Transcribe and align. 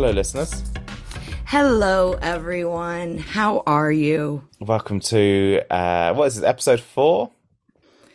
Hello, 0.00 0.12
listeners. 0.12 0.62
Hello, 1.44 2.14
everyone. 2.22 3.18
How 3.18 3.62
are 3.66 3.92
you? 3.92 4.42
Welcome 4.58 5.00
to 5.00 5.60
uh, 5.68 6.14
what 6.14 6.24
is 6.28 6.38
it? 6.38 6.44
Episode 6.44 6.80
four, 6.80 7.32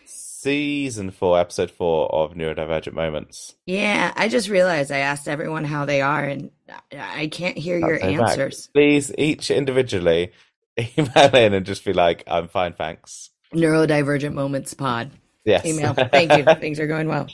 season 0.06 1.12
four, 1.12 1.40
episode 1.40 1.70
four 1.70 2.12
of 2.12 2.34
Neurodivergent 2.34 2.94
Moments. 2.94 3.54
Yeah, 3.68 4.12
I 4.16 4.30
just 4.30 4.50
realized 4.50 4.92
I 4.92 4.98
asked 4.98 5.28
everyone 5.28 5.64
how 5.64 5.86
they 5.86 6.02
are, 6.02 6.24
and 6.26 6.50
I 6.92 7.28
can't 7.28 7.56
hear 7.56 7.78
your 7.78 8.00
Say 8.00 8.18
back. 8.18 8.30
answers. 8.30 8.68
Please, 8.74 9.14
each 9.16 9.52
individually, 9.52 10.32
email 10.98 11.36
in 11.36 11.54
and 11.54 11.68
just 11.68 11.86
be 11.86 11.94
like, 11.94 12.24
"I'm 12.26 12.48
fine, 12.48 12.74
thanks." 12.74 13.30
Neurodivergent 13.54 14.34
Moments 14.34 14.74
Pod 14.74 15.12
Yes. 15.44 15.64
email. 15.68 15.94
Thank 15.94 16.36
you. 16.36 16.46
Things 16.60 16.80
are 16.80 16.88
going 16.88 17.08
well. 17.10 17.28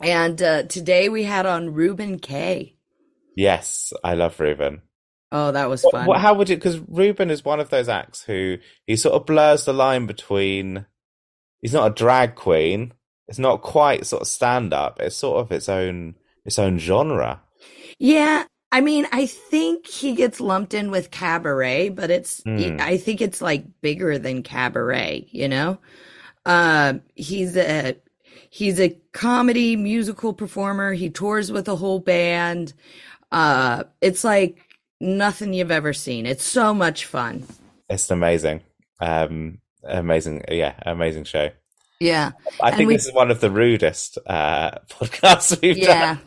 And 0.00 0.42
uh, 0.42 0.64
today 0.64 1.08
we 1.08 1.22
had 1.22 1.46
on 1.46 1.74
Ruben 1.74 2.18
K. 2.18 2.74
yes, 3.38 3.92
I 4.02 4.14
love 4.14 4.38
Reuben. 4.40 4.82
Oh, 5.30 5.52
that 5.52 5.68
was 5.68 5.82
fun. 5.82 6.06
what- 6.06 6.20
how 6.20 6.34
would 6.34 6.48
you? 6.48 6.56
Because 6.56 6.78
Reuben 6.88 7.30
is 7.30 7.44
one 7.44 7.60
of 7.60 7.70
those 7.70 7.88
acts 7.88 8.22
who 8.22 8.58
he 8.86 8.96
sort 8.96 9.14
of 9.14 9.26
blurs 9.26 9.64
the 9.64 9.72
line 9.72 10.06
between. 10.06 10.86
He's 11.60 11.72
not 11.74 11.90
a 11.90 11.94
drag 11.94 12.34
queen. 12.34 12.92
It's 13.28 13.38
not 13.38 13.60
quite 13.62 14.06
sort 14.06 14.22
of 14.22 14.28
stand 14.28 14.72
up. 14.72 15.00
It's 15.00 15.16
sort 15.16 15.38
of 15.40 15.52
its 15.52 15.68
own 15.68 16.14
its 16.46 16.58
own 16.58 16.78
genre. 16.78 17.42
Yeah, 17.98 18.44
I 18.72 18.80
mean, 18.80 19.06
I 19.12 19.26
think 19.26 19.86
he 19.86 20.14
gets 20.14 20.40
lumped 20.40 20.72
in 20.72 20.90
with 20.90 21.10
cabaret, 21.10 21.90
but 21.90 22.10
it's 22.10 22.42
Hmm. 22.44 22.78
I 22.80 22.96
think 22.96 23.20
it's 23.20 23.42
like 23.42 23.64
bigger 23.82 24.18
than 24.18 24.42
cabaret, 24.42 25.26
you 25.30 25.48
know? 25.48 25.78
Um 26.46 27.02
he's 27.16 27.54
a 27.56 27.96
he's 28.50 28.80
a 28.80 28.96
comedy 29.12 29.76
musical 29.76 30.32
performer. 30.32 30.94
He 30.94 31.10
tours 31.10 31.52
with 31.52 31.68
a 31.68 31.76
whole 31.76 31.98
band. 32.00 32.72
Uh 33.32 33.84
it's 34.00 34.24
like 34.24 34.58
nothing 35.00 35.52
you've 35.54 35.70
ever 35.70 35.92
seen. 35.92 36.26
It's 36.26 36.44
so 36.44 36.74
much 36.74 37.04
fun. 37.06 37.44
It's 37.88 38.10
amazing. 38.10 38.62
Um, 39.00 39.60
amazing. 39.84 40.42
Yeah, 40.50 40.74
amazing 40.82 41.24
show. 41.24 41.50
Yeah. 42.00 42.32
I 42.60 42.68
And 42.68 42.76
think 42.76 42.88
we- 42.88 42.96
this 42.96 43.06
is 43.06 43.12
one 43.14 43.30
of 43.30 43.40
the 43.40 43.50
rudest 43.50 44.18
uh, 44.26 44.70
podcasts 44.90 45.60
we've 45.62 45.78
Yeah. 45.78 46.14
done. 46.14 46.20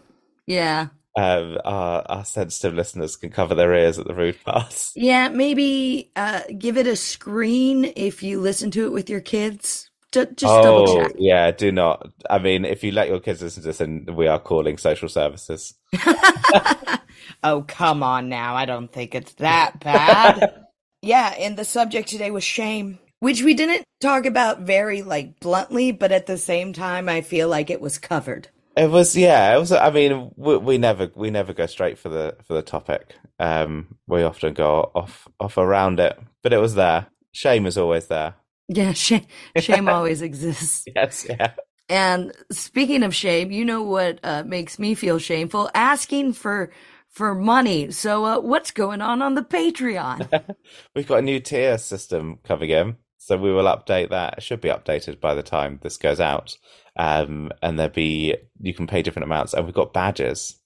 Yeah. 0.48 0.88
Um, 1.18 1.58
our, 1.66 2.02
our 2.10 2.24
sensitive 2.26 2.74
listeners 2.74 3.18
can 3.18 3.30
cover 3.32 3.54
their 3.54 3.74
ears 3.76 4.00
at 4.00 4.08
the 4.08 4.14
rude 4.16 4.42
parts. 4.46 4.94
Yeah, 4.96 5.28
maybe 5.28 6.12
uh 6.16 6.42
give 6.58 6.78
it 6.78 6.88
a 6.88 6.96
screen 6.96 7.92
if 7.98 8.24
you 8.24 8.40
listen 8.40 8.72
to 8.72 8.86
it 8.86 8.94
with 8.94 9.10
your 9.10 9.20
kids. 9.22 9.91
Ju- 10.12 10.26
just 10.26 10.42
double 10.42 10.90
oh, 10.90 11.04
check. 11.04 11.16
yeah, 11.18 11.52
do 11.52 11.72
not. 11.72 12.12
I 12.30 12.40
mean, 12.40 12.66
if 12.66 12.84
you 12.84 12.92
let 12.92 13.08
your 13.08 13.20
kids 13.20 13.42
listen 13.42 13.64
to 13.64 13.70
this, 13.70 13.78
then 13.78 14.08
we 14.14 14.28
are 14.28 14.40
calling 14.40 14.78
social 14.78 15.08
services. 15.08 15.74
oh, 17.44 17.64
come 17.68 18.04
on 18.04 18.28
now. 18.28 18.56
I 18.56 18.66
don't 18.66 18.92
think 18.92 19.16
it's 19.16 19.34
that 19.36 19.80
bad. 19.80 20.66
yeah, 21.02 21.34
and 21.40 21.58
the 21.58 21.66
subject 21.66 22.10
today 22.10 22.30
was 22.30 22.44
shame, 22.44 23.00
which 23.20 23.42
we 23.42 23.54
didn't 23.54 23.86
talk 24.02 24.26
about 24.26 24.62
very 24.62 25.02
like 25.02 25.40
bluntly, 25.40 25.92
but 25.94 26.12
at 26.12 26.26
the 26.26 26.38
same 26.38 26.74
time 26.74 27.08
I 27.08 27.22
feel 27.22 27.48
like 27.48 27.70
it 27.70 27.82
was 27.82 27.98
covered. 27.98 28.50
It 28.76 28.90
was, 28.90 29.16
yeah, 29.18 29.56
it 29.56 29.60
was. 29.60 29.72
I 29.72 29.92
mean, 29.92 30.32
we, 30.36 30.58
we 30.58 30.78
never, 30.78 31.10
we 31.16 31.30
never 31.30 31.54
go 31.54 31.66
straight 31.66 31.98
for 31.98 32.10
the 32.10 32.36
for 32.44 32.54
the 32.54 32.62
topic. 32.62 33.16
Um, 33.40 33.98
we 34.08 34.24
often 34.24 34.54
go 34.54 34.92
off 34.94 35.28
off 35.40 35.58
around 35.58 36.00
it, 36.00 36.20
but 36.42 36.54
it 36.54 36.60
was 36.60 36.76
there. 36.76 37.08
Shame 37.34 37.66
is 37.66 37.78
always 37.78 38.08
there. 38.08 38.36
Yeah, 38.72 38.94
shame, 38.96 39.28
shame 39.58 39.90
always 39.90 40.24
exists. 40.24 40.90
Yes, 40.96 41.28
yeah. 41.30 41.54
And 41.90 42.34
speaking 42.52 43.04
of 43.04 43.16
shame, 43.16 43.52
you 43.52 43.66
know 43.66 43.84
what 43.84 44.20
uh, 44.24 44.44
makes 44.46 44.80
me 44.80 44.96
feel 44.96 45.20
shameful? 45.20 45.72
Asking 45.76 46.34
for 46.34 46.72
for 47.10 47.36
money. 47.36 47.92
So, 47.92 48.26
uh, 48.26 48.40
what's 48.42 48.72
going 48.72 49.02
on 49.02 49.22
on 49.22 49.36
the 49.36 49.44
Patreon? 49.44 50.30
We've 50.96 51.08
got 51.08 51.20
a 51.20 51.24
new 51.24 51.40
tier 51.42 51.78
system 51.78 52.40
coming 52.44 52.72
in, 52.72 52.98
so 53.20 53.38
we 53.38 53.54
will 53.54 53.66
update 53.66 54.12
that. 54.12 54.40
It 54.40 54.44
should 54.44 54.62
be 54.62 54.70
updated 54.70 55.22
by 55.22 55.36
the 55.36 55.44
time 55.44 55.80
this 55.84 55.98
goes 55.98 56.22
out. 56.22 56.58
Um, 56.98 57.52
and 57.62 57.80
there'll 57.80 57.94
be 57.94 58.36
you 58.62 58.74
can 58.74 58.88
pay 58.88 59.04
different 59.04 59.26
amounts, 59.26 59.54
and 59.54 59.66
we've 59.66 59.76
got 59.76 59.94
badges. 59.94 60.58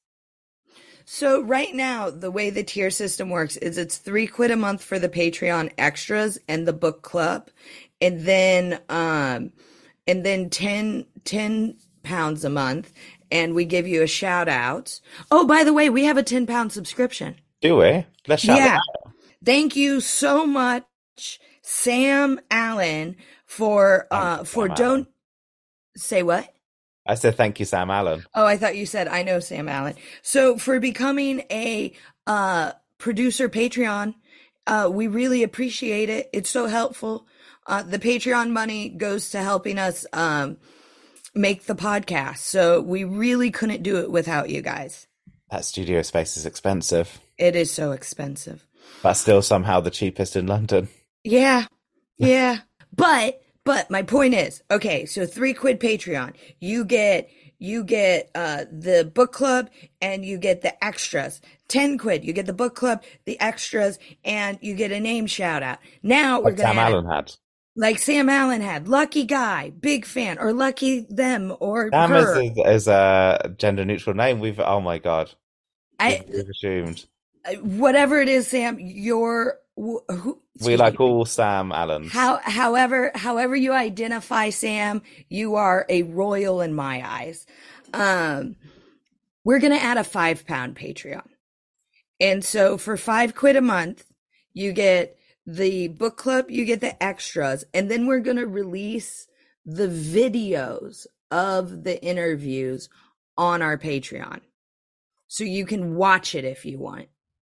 So 1.05 1.43
right 1.43 1.73
now, 1.75 2.09
the 2.09 2.31
way 2.31 2.49
the 2.49 2.63
tier 2.63 2.89
system 2.89 3.29
works 3.29 3.57
is 3.57 3.77
it's 3.77 3.97
three 3.99 4.27
quid 4.27 4.51
a 4.51 4.55
month 4.57 4.83
for 4.83 4.99
the 4.99 5.09
Patreon 5.09 5.71
extras 5.77 6.39
and 6.47 6.67
the 6.67 6.73
book 6.73 7.03
club, 7.03 7.49
and 8.05 8.21
then 8.21 8.81
um, 8.89 9.53
and 10.07 10.25
then 10.25 10.49
10, 10.51 11.05
10 11.25 11.77
pounds 12.03 12.45
a 12.45 12.49
month, 12.51 12.93
and 13.31 13.55
we 13.55 13.65
give 13.65 13.87
you 13.87 14.03
a 14.03 14.07
shout 14.07 14.49
out. 14.49 14.99
Oh, 15.31 15.47
by 15.47 15.63
the 15.63 15.73
way, 15.73 15.89
we 15.89 16.05
have 16.05 16.17
a 16.17 16.23
ten 16.23 16.47
pound 16.47 16.71
subscription. 16.73 17.35
Do 17.61 17.77
we? 17.77 18.05
Let's 18.27 18.43
shout 18.43 18.59
Yeah. 18.59 18.67
out. 18.67 18.83
Thank 19.45 19.75
you 19.75 20.01
so 20.01 20.45
much, 20.45 20.85
Sam 21.63 22.39
Allen, 22.51 23.17
for 23.45 24.07
uh 24.11 24.43
Thanks, 24.43 24.45
for 24.45 24.67
Sam 24.67 24.69
don't 24.69 24.95
Allen. 24.95 25.07
say 25.97 26.23
what. 26.23 26.49
I 27.05 27.15
said 27.15 27.35
thank 27.37 27.59
you, 27.59 27.65
Sam 27.65 27.91
Allen. 27.91 28.25
Oh, 28.35 28.45
I 28.45 28.57
thought 28.57 28.77
you 28.77 28.85
said 28.85 29.07
I 29.07 29.23
know 29.23 29.39
Sam 29.41 29.69
Allen. 29.69 29.95
So 30.23 30.57
for 30.57 30.79
becoming 30.79 31.43
a 31.51 31.93
uh 32.27 32.73
producer 32.99 33.49
Patreon, 33.49 34.15
uh 34.67 34.89
we 34.91 35.07
really 35.07 35.43
appreciate 35.43 36.09
it. 36.09 36.29
It's 36.33 36.49
so 36.49 36.67
helpful. 36.67 37.27
Uh 37.67 37.83
the 37.83 37.99
Patreon 37.99 38.51
money 38.51 38.89
goes 38.89 39.29
to 39.31 39.39
helping 39.41 39.77
us 39.79 40.05
um 40.13 40.57
make 41.33 41.65
the 41.65 41.75
podcast. 41.75 42.37
So 42.39 42.81
we 42.81 43.03
really 43.03 43.51
couldn't 43.51 43.83
do 43.83 43.97
it 43.97 44.11
without 44.11 44.49
you 44.49 44.61
guys. 44.61 45.07
That 45.51 45.65
studio 45.65 46.01
space 46.01 46.37
is 46.37 46.45
expensive, 46.45 47.19
It 47.37 47.55
is 47.55 47.71
so 47.71 47.91
expensive. 47.91 48.65
but 49.03 49.13
still 49.13 49.41
somehow 49.41 49.79
the 49.81 49.91
cheapest 49.91 50.35
in 50.35 50.47
London. 50.47 50.87
Yeah. 51.23 51.65
Yeah. 52.17 52.59
but 52.95 53.41
but 53.65 53.89
my 53.91 54.03
point 54.03 54.35
is, 54.35 54.63
okay, 54.71 55.05
so 55.05 55.25
3 55.25 55.53
quid 55.53 55.79
Patreon. 55.81 56.33
You 56.61 56.85
get 56.85 57.29
you 57.59 57.83
get 57.83 58.29
uh 58.35 58.63
the 58.71 59.11
book 59.13 59.33
club 59.33 59.69
and 60.01 60.23
you 60.23 60.37
get 60.37 60.61
the 60.61 60.81
extras. 60.83 61.41
10 61.67 61.97
quid, 61.97 62.23
you 62.23 62.31
get 62.31 62.45
the 62.45 62.53
book 62.53 62.75
club, 62.75 63.03
the 63.25 63.37
extras 63.41 63.99
and 64.23 64.57
you 64.61 64.75
get 64.75 64.91
a 64.93 64.99
name 65.01 65.25
shout 65.27 65.61
out. 65.63 65.79
Now 66.03 66.39
we're 66.39 66.45
Like 66.51 66.57
going 66.57 66.67
Sam 66.67 66.75
to 66.75 66.81
Allen 66.81 67.05
had. 67.05 67.35
Like 67.75 67.99
Sam 67.99 68.29
Allen 68.29 68.61
had, 68.61 68.87
lucky 68.87 69.25
guy, 69.25 69.71
big 69.71 70.05
fan 70.05 70.37
or 70.39 70.53
lucky 70.53 71.01
them 71.09 71.55
or 71.59 71.89
Sam 71.91 72.09
her. 72.09 72.41
is, 72.41 72.51
is 72.57 72.87
a 72.87 73.53
gender 73.57 73.85
neutral 73.85 74.15
name. 74.15 74.39
We've 74.39 74.59
oh 74.59 74.81
my 74.81 74.97
god, 74.97 75.31
I 75.99 76.23
we've, 76.27 76.49
assumed 76.49 77.05
whatever 77.61 78.21
it 78.21 78.29
is 78.29 78.47
Sam, 78.47 78.77
you're 78.79 79.59
who 79.75 80.39
we 80.63 80.77
like 80.77 80.99
all 80.99 81.25
Sam 81.25 81.71
Allen. 81.71 82.07
How, 82.07 82.39
however, 82.41 83.11
however 83.13 83.55
you 83.55 83.73
identify 83.73 84.49
Sam, 84.49 85.01
you 85.29 85.55
are 85.55 85.85
a 85.89 86.03
royal 86.03 86.61
in 86.61 86.73
my 86.73 87.03
eyes. 87.05 87.45
Um, 87.93 88.55
we're 89.43 89.59
gonna 89.59 89.75
add 89.75 89.97
a 89.97 90.03
five 90.03 90.45
pound 90.45 90.75
Patreon, 90.75 91.27
and 92.19 92.43
so 92.43 92.77
for 92.77 92.95
five 92.95 93.35
quid 93.35 93.57
a 93.57 93.61
month, 93.61 94.05
you 94.53 94.71
get 94.71 95.14
the 95.45 95.87
book 95.89 96.17
club, 96.17 96.49
you 96.49 96.65
get 96.65 96.81
the 96.81 97.01
extras, 97.03 97.63
and 97.73 97.89
then 97.89 98.07
we're 98.07 98.19
gonna 98.19 98.47
release 98.47 99.27
the 99.65 99.87
videos 99.87 101.07
of 101.31 101.83
the 101.83 102.01
interviews 102.03 102.89
on 103.37 103.61
our 103.61 103.77
Patreon, 103.77 104.41
so 105.27 105.43
you 105.43 105.65
can 105.65 105.95
watch 105.95 106.35
it 106.35 106.45
if 106.45 106.65
you 106.65 106.79
want, 106.79 107.07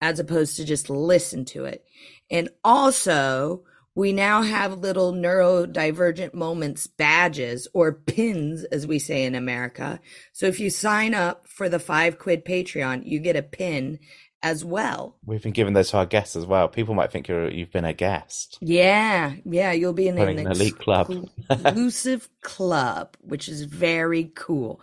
as 0.00 0.18
opposed 0.18 0.56
to 0.56 0.64
just 0.64 0.90
listen 0.90 1.44
to 1.46 1.64
it. 1.64 1.84
And 2.30 2.48
also, 2.64 3.64
we 3.94 4.12
now 4.12 4.42
have 4.42 4.78
little 4.78 5.12
neurodivergent 5.12 6.32
moments 6.32 6.86
badges 6.86 7.66
or 7.74 7.92
pins, 7.92 8.64
as 8.64 8.86
we 8.86 8.98
say 8.98 9.24
in 9.24 9.34
America. 9.34 10.00
So 10.32 10.46
if 10.46 10.60
you 10.60 10.70
sign 10.70 11.14
up 11.14 11.48
for 11.48 11.68
the 11.68 11.80
five 11.80 12.18
quid 12.18 12.44
Patreon, 12.44 13.02
you 13.04 13.18
get 13.18 13.34
a 13.34 13.42
pin 13.42 13.98
as 14.42 14.64
well. 14.64 15.16
We've 15.24 15.42
been 15.42 15.52
giving 15.52 15.74
those 15.74 15.90
to 15.90 15.98
our 15.98 16.06
guests 16.06 16.36
as 16.36 16.46
well. 16.46 16.68
People 16.68 16.94
might 16.94 17.10
think 17.10 17.28
you're 17.28 17.50
you've 17.50 17.72
been 17.72 17.84
a 17.84 17.92
guest. 17.92 18.58
Yeah, 18.60 19.34
yeah, 19.44 19.72
you'll 19.72 19.92
be 19.92 20.08
in 20.08 20.18
an 20.18 20.38
an 20.38 20.46
elite 20.46 20.78
club. 20.78 21.28
exclusive 21.50 22.28
club, 22.42 23.16
which 23.20 23.48
is 23.48 23.62
very 23.62 24.30
cool. 24.34 24.80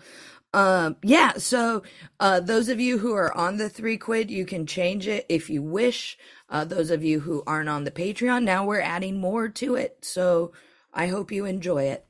Um, 0.54 0.96
yeah, 1.04 1.34
so 1.34 1.84
uh, 2.22 2.40
those 2.40 2.70
of 2.70 2.80
you 2.80 2.98
who 2.98 3.14
are 3.14 3.36
on 3.36 3.58
the 3.58 3.68
three 3.68 3.98
quid, 3.98 4.32
you 4.32 4.46
can 4.46 4.66
change 4.66 5.06
it 5.06 5.26
if 5.28 5.50
you 5.50 5.62
wish. 5.62 6.18
Uh, 6.50 6.64
those 6.64 6.92
of 6.92 7.04
you 7.04 7.20
who 7.20 7.44
aren't 7.46 7.68
on 7.68 7.84
the 7.84 7.92
Patreon, 7.92 8.44
now 8.44 8.66
we're 8.66 8.80
adding 8.80 9.20
more 9.20 9.50
to 9.50 9.76
it. 9.76 9.98
So 10.02 10.54
I 10.94 11.08
hope 11.08 11.32
you 11.32 11.44
enjoy 11.44 11.84
it. 11.84 12.06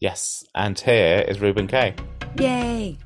Yes, 0.00 0.44
and 0.52 0.78
here 0.78 1.24
is 1.28 1.40
Reuben 1.40 1.68
Kaye. 1.68 1.94
Yay! 2.40 2.98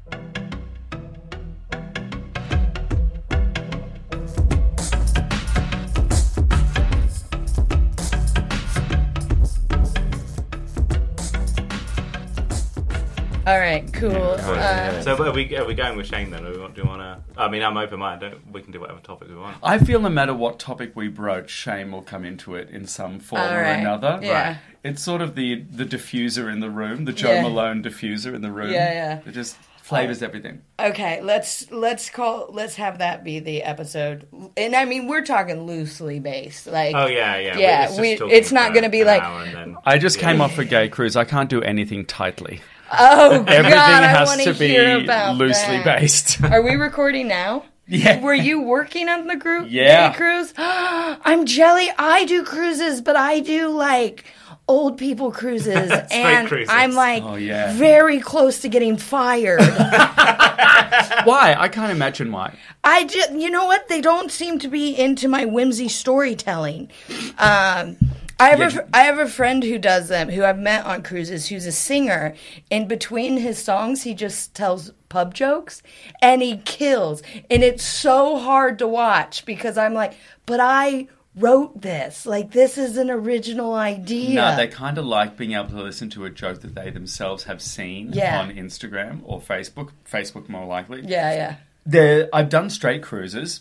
All 13.47 13.57
right, 13.61 13.91
cool. 13.93 14.11
Uh, 14.13 15.01
So 15.03 15.25
are 15.25 15.33
we 15.33 15.57
are 15.57 15.65
we 15.65 15.75
going 15.75 15.97
with 15.97 16.07
Shane 16.09 16.31
then? 16.31 16.45
Or 16.45 16.51
we 16.51 16.59
want, 16.59 16.75
do 16.75 16.83
you 16.83 16.89
want 16.89 17.01
to? 17.01 17.41
I 17.41 17.49
mean, 17.49 17.63
I'm 17.63 17.77
open 17.77 18.01
minded. 18.01 18.41
We 18.53 18.61
can 18.61 18.73
do 18.73 18.81
whatever 18.81 18.99
topic 18.99 19.29
we 19.29 19.37
want. 19.37 19.57
I 19.63 19.79
feel 19.79 20.01
no 20.01 20.09
matter 20.09 20.35
what 20.35 20.59
topic 20.59 20.97
we 20.97 21.07
broach, 21.07 21.49
shame 21.51 21.93
will 21.93 22.03
come 22.03 22.25
into 22.25 22.57
it 22.57 22.71
in 22.71 22.87
some 22.89 23.21
form 23.21 23.43
All 23.43 23.49
or 23.53 23.61
right, 23.63 23.75
another. 23.79 24.19
yeah. 24.21 24.57
It's 24.83 25.01
sort 25.01 25.21
of 25.23 25.37
the 25.37 25.63
the 25.71 25.85
diffuser 25.85 26.53
in 26.53 26.59
the 26.59 26.71
room, 26.71 27.05
the 27.05 27.13
Jo 27.13 27.31
Yeah. 27.35 27.43
Malone 27.43 27.85
diffuser 27.85 28.35
in 28.35 28.43
the 28.43 28.51
room. 28.51 28.73
Yeah, 28.73 28.93
yeah. 28.93 29.21
It 29.25 29.31
just 29.33 29.57
flavors 29.81 30.21
everything. 30.25 30.63
Okay, 30.81 31.21
let's 31.23 31.71
let's 31.71 32.11
call 32.11 32.49
let's 32.51 32.75
have 32.75 32.99
that 32.99 33.23
be 33.23 33.39
the 33.39 33.63
episode. 33.63 34.27
And 34.57 34.75
I 34.75 34.85
mean, 34.87 35.07
we're 35.07 35.25
talking 35.25 35.63
loosely 35.69 36.19
based. 36.19 36.67
Like 36.67 36.97
Oh 36.97 37.07
yeah, 37.07 37.37
yeah. 37.37 37.57
Yeah, 37.59 37.81
We're 37.83 37.87
just 38.17 38.23
we- 38.25 38.33
it's 38.33 38.51
not 38.51 38.75
gonna 38.75 38.89
be 38.89 39.05
like- 39.05 39.23
then- 39.53 39.77
I 39.85 39.99
just 39.99 40.17
Yeah. 40.21 40.33
came 40.33 40.41
off 40.41 40.59
a 40.59 40.65
gay 40.65 40.89
cruise. 40.89 41.15
I 41.15 41.23
can't 41.25 41.49
do 41.49 41.63
anything 41.63 42.05
tightly. 42.07 42.61
Oh 42.93 43.39
god, 43.45 43.49
Everything 43.49 43.79
I 43.79 44.03
has 44.07 44.29
want 44.29 44.43
to 44.43 44.55
be 44.55 44.77
about 44.77 45.37
loosely 45.37 45.79
that. 45.79 46.01
based. 46.01 46.43
Are 46.45 46.63
we 46.63 46.75
recording 46.75 47.29
now? 47.29 47.65
yeah. 47.89 48.21
Were 48.21 48.35
you 48.35 48.63
working 48.63 49.09
on 49.09 49.27
the 49.27 49.37
group 49.37 49.67
Yeah. 49.71 50.13
cruise? 50.13 50.53
I'm 50.59 51.47
jelly. 51.47 51.89
I 51.99 52.25
do 52.25 52.45
cruises, 52.45 53.01
but 53.01 53.17
I 53.17 53.41
do 53.41 53.69
like 53.69 54.25
old 54.69 54.99
people 54.99 55.31
cruises, 55.31 55.93
and 56.11 56.49
cruises. 56.49 56.69
I'm 56.73 56.93
like 56.93 57.23
Oh, 57.23 57.37
yeah. 57.37 57.73
very 57.75 58.19
close 58.19 58.61
to 58.63 58.69
getting 58.69 58.97
fired. 58.97 59.61
Why? 61.25 61.55
I 61.59 61.69
can't 61.69 61.91
imagine 61.93 62.31
why. 62.33 62.57
I 62.85 63.05
just, 63.05 63.33
you 63.33 63.51
know 63.51 63.67
what? 63.67 63.89
They 63.89 64.01
don't 64.01 64.31
seem 64.31 64.59
to 64.61 64.69
be 64.69 64.97
into 64.99 65.29
my 65.29 65.45
whimsy 65.45 65.89
storytelling. 65.89 66.91
Um, 67.39 67.97
I 68.39 68.49
have, 68.51 68.61
a, 68.61 68.63
Yeah. 68.65 68.69
fr- 68.69 68.81
I 68.93 69.01
have 69.05 69.19
a 69.19 69.29
friend 69.29 69.63
who 69.65 69.79
does 69.79 70.09
them, 70.09 70.29
who 70.29 70.45
I've 70.45 70.59
met 70.59 70.85
on 70.85 71.03
cruises, 71.03 71.49
who's 71.49 71.65
a 71.67 71.73
singer. 71.73 72.35
And 72.71 72.87
between 72.89 73.39
his 73.39 73.59
songs, 73.63 74.03
he 74.03 74.13
just 74.15 74.55
tells 74.55 74.93
pub 75.09 75.35
jokes 75.35 75.83
and 76.21 76.43
he 76.43 76.59
kills. 76.59 77.23
And 77.51 77.63
it's 77.63 77.83
so 77.85 78.39
hard 78.39 78.79
to 78.81 78.87
watch 78.89 79.45
because 79.47 79.79
I'm 79.79 79.95
like, 79.95 80.15
but 80.45 80.61
I 80.61 81.09
wrote 81.35 81.81
this. 81.83 82.27
Like, 82.27 82.51
this 82.53 82.77
is 82.79 82.97
an 82.97 83.11
original 83.11 83.75
idea. 83.75 84.35
No, 84.35 84.57
they 84.57 84.69
kind 84.69 84.99
of 84.99 85.05
like 85.07 85.37
being 85.37 85.53
able 85.53 85.69
to 85.71 85.83
listen 85.83 86.11
to 86.11 86.25
a 86.25 86.31
joke 86.31 86.61
that 86.61 86.75
they 86.75 86.91
themselves 86.91 87.45
have 87.45 87.61
seen 87.63 88.13
Yeah. 88.13 88.39
on 88.41 88.51
Instagram 88.55 89.21
or 89.25 89.41
Facebook. 89.41 89.91
Facebook 90.11 90.49
more 90.49 90.67
likely. 90.67 91.03
yeah, 91.07 91.33
yeah. 91.35 91.55
They're, 91.89 92.29
I've 92.33 92.49
done 92.49 92.69
straight 92.69 93.03
cruises, 93.03 93.61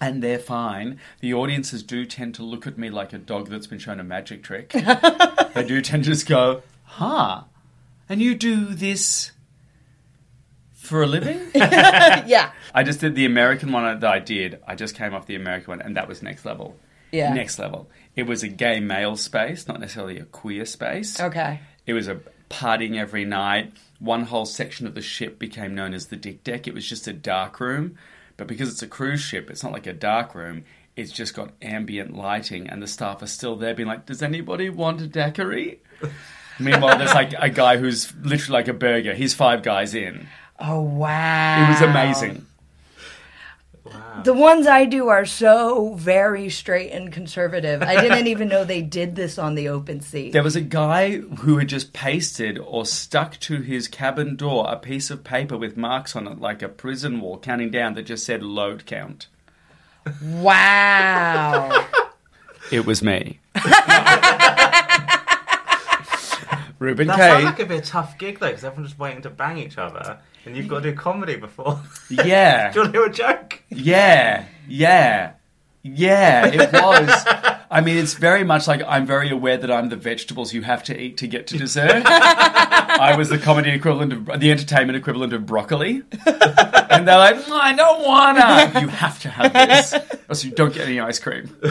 and 0.00 0.22
they're 0.22 0.38
fine. 0.38 0.98
The 1.20 1.34
audiences 1.34 1.82
do 1.82 2.04
tend 2.04 2.34
to 2.36 2.42
look 2.42 2.66
at 2.66 2.78
me 2.78 2.90
like 2.90 3.12
a 3.12 3.18
dog 3.18 3.48
that's 3.48 3.66
been 3.66 3.78
shown 3.78 4.00
a 4.00 4.04
magic 4.04 4.42
trick. 4.42 4.70
they 5.54 5.64
do 5.66 5.80
tend 5.80 6.04
to 6.04 6.10
just 6.10 6.26
go, 6.26 6.62
"Huh," 6.84 7.44
and 8.08 8.20
you 8.20 8.34
do 8.34 8.66
this 8.74 9.32
for 10.84 11.02
a 11.02 11.06
living? 11.06 11.40
Yeah. 11.54 12.52
I 12.74 12.82
just 12.82 13.00
did 13.00 13.14
the 13.14 13.24
American 13.24 13.72
one 13.72 14.00
that 14.00 14.10
I 14.10 14.18
did. 14.18 14.60
I 14.66 14.74
just 14.74 14.94
came 14.94 15.14
off 15.14 15.26
the 15.26 15.34
American 15.34 15.70
one, 15.70 15.80
and 15.82 15.96
that 15.96 16.08
was 16.08 16.22
next 16.22 16.44
level. 16.44 16.76
Yeah. 17.12 17.32
Next 17.32 17.58
level. 17.58 17.88
It 18.16 18.24
was 18.24 18.42
a 18.42 18.48
gay 18.48 18.80
male 18.80 19.16
space, 19.16 19.68
not 19.68 19.80
necessarily 19.80 20.18
a 20.18 20.24
queer 20.24 20.64
space. 20.64 21.20
Okay. 21.20 21.60
It 21.86 21.92
was 21.92 22.08
a 22.08 22.20
partying 22.50 22.96
every 22.96 23.24
night. 23.24 23.72
One 23.98 24.24
whole 24.24 24.46
section 24.46 24.86
of 24.86 24.94
the 24.94 25.02
ship 25.02 25.38
became 25.38 25.74
known 25.74 25.94
as 25.94 26.06
the 26.06 26.16
dick 26.16 26.44
deck. 26.44 26.66
It 26.66 26.74
was 26.74 26.88
just 26.88 27.06
a 27.06 27.12
dark 27.12 27.60
room, 27.60 27.96
but 28.36 28.46
because 28.46 28.70
it's 28.70 28.82
a 28.82 28.86
cruise 28.86 29.20
ship, 29.20 29.50
it's 29.50 29.62
not 29.62 29.72
like 29.72 29.86
a 29.86 29.92
dark 29.92 30.34
room. 30.34 30.64
It's 30.96 31.12
just 31.12 31.34
got 31.34 31.50
ambient 31.60 32.16
lighting, 32.16 32.68
and 32.68 32.82
the 32.82 32.86
staff 32.86 33.22
are 33.22 33.26
still 33.26 33.56
there, 33.56 33.74
being 33.74 33.88
like, 33.88 34.06
"Does 34.06 34.22
anybody 34.22 34.70
want 34.70 35.00
a 35.00 35.06
daiquiri?" 35.06 35.80
Meanwhile, 36.60 36.98
there's 36.98 37.14
like 37.14 37.34
a 37.36 37.50
guy 37.50 37.78
who's 37.78 38.12
literally 38.22 38.60
like 38.60 38.68
a 38.68 38.72
burger. 38.72 39.14
He's 39.14 39.34
five 39.34 39.62
guys 39.62 39.94
in. 39.94 40.28
Oh, 40.58 40.82
wow. 40.82 41.66
It 41.66 41.68
was 41.70 41.80
amazing. 41.80 42.46
The 44.24 44.32
ones 44.32 44.66
I 44.66 44.86
do 44.86 45.08
are 45.08 45.26
so 45.26 45.94
very 45.94 46.48
straight 46.48 46.90
and 46.92 47.12
conservative. 47.12 47.82
I 47.82 48.00
didn't 48.00 48.28
even 48.28 48.48
know 48.48 48.64
they 48.64 48.80
did 48.80 49.14
this 49.14 49.38
on 49.38 49.54
the 49.54 49.68
open 49.68 50.00
sea. 50.00 50.30
There 50.30 50.42
was 50.42 50.56
a 50.56 50.62
guy 50.62 51.18
who 51.18 51.58
had 51.58 51.68
just 51.68 51.92
pasted 51.92 52.58
or 52.58 52.86
stuck 52.86 53.38
to 53.40 53.60
his 53.60 53.86
cabin 53.86 54.36
door 54.36 54.66
a 54.68 54.76
piece 54.76 55.10
of 55.10 55.22
paper 55.22 55.58
with 55.58 55.76
marks 55.76 56.16
on 56.16 56.26
it, 56.26 56.40
like 56.40 56.62
a 56.62 56.68
prison 56.68 57.20
wall, 57.20 57.38
counting 57.38 57.70
down 57.70 57.94
that 57.94 58.04
just 58.04 58.24
said 58.24 58.42
load 58.42 58.86
count. 58.86 59.26
Wow. 60.22 61.86
It 62.72 62.86
was 62.86 63.02
me. 63.02 63.40
Reuben 66.84 67.06
That 67.08 67.16
Kaye. 67.16 67.28
sounds 67.30 67.44
like 67.44 67.60
a 67.60 67.66
bit 67.66 67.84
tough 67.84 68.18
gig 68.18 68.38
though, 68.38 68.48
because 68.48 68.64
everyone's 68.64 68.90
just 68.90 68.98
waiting 69.00 69.22
to 69.22 69.30
bang 69.30 69.58
each 69.58 69.78
other, 69.78 70.18
and 70.44 70.56
you've 70.56 70.68
got 70.68 70.82
to 70.82 70.90
do 70.90 70.96
comedy 70.96 71.36
before. 71.36 71.80
Yeah. 72.10 72.70
do 72.72 72.80
you 72.80 72.82
want 72.84 72.94
to 72.94 72.98
hear 73.00 73.06
a 73.08 73.12
joke? 73.12 73.62
Yeah. 73.70 74.44
Yeah. 74.68 75.32
Yeah, 75.82 76.46
it 76.46 76.72
was. 76.72 77.24
I 77.70 77.80
mean, 77.80 77.96
it's 77.96 78.14
very 78.14 78.44
much 78.44 78.66
like 78.68 78.82
I'm 78.86 79.06
very 79.06 79.30
aware 79.30 79.56
that 79.56 79.70
I'm 79.70 79.88
the 79.88 79.96
vegetables 79.96 80.52
you 80.52 80.62
have 80.62 80.84
to 80.84 80.98
eat 80.98 81.16
to 81.18 81.26
get 81.26 81.46
to 81.48 81.58
dessert. 81.58 82.02
I 82.06 83.16
was 83.16 83.28
the 83.28 83.38
comedy 83.38 83.70
equivalent 83.70 84.12
of 84.12 84.40
the 84.40 84.50
entertainment 84.50 84.96
equivalent 84.96 85.32
of 85.32 85.46
broccoli, 85.46 86.02
and 86.26 87.08
they're 87.08 87.18
like, 87.18 87.36
"Mm, 87.36 87.50
"I 87.52 87.74
don't 87.74 88.04
wanna." 88.04 88.80
You 88.80 88.88
have 88.88 89.20
to 89.20 89.28
have 89.30 89.52
this, 89.52 89.94
or 89.94 90.00
else 90.28 90.44
you 90.44 90.50
don't 90.50 90.72
get 90.72 90.86
any 90.86 91.00
ice 91.00 91.18
cream. 91.18 91.54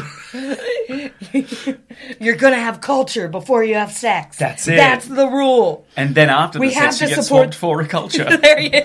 You're 2.19 2.35
going 2.35 2.53
to 2.53 2.59
have 2.59 2.81
culture 2.81 3.27
before 3.27 3.63
you 3.63 3.75
have 3.75 3.91
sex. 3.91 4.37
That's 4.37 4.67
it. 4.67 4.75
That's 4.75 5.07
the 5.07 5.27
rule. 5.27 5.85
And 5.95 6.13
then 6.15 6.29
after 6.29 6.59
We 6.59 6.69
the 6.69 6.75
have 6.75 6.93
sex, 6.93 7.01
you 7.01 7.07
to 7.07 7.15
get 7.15 7.23
support- 7.23 7.53
swapped 7.53 7.55
for 7.55 7.81
a 7.81 7.87
culture. 7.87 8.37
There 8.37 8.59
you 8.59 8.81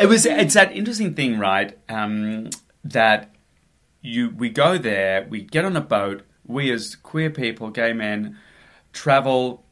it 0.00 0.06
was 0.06 0.26
it's 0.26 0.54
that 0.54 0.72
interesting 0.72 1.14
thing 1.14 1.38
right 1.38 1.76
um, 1.88 2.50
that 2.84 3.31
you 4.02 4.30
we 4.30 4.50
go 4.50 4.76
there 4.76 5.26
we 5.30 5.40
get 5.40 5.64
on 5.64 5.76
a 5.76 5.80
boat 5.80 6.22
we 6.46 6.70
as 6.70 6.96
queer 6.96 7.30
people 7.30 7.70
gay 7.70 7.92
men 7.92 8.36
travel 8.92 9.64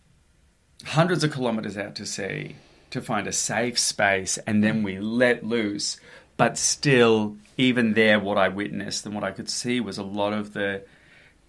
hundreds 0.86 1.22
of 1.22 1.32
kilometers 1.32 1.76
out 1.76 1.94
to 1.94 2.06
sea 2.06 2.56
to 2.90 3.00
find 3.00 3.26
a 3.26 3.32
safe 3.32 3.78
space 3.78 4.38
and 4.38 4.64
then 4.64 4.82
we 4.82 4.98
let 4.98 5.44
loose 5.44 6.00
but 6.36 6.56
still 6.56 7.36
even 7.56 7.92
there 7.94 8.18
what 8.18 8.38
i 8.38 8.48
witnessed 8.48 9.04
and 9.04 9.14
what 9.14 9.24
i 9.24 9.30
could 9.30 9.50
see 9.50 9.80
was 9.80 9.98
a 9.98 10.02
lot 10.02 10.32
of 10.32 10.54
the 10.54 10.82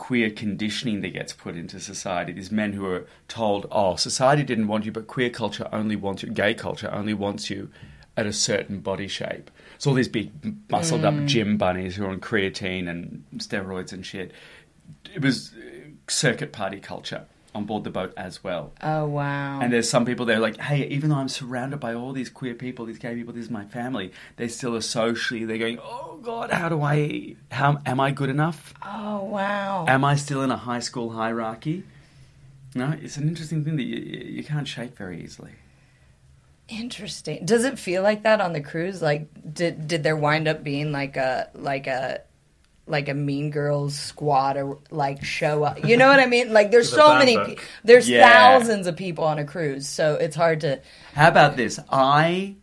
queer 0.01 0.31
conditioning 0.31 1.01
that 1.01 1.13
gets 1.13 1.31
put 1.31 1.55
into 1.55 1.79
society. 1.79 2.33
These 2.33 2.51
men 2.51 2.73
who 2.73 2.87
are 2.87 3.05
told, 3.27 3.67
oh, 3.69 3.95
society 3.97 4.41
didn't 4.41 4.67
want 4.67 4.83
you, 4.83 4.91
but 4.91 5.05
queer 5.05 5.29
culture 5.29 5.69
only 5.71 5.95
wants 5.95 6.23
you, 6.23 6.29
gay 6.31 6.55
culture 6.55 6.89
only 6.91 7.13
wants 7.13 7.51
you 7.51 7.69
at 8.17 8.25
a 8.25 8.33
certain 8.33 8.79
body 8.79 9.07
shape. 9.07 9.51
It's 9.81 9.87
all 9.87 9.95
these 9.95 10.09
big, 10.09 10.31
muscled 10.69 11.05
up 11.05 11.25
gym 11.25 11.57
bunnies 11.57 11.95
who 11.95 12.05
are 12.05 12.09
on 12.09 12.19
creatine 12.19 12.87
and 12.87 13.23
steroids 13.37 13.91
and 13.91 14.05
shit. 14.05 14.31
It 15.15 15.23
was 15.23 15.53
uh, 15.55 15.89
circuit 16.07 16.51
party 16.51 16.79
culture 16.79 17.25
on 17.55 17.65
board 17.65 17.83
the 17.83 17.89
boat 17.89 18.13
as 18.15 18.43
well. 18.43 18.73
Oh, 18.83 19.07
wow. 19.07 19.59
And 19.59 19.73
there's 19.73 19.89
some 19.89 20.05
people 20.05 20.27
there 20.27 20.37
like, 20.37 20.57
hey, 20.57 20.85
even 20.89 21.09
though 21.09 21.15
I'm 21.15 21.29
surrounded 21.29 21.79
by 21.79 21.95
all 21.95 22.13
these 22.13 22.29
queer 22.29 22.53
people, 22.53 22.85
these 22.85 22.99
gay 22.99 23.15
people, 23.15 23.33
this 23.33 23.45
is 23.45 23.49
my 23.49 23.65
family, 23.65 24.11
they 24.35 24.47
still 24.49 24.75
are 24.75 24.81
socially, 24.81 25.45
they're 25.45 25.57
going, 25.57 25.79
oh 25.81 26.19
God, 26.21 26.51
how 26.51 26.69
do 26.69 26.83
I, 26.83 27.37
how 27.49 27.81
am 27.83 27.99
I 27.99 28.11
good 28.11 28.29
enough? 28.29 28.75
oh, 28.83 29.23
wow. 29.23 29.85
Am 29.87 30.05
I 30.05 30.15
still 30.15 30.43
in 30.43 30.51
a 30.51 30.57
high 30.57 30.81
school 30.81 31.09
hierarchy? 31.09 31.85
No, 32.75 32.95
it's 33.01 33.17
an 33.17 33.27
interesting 33.27 33.65
thing 33.65 33.77
that 33.77 33.83
you, 33.85 33.97
you 33.97 34.43
can't 34.43 34.67
shake 34.67 34.95
very 34.95 35.23
easily. 35.23 35.53
Interesting. 36.71 37.45
Does 37.45 37.65
it 37.65 37.77
feel 37.77 38.01
like 38.01 38.23
that 38.23 38.39
on 38.39 38.53
the 38.53 38.61
cruise? 38.61 39.01
Like, 39.01 39.27
did 39.53 39.87
did 39.87 40.03
there 40.03 40.15
wind 40.15 40.47
up 40.47 40.63
being 40.63 40.91
like 40.93 41.17
a 41.17 41.49
like 41.53 41.87
a 41.87 42.21
like 42.87 43.09
a 43.09 43.13
Mean 43.13 43.51
Girls 43.51 43.93
squad 43.93 44.55
or 44.55 44.79
like 44.89 45.23
show 45.23 45.63
up? 45.63 45.85
You 45.85 45.97
know 45.97 46.07
what 46.07 46.19
I 46.21 46.25
mean? 46.27 46.53
Like, 46.53 46.71
there's 46.71 46.89
The 46.89 46.95
so 46.97 47.15
many. 47.17 47.37
pe- 47.37 47.57
There's 47.83 48.09
Yeah. 48.09 48.27
thousands 48.27 48.87
of 48.87 48.95
people 48.95 49.25
on 49.25 49.37
a 49.37 49.43
cruise, 49.45 49.85
so 49.87 50.15
it's 50.15 50.35
hard 50.35 50.61
to. 50.61 50.79
How 51.13 51.27
about 51.27 51.57
this? 51.57 51.77
I 51.89 52.55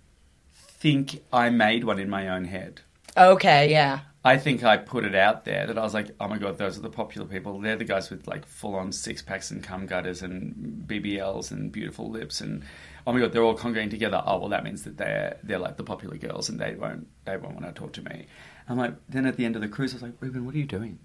think 0.54 1.22
I 1.32 1.50
made 1.50 1.84
one 1.84 1.98
in 1.98 2.08
my 2.08 2.28
own 2.28 2.44
head. 2.46 2.80
Okay, 3.16 3.70
yeah. 3.70 4.00
I 4.28 4.36
think 4.36 4.62
I 4.62 4.76
put 4.76 5.06
it 5.06 5.14
out 5.14 5.46
there 5.46 5.66
that 5.66 5.78
I 5.78 5.82
was 5.82 5.94
like, 5.94 6.10
oh 6.20 6.28
my 6.28 6.36
god, 6.36 6.58
those 6.58 6.76
are 6.76 6.82
the 6.82 6.90
popular 6.90 7.26
people. 7.26 7.58
They're 7.58 7.76
the 7.76 7.84
guys 7.84 8.10
with 8.10 8.26
like 8.26 8.44
full 8.44 8.74
on 8.74 8.92
six 8.92 9.22
packs 9.22 9.50
and 9.50 9.64
cum 9.64 9.86
gutters 9.86 10.20
and 10.20 10.84
BBLs 10.86 11.50
and 11.50 11.72
beautiful 11.72 12.10
lips 12.10 12.42
and 12.42 12.62
oh 13.06 13.12
my 13.14 13.20
god, 13.20 13.32
they're 13.32 13.42
all 13.42 13.54
congregating 13.54 13.88
together. 13.88 14.22
Oh 14.26 14.38
well, 14.38 14.50
that 14.50 14.64
means 14.64 14.82
that 14.82 14.98
they're 14.98 15.38
they're 15.42 15.58
like 15.58 15.78
the 15.78 15.82
popular 15.82 16.18
girls 16.18 16.50
and 16.50 16.60
they 16.60 16.74
won't 16.74 17.08
they 17.24 17.38
won't 17.38 17.54
want 17.54 17.74
to 17.74 17.80
talk 17.80 17.94
to 17.94 18.02
me. 18.02 18.26
I'm 18.68 18.76
like, 18.76 18.96
then 19.08 19.24
at 19.24 19.38
the 19.38 19.46
end 19.46 19.56
of 19.56 19.62
the 19.62 19.68
cruise, 19.68 19.94
I 19.94 19.96
was 19.96 20.02
like, 20.02 20.12
Reuben, 20.20 20.44
what 20.44 20.54
are 20.54 20.58
you 20.58 20.66
doing? 20.66 20.98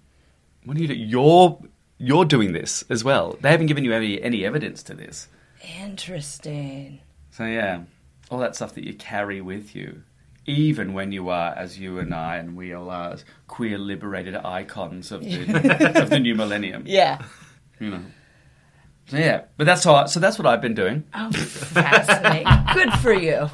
What 0.66 0.76
are 0.76 0.80
you 0.80 0.88
doing? 0.88 1.00
You're 1.00 1.58
you're 1.96 2.26
doing 2.26 2.52
this 2.52 2.84
as 2.90 3.04
well. 3.04 3.38
They 3.40 3.50
haven't 3.50 3.68
given 3.68 3.84
you 3.84 3.94
any 3.94 4.20
any 4.20 4.44
evidence 4.44 4.82
to 4.82 4.94
this. 4.94 5.28
Interesting. 5.80 7.00
So 7.30 7.46
yeah, 7.46 7.84
all 8.30 8.38
that 8.40 8.54
stuff 8.54 8.74
that 8.74 8.84
you 8.84 8.92
carry 8.92 9.40
with 9.40 9.74
you, 9.74 10.02
even 10.46 10.92
when 10.92 11.12
you 11.12 11.28
are, 11.28 11.54
as 11.54 11.78
you 11.78 11.98
and 11.98 12.14
I 12.14 12.36
and 12.36 12.56
we 12.56 12.72
all 12.72 12.90
are, 12.90 13.16
queer 13.48 13.78
liberated 13.78 14.36
icons 14.36 15.10
of 15.12 15.22
the 15.22 15.92
of 16.02 16.10
the 16.10 16.20
new 16.20 16.34
millennium. 16.34 16.84
Yeah. 16.86 17.22
You 17.80 17.90
know, 17.90 18.00
So, 19.08 19.16
yeah, 19.16 19.42
but 19.56 19.64
that's 19.64 19.84
all. 19.86 20.06
So 20.06 20.20
that's 20.20 20.38
what 20.38 20.46
I've 20.46 20.60
been 20.62 20.74
doing. 20.74 21.04
Oh, 21.14 21.30
fascinating. 21.32 22.46
Good 22.72 22.92
for 22.94 23.12
you. 23.12 23.50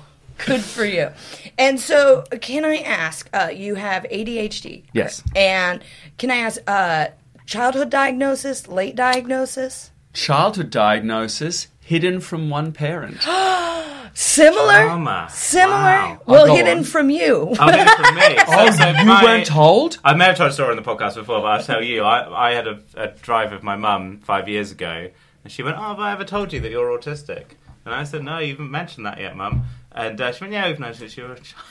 Good 0.47 0.63
for 0.63 0.85
you. 0.85 1.11
And 1.59 1.79
so, 1.79 2.25
can 2.41 2.65
I 2.65 2.79
ask? 2.79 3.29
Uh, 3.33 3.51
you 3.55 3.75
have 3.75 4.05
ADHD. 4.05 4.85
Yes. 4.93 5.23
And 5.37 5.83
can 6.19 6.31
I 6.31 6.37
ask? 6.37 6.61
Uh, 6.67 7.09
childhood 7.47 7.91
diagnosis, 7.91 8.69
late 8.69 8.95
diagnosis, 8.97 9.91
Childhood 10.13 10.71
diagnosis 10.71 11.69
hidden 11.91 12.21
from 12.21 12.49
one 12.51 12.71
parent. 12.73 13.21
similar, 14.15 14.85
Trauma. 14.85 15.29
similar. 15.31 15.75
Wow. 15.77 16.21
Well, 16.27 16.43
Oh, 16.45 16.47
go 16.47 16.55
hidden 16.55 16.79
on. 16.79 16.85
from 16.85 17.11
you. 17.11 17.49
Oh, 17.59 17.71
good 17.71 17.91
for 17.91 18.13
me. 18.13 18.37
So, 18.39 18.45
Oh, 18.49 18.71
so 18.71 18.89
you 18.89 19.05
my- 19.07 19.25
weren't 19.25 19.47
told? 19.47 19.99
I 20.05 20.15
may 20.15 20.27
have 20.27 20.37
told 20.37 20.51
a 20.51 20.53
story 20.53 20.71
on 20.71 20.77
the 20.77 20.83
podcast 20.83 21.15
before, 21.17 21.41
but 21.41 21.47
I'll 21.47 21.63
tell 21.63 21.83
you. 21.83 22.03
I, 22.03 22.51
I 22.51 22.55
had 22.55 22.67
a, 22.69 22.81
a 22.95 23.09
drive 23.09 23.53
with 23.53 23.63
my 23.63 23.77
mum 23.77 24.21
five 24.23 24.49
years 24.49 24.71
ago, 24.73 25.09
and 25.45 25.53
she 25.53 25.63
went, 25.63 25.77
"Oh, 25.79 25.83
have 25.83 25.99
I 26.01 26.13
ever 26.13 26.25
told 26.25 26.53
you 26.53 26.61
that 26.61 26.71
you're 26.71 26.97
autistic?" 26.97 27.45
And 27.85 27.95
I 27.95 28.05
said, 28.05 28.23
"No, 28.25 28.39
you 28.39 28.53
haven't 28.53 28.71
mentioned 28.71 29.07
that 29.07 29.19
yet, 29.19 29.37
mum." 29.37 29.65
And 29.93 30.21
uh, 30.21 30.33
she 30.33 30.45
went, 30.45 30.53
"Yeah, 30.53 30.69
we've 30.69 30.79
noticed 30.81 31.17
you're 31.17 31.33
a 31.33 31.41
child." 31.41 31.67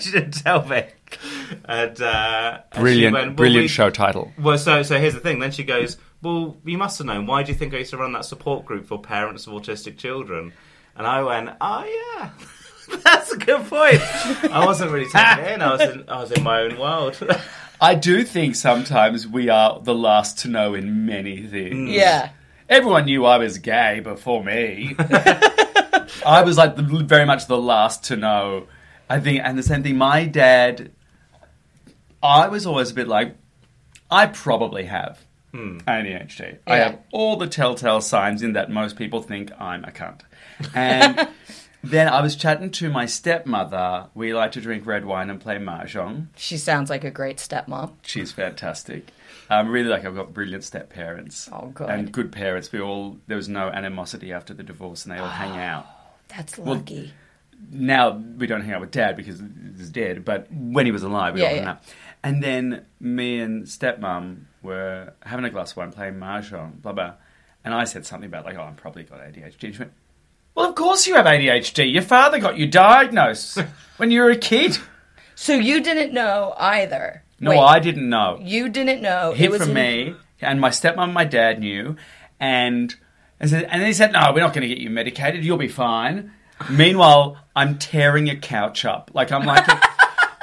she 0.00 0.10
didn't 0.12 0.32
tell 0.42 0.64
me. 0.66 0.84
And, 1.64 2.00
uh, 2.00 2.60
and 2.72 2.74
she 2.74 2.80
Brilliant, 2.80 3.14
went, 3.14 3.26
"Well, 3.28 3.34
brilliant 3.34 3.64
we- 3.64 3.68
show 3.68 3.90
title. 3.90 4.32
Well, 4.38 4.58
so 4.58 4.82
so 4.82 4.98
here's 4.98 5.14
the 5.14 5.20
thing. 5.20 5.38
Then 5.40 5.50
she 5.52 5.64
goes, 5.64 5.96
"Well, 6.22 6.56
you 6.64 6.78
must 6.78 6.98
have 6.98 7.06
known. 7.06 7.26
Why 7.26 7.42
do 7.42 7.52
you 7.52 7.58
think 7.58 7.74
I 7.74 7.78
used 7.78 7.90
to 7.90 7.98
run 7.98 8.12
that 8.12 8.24
support 8.24 8.64
group 8.64 8.86
for 8.86 9.00
parents 9.00 9.46
of 9.46 9.52
autistic 9.52 9.98
children?" 9.98 10.52
And 10.96 11.06
I 11.06 11.22
went, 11.22 11.50
"Oh 11.60 11.84
yeah." 11.84 12.30
That's 13.04 13.32
a 13.32 13.38
good 13.38 13.66
point. 13.68 14.00
I 14.52 14.64
wasn't 14.64 14.90
really 14.90 15.08
taking 15.08 15.44
it 15.44 15.52
in. 15.52 15.62
I 15.62 15.72
was 15.72 15.80
in, 15.80 16.08
I 16.08 16.20
was 16.20 16.32
in 16.32 16.42
my 16.42 16.60
own 16.60 16.78
world. 16.78 17.16
I 17.80 17.94
do 17.94 18.22
think 18.22 18.54
sometimes 18.54 19.26
we 19.26 19.48
are 19.48 19.80
the 19.80 19.94
last 19.94 20.38
to 20.40 20.48
know 20.48 20.74
in 20.74 21.06
many 21.06 21.42
things. 21.42 21.74
Mm. 21.74 21.92
yeah. 21.92 22.30
Everyone 22.68 23.06
knew 23.06 23.24
I 23.26 23.38
was 23.38 23.58
gay 23.58 24.00
before 24.00 24.42
me. 24.42 24.94
I 24.98 26.42
was 26.44 26.56
like 26.56 26.76
the, 26.76 26.82
very 26.82 27.26
much 27.26 27.46
the 27.46 27.58
last 27.58 28.04
to 28.04 28.16
know. 28.16 28.68
I 29.10 29.20
think, 29.20 29.40
and 29.44 29.58
the 29.58 29.62
same 29.62 29.82
thing. 29.82 29.96
My 29.96 30.24
dad, 30.24 30.92
I 32.22 32.48
was 32.48 32.66
always 32.66 32.92
a 32.92 32.94
bit 32.94 33.08
like, 33.08 33.36
I 34.10 34.26
probably 34.26 34.84
have 34.84 35.18
ADHD. 35.54 36.58
I 36.66 36.76
Yeah. 36.76 36.84
have 36.84 36.98
all 37.12 37.36
the 37.36 37.46
telltale 37.46 38.00
signs 38.00 38.42
in 38.42 38.52
that 38.54 38.70
most 38.70 38.96
people 38.96 39.22
think 39.22 39.50
I'm 39.60 39.84
a 39.84 39.90
cunt. 39.90 40.20
And 40.74 41.28
then 41.84 42.08
I 42.08 42.20
was 42.22 42.36
chatting 42.36 42.70
to 42.72 42.90
my 42.90 43.06
stepmother. 43.06 44.06
We 44.14 44.32
like 44.34 44.52
to 44.52 44.60
drink 44.60 44.86
red 44.86 45.04
wine 45.04 45.30
and 45.30 45.40
play 45.40 45.56
mahjong. 45.58 46.28
She 46.36 46.56
sounds 46.56 46.88
like 46.90 47.04
a 47.04 47.10
great 47.10 47.36
stepmom. 47.38 47.92
She's 48.02 48.32
fantastic. 48.32 49.08
Um, 49.50 49.68
really, 49.68 49.88
like 49.88 50.04
I've 50.04 50.14
got 50.14 50.32
brilliant 50.32 50.64
step 50.64 50.88
parents. 50.90 51.48
Oh, 51.52 51.66
good. 51.74 51.90
And 51.90 52.10
good 52.12 52.32
parents. 52.32 52.72
We 52.72 52.80
all 52.80 53.18
there 53.26 53.36
was 53.36 53.48
no 53.48 53.68
animosity 53.68 54.32
after 54.32 54.54
the 54.54 54.62
divorce, 54.62 55.04
and 55.04 55.14
they 55.14 55.18
all 55.18 55.28
hang 55.28 55.58
out. 55.58 55.86
That's 56.28 56.58
lucky. 56.58 57.12
Now 57.70 58.10
we 58.10 58.46
don't 58.46 58.62
hang 58.62 58.72
out 58.74 58.80
with 58.80 58.90
dad 58.92 59.14
because 59.16 59.42
he's 59.76 59.90
dead, 59.90 60.24
but 60.24 60.50
when 60.50 60.86
he 60.86 60.92
was 60.92 61.02
alive, 61.02 61.34
we 61.34 61.42
Yeah, 61.42 61.48
all 61.48 61.54
hung 61.54 61.64
yeah. 61.64 61.70
out. 61.72 61.82
And 62.24 62.42
then 62.42 62.86
me 63.00 63.40
and 63.40 63.64
stepmom 63.64 64.44
were 64.62 65.12
having 65.22 65.44
a 65.44 65.50
glass 65.50 65.72
of 65.72 65.78
wine, 65.78 65.92
playing 65.92 66.14
mahjong, 66.14 66.80
blah 66.80 66.92
blah. 66.92 67.14
And 67.64 67.74
I 67.74 67.84
said 67.84 68.06
something 68.06 68.28
about 68.28 68.44
like, 68.44 68.56
"Oh, 68.56 68.62
I'm 68.62 68.76
probably 68.76 69.04
got 69.04 69.20
ADHD." 69.20 69.64
And 69.64 69.74
she 69.74 69.78
went, 69.80 69.92
"Well, 70.54 70.68
of 70.68 70.74
course 70.74 71.06
you 71.06 71.14
have 71.14 71.26
ADHD. 71.26 71.92
Your 71.92 72.02
father 72.02 72.38
got 72.38 72.56
you 72.56 72.66
diagnosed 72.66 73.58
when 73.96 74.10
you 74.10 74.20
were 74.22 74.30
a 74.30 74.36
kid." 74.36 74.78
so 75.34 75.54
you 75.54 75.80
didn't 75.82 76.12
know 76.12 76.54
either. 76.58 77.24
No, 77.40 77.50
Wait, 77.50 77.58
I 77.58 77.80
didn't 77.80 78.08
know. 78.08 78.38
You 78.40 78.68
didn't 78.68 79.02
know. 79.02 79.32
hid 79.32 79.46
it 79.46 79.50
was 79.50 79.62
from 79.62 79.70
in- 79.70 79.74
me, 79.74 80.14
and 80.40 80.60
my 80.60 80.70
stepmom 80.70 81.04
and 81.04 81.14
my 81.14 81.24
dad 81.24 81.58
knew, 81.58 81.96
and 82.38 82.94
and, 83.40 83.50
said, 83.50 83.64
and 83.64 83.80
then 83.80 83.86
he 83.88 83.92
said, 83.92 84.12
"No, 84.12 84.30
we're 84.32 84.40
not 84.40 84.54
going 84.54 84.62
to 84.62 84.72
get 84.72 84.78
you 84.78 84.90
medicated. 84.90 85.44
You'll 85.44 85.56
be 85.58 85.68
fine." 85.68 86.32
Meanwhile, 86.70 87.38
I'm 87.56 87.78
tearing 87.78 88.30
a 88.30 88.36
couch 88.36 88.84
up 88.84 89.10
like 89.14 89.32
I'm 89.32 89.44
like 89.44 89.66
a, 89.66 89.80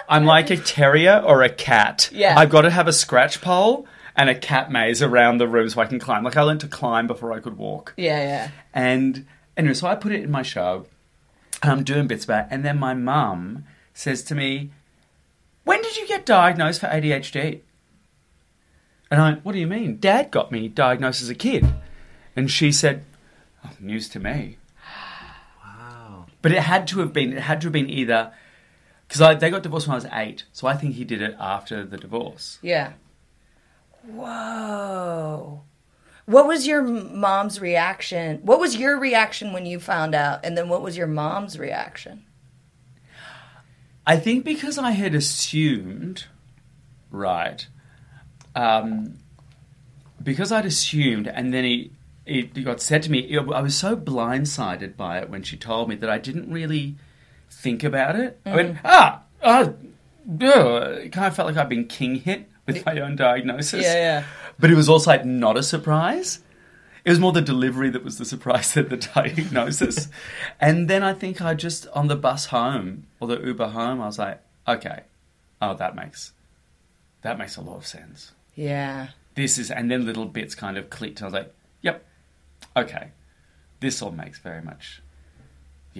I'm 0.10 0.25
like 0.25 0.50
a 0.50 0.58
terrier 0.58 1.22
or 1.24 1.44
a 1.44 1.50
cat. 1.50 2.10
Yeah. 2.12 2.38
I've 2.38 2.50
got 2.50 2.62
to 2.62 2.70
have 2.72 2.88
a 2.88 2.94
scratch 2.94 3.42
pole 3.42 3.88
and 4.16 4.30
a 4.30 4.36
cat 4.36 4.72
maze 4.72 5.01
around 5.01 5.38
the 5.38 5.48
room 5.48 5.70
so 5.70 5.80
I 5.80 5.86
can 5.86 6.00
climb. 6.00 6.24
Like 6.24 6.36
I 6.36 6.42
learned 6.42 6.62
to 6.62 6.68
climb 6.68 7.08
before 7.08 7.32
I 7.32 7.39
could 7.39 7.58
walk. 7.58 7.94
Yeah, 7.96 8.22
yeah. 8.22 8.51
And 8.74 9.28
anyway, 9.56 9.75
so 9.75 9.88
I 9.88 9.96
put 9.96 10.12
it 10.12 10.24
in 10.24 10.32
my 10.32 10.42
show. 10.42 10.88
And 11.62 11.72
I'm 11.72 11.84
doing 11.84 12.08
bits 12.08 12.25
about 12.25 12.46
it. 12.46 12.48
And 12.51 12.66
then 12.66 12.80
my 12.80 12.94
mum 12.94 13.66
says 13.94 14.24
to 14.24 14.36
me, 14.36 14.72
When 15.63 15.82
did 15.82 15.98
you 15.98 16.08
get 16.08 16.25
diagnosed 16.25 16.82
for 16.82 16.88
ADHD? 16.88 17.62
And 19.12 19.22
I 19.22 19.30
went, 19.30 19.46
What 19.46 19.51
do 19.51 19.60
you 19.60 19.68
mean? 19.68 19.98
Dad 20.00 20.32
got 20.32 20.51
me 20.51 20.68
diagnosed 20.70 21.22
as 21.22 21.30
a 21.30 21.36
kid. 21.36 21.68
And 22.36 22.50
she 22.50 22.72
said, 22.72 23.04
oh, 23.66 23.72
News 23.80 24.08
to 24.10 24.20
me. 24.20 24.58
wow. 25.63 26.25
But 26.42 26.51
it 26.54 26.62
had 26.62 26.88
to 26.88 27.00
have 27.00 27.12
been, 27.13 27.34
it 27.34 27.42
had 27.42 27.62
to 27.62 27.66
have 27.66 27.74
been 27.74 27.89
either, 27.89 28.32
because 29.10 29.39
they 29.39 29.50
got 29.50 29.63
divorced 29.63 29.88
when 29.88 29.94
I 29.94 29.96
was 29.96 30.08
eight. 30.13 30.44
So 30.54 30.68
I 30.68 30.75
think 30.75 30.94
he 30.94 31.04
did 31.04 31.22
it 31.22 31.36
after 31.39 31.84
the 31.84 31.98
divorce. 31.98 32.60
Yeah. 32.62 32.94
Whoa. 34.04 35.63
What 36.25 36.48
was 36.48 36.68
your 36.68 36.84
mom's 36.84 37.60
reaction? 37.60 38.39
What 38.44 38.60
was 38.60 38.78
your 38.78 39.00
reaction 39.00 39.51
when 39.51 39.66
you 39.66 39.80
found 39.80 40.13
out? 40.13 40.46
And 40.46 40.56
then 40.56 40.70
what 40.70 40.84
was 40.84 40.96
your 40.96 41.08
mom's 41.08 41.58
reaction? 41.58 42.24
I 44.06 44.18
think 44.18 44.46
because 44.46 44.78
I 44.78 44.92
had 44.92 45.16
assumed, 45.16 46.25
right, 47.10 47.68
um, 48.56 49.18
because 50.22 50.51
I'd 50.51 50.66
assumed, 50.66 51.28
and 51.28 51.51
then 51.51 51.63
he, 51.63 51.92
it 52.28 52.63
got 52.63 52.80
said 52.80 53.01
to 53.04 53.12
me, 53.12 53.36
I 53.36 53.62
was 53.62 53.75
so 53.75 53.96
blindsided 53.98 54.96
by 54.96 55.18
it 55.18 55.32
when 55.32 55.42
she 55.42 55.58
told 55.58 55.89
me 55.89 55.96
that 55.96 56.12
I 56.12 56.20
didn't 56.20 56.51
really 56.51 56.96
think 57.50 57.84
about 57.84 58.15
it. 58.15 58.39
I 58.46 58.56
went, 58.56 58.77
ah, 58.84 59.24
ah, 59.44 59.60
ugh." 59.62 59.75
it 60.32 61.12
kind 61.12 61.27
of 61.27 61.36
felt 61.36 61.48
like 61.48 61.58
I'd 61.58 61.70
been 61.70 61.86
king 61.88 62.15
hit 62.15 62.50
with 62.65 62.86
my 62.86 63.00
own 63.00 63.15
diagnosis. 63.15 63.84
Yeah, 63.84 63.94
yeah. 63.94 64.24
But 64.60 64.72
it 64.72 64.75
was 64.75 64.89
also 64.89 65.12
like 65.12 65.25
not 65.25 65.58
a 65.58 65.63
surprise. 65.63 66.39
It 67.06 67.10
was 67.10 67.20
more 67.20 67.32
the 67.32 67.41
delivery 67.41 67.89
that 67.89 68.03
was 68.03 68.18
the 68.18 68.25
surprise 68.25 68.74
than 68.74 68.89
the 68.89 68.98
diagnosis. 69.15 70.10
and 70.60 70.89
then 70.89 71.03
I 71.03 71.13
think 71.13 71.41
I 71.41 71.53
just 71.53 71.88
on 71.94 72.08
the 72.08 72.15
bus 72.15 72.48
home 72.48 73.08
or 73.20 73.27
the 73.27 73.39
Uber 73.39 73.70
home, 73.70 74.01
I 74.01 74.06
was 74.06 74.20
like, 74.20 74.41
okay, 74.68 75.03
oh 75.62 75.74
that 75.75 75.96
makes 75.96 76.34
that 77.22 77.38
makes 77.38 77.58
a 77.58 77.62
lot 77.62 77.77
of 77.77 77.88
sense. 77.88 78.34
Yeah. 78.56 79.10
This 79.36 79.58
is 79.58 79.72
and 79.72 79.89
then 79.89 80.06
little 80.06 80.25
bits 80.25 80.56
kind 80.56 80.77
of 80.77 80.89
clicked. 80.89 81.22
And 81.22 81.25
I 81.25 81.27
was 81.27 81.34
like, 81.34 81.56
yep, 81.82 82.06
okay, 82.75 83.12
this 83.79 84.01
all 84.01 84.12
makes 84.12 84.39
very 84.39 84.62
much, 84.62 85.01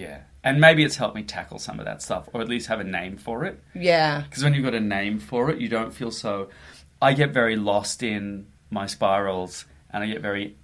yeah. 0.00 0.20
And 0.42 0.58
maybe 0.60 0.82
it's 0.84 0.96
helped 0.96 1.14
me 1.14 1.22
tackle 1.22 1.58
some 1.58 1.78
of 1.78 1.84
that 1.84 2.00
stuff, 2.00 2.28
or 2.32 2.40
at 2.40 2.48
least 2.48 2.68
have 2.68 2.80
a 2.80 2.84
name 2.84 3.18
for 3.18 3.44
it. 3.44 3.62
Yeah. 3.74 4.22
Because 4.22 4.42
when 4.42 4.54
you've 4.54 4.64
got 4.64 4.74
a 4.74 4.80
name 4.80 5.18
for 5.18 5.50
it, 5.50 5.58
you 5.58 5.68
don't 5.68 5.92
feel 5.92 6.10
so. 6.10 6.48
I 7.02 7.12
get 7.12 7.30
very 7.34 7.56
lost 7.56 8.02
in 8.02 8.46
my 8.70 8.86
spirals, 8.86 9.66
and 9.92 10.02
I 10.02 10.06
get 10.06 10.22
very, 10.22 10.56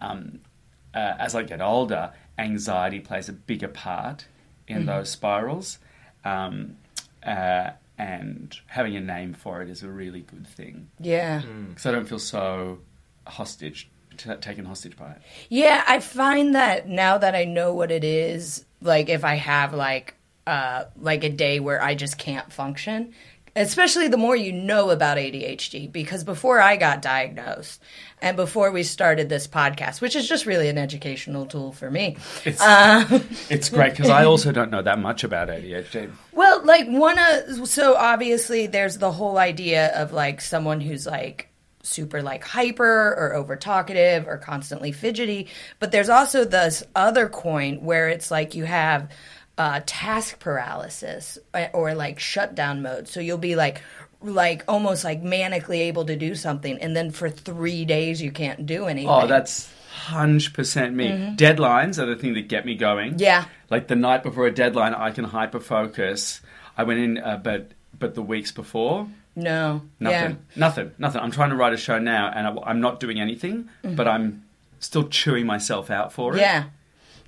um, 0.00 0.38
uh, 0.94 1.14
as 1.18 1.34
I 1.34 1.42
get 1.42 1.60
older, 1.60 2.12
anxiety 2.38 3.00
plays 3.00 3.28
a 3.28 3.32
bigger 3.32 3.66
part 3.68 4.26
in 4.68 4.86
those 4.86 5.10
spirals. 5.10 5.78
Um, 6.24 6.76
uh, 7.26 7.70
and 7.98 8.56
having 8.68 8.94
a 8.94 9.00
name 9.00 9.34
for 9.34 9.60
it 9.62 9.68
is 9.68 9.82
a 9.82 9.88
really 9.88 10.20
good 10.20 10.46
thing 10.46 10.88
Yeah. 11.00 11.42
because 11.68 11.84
I 11.86 11.90
don't 11.90 12.08
feel 12.08 12.20
so 12.20 12.78
hostage, 13.26 13.88
t- 14.18 14.34
taken 14.36 14.64
hostage 14.64 14.96
by 14.96 15.12
it. 15.12 15.22
Yeah, 15.48 15.82
I 15.86 16.00
find 16.00 16.54
that 16.54 16.88
now 16.88 17.18
that 17.18 17.34
I 17.34 17.44
know 17.44 17.72
what 17.72 17.90
it 17.90 18.04
is, 18.04 18.64
like 18.82 19.08
if 19.08 19.24
I 19.24 19.34
have 19.36 19.72
like 19.72 20.14
uh 20.46 20.84
like 21.00 21.24
a 21.24 21.30
day 21.30 21.60
where 21.60 21.82
I 21.82 21.94
just 21.94 22.18
can't 22.18 22.52
function, 22.52 23.12
especially 23.56 24.08
the 24.08 24.16
more 24.16 24.36
you 24.36 24.52
know 24.52 24.90
about 24.90 25.18
ADHD 25.18 25.90
because 25.90 26.24
before 26.24 26.60
I 26.60 26.76
got 26.76 27.02
diagnosed 27.02 27.82
and 28.22 28.36
before 28.36 28.70
we 28.70 28.82
started 28.82 29.28
this 29.28 29.46
podcast, 29.46 30.00
which 30.00 30.14
is 30.16 30.28
just 30.28 30.46
really 30.46 30.68
an 30.68 30.78
educational 30.78 31.46
tool 31.46 31.72
for 31.72 31.90
me. 31.90 32.16
It's, 32.44 32.60
Um, 32.60 33.06
it's 33.50 33.68
great 33.68 33.92
because 33.92 34.10
I 34.10 34.24
also 34.24 34.52
don't 34.52 34.70
know 34.70 34.82
that 34.82 34.98
much 34.98 35.24
about 35.24 35.48
ADHD. 35.48 36.10
Well, 36.32 36.64
like 36.64 36.86
one 36.88 37.18
of 37.18 37.68
so 37.68 37.94
obviously 37.96 38.66
there's 38.68 38.98
the 38.98 39.12
whole 39.12 39.38
idea 39.38 39.88
of 40.00 40.12
like 40.12 40.40
someone 40.40 40.80
who's 40.80 41.06
like 41.06 41.48
super 41.82 42.22
like 42.22 42.44
hyper 42.44 43.14
or 43.14 43.34
over 43.34 43.56
talkative 43.56 44.26
or 44.26 44.36
constantly 44.38 44.92
fidgety, 44.92 45.48
but 45.78 45.92
there's 45.92 46.08
also 46.08 46.44
this 46.44 46.82
other 46.94 47.28
coin 47.28 47.76
where 47.84 48.08
it's 48.08 48.30
like 48.30 48.54
you 48.54 48.64
have 48.64 49.10
uh, 49.56 49.80
task 49.86 50.38
paralysis 50.38 51.38
or, 51.54 51.70
or 51.72 51.94
like 51.94 52.18
shutdown 52.18 52.82
mode. 52.82 53.08
So 53.08 53.20
you'll 53.20 53.38
be 53.38 53.56
like 53.56 53.82
like 54.20 54.64
almost 54.66 55.04
like 55.04 55.22
manically 55.22 55.78
able 55.82 56.04
to 56.04 56.16
do 56.16 56.34
something 56.34 56.76
and 56.78 56.96
then 56.96 57.12
for 57.12 57.30
3 57.30 57.84
days 57.84 58.20
you 58.20 58.32
can't 58.32 58.66
do 58.66 58.86
anything. 58.86 59.08
Oh, 59.08 59.28
that's 59.28 59.72
hundred 59.92 60.54
percent 60.54 60.94
me. 60.94 61.08
Deadlines 61.36 61.98
are 61.98 62.06
the 62.06 62.16
thing 62.16 62.34
that 62.34 62.48
get 62.48 62.64
me 62.64 62.74
going. 62.74 63.12
Mm-hmm. 63.12 63.20
Yeah. 63.20 63.44
like 63.70 63.88
the 63.88 63.96
night 63.96 64.22
before 64.22 64.46
a 64.46 64.50
deadline, 64.52 64.94
I 64.94 65.10
can 65.10 65.24
hyper 65.24 65.60
focus. 65.60 66.40
I 66.76 66.84
went 66.84 67.00
in, 67.00 67.18
uh, 67.18 67.40
but 67.42 67.72
but 67.98 68.14
the 68.14 68.22
weeks 68.22 68.52
before, 68.52 69.08
no. 69.42 69.82
nothing, 70.00 70.30
Yeah. 70.30 70.36
nothing, 70.56 70.90
nothing. 70.98 71.20
I'm 71.20 71.30
trying 71.30 71.50
to 71.50 71.56
write 71.56 71.72
a 71.72 71.76
show 71.76 71.98
now, 71.98 72.30
and 72.34 72.46
I, 72.46 72.70
am 72.70 72.80
not 72.80 73.00
doing 73.00 73.20
anything, 73.20 73.68
Mm-hmm. 73.84 73.94
but 73.96 74.06
I'm 74.08 74.44
still 74.80 75.08
chewing 75.08 75.46
myself 75.46 75.90
out 75.90 76.12
for 76.12 76.36
it. 76.36 76.40
Yeah. 76.40 76.64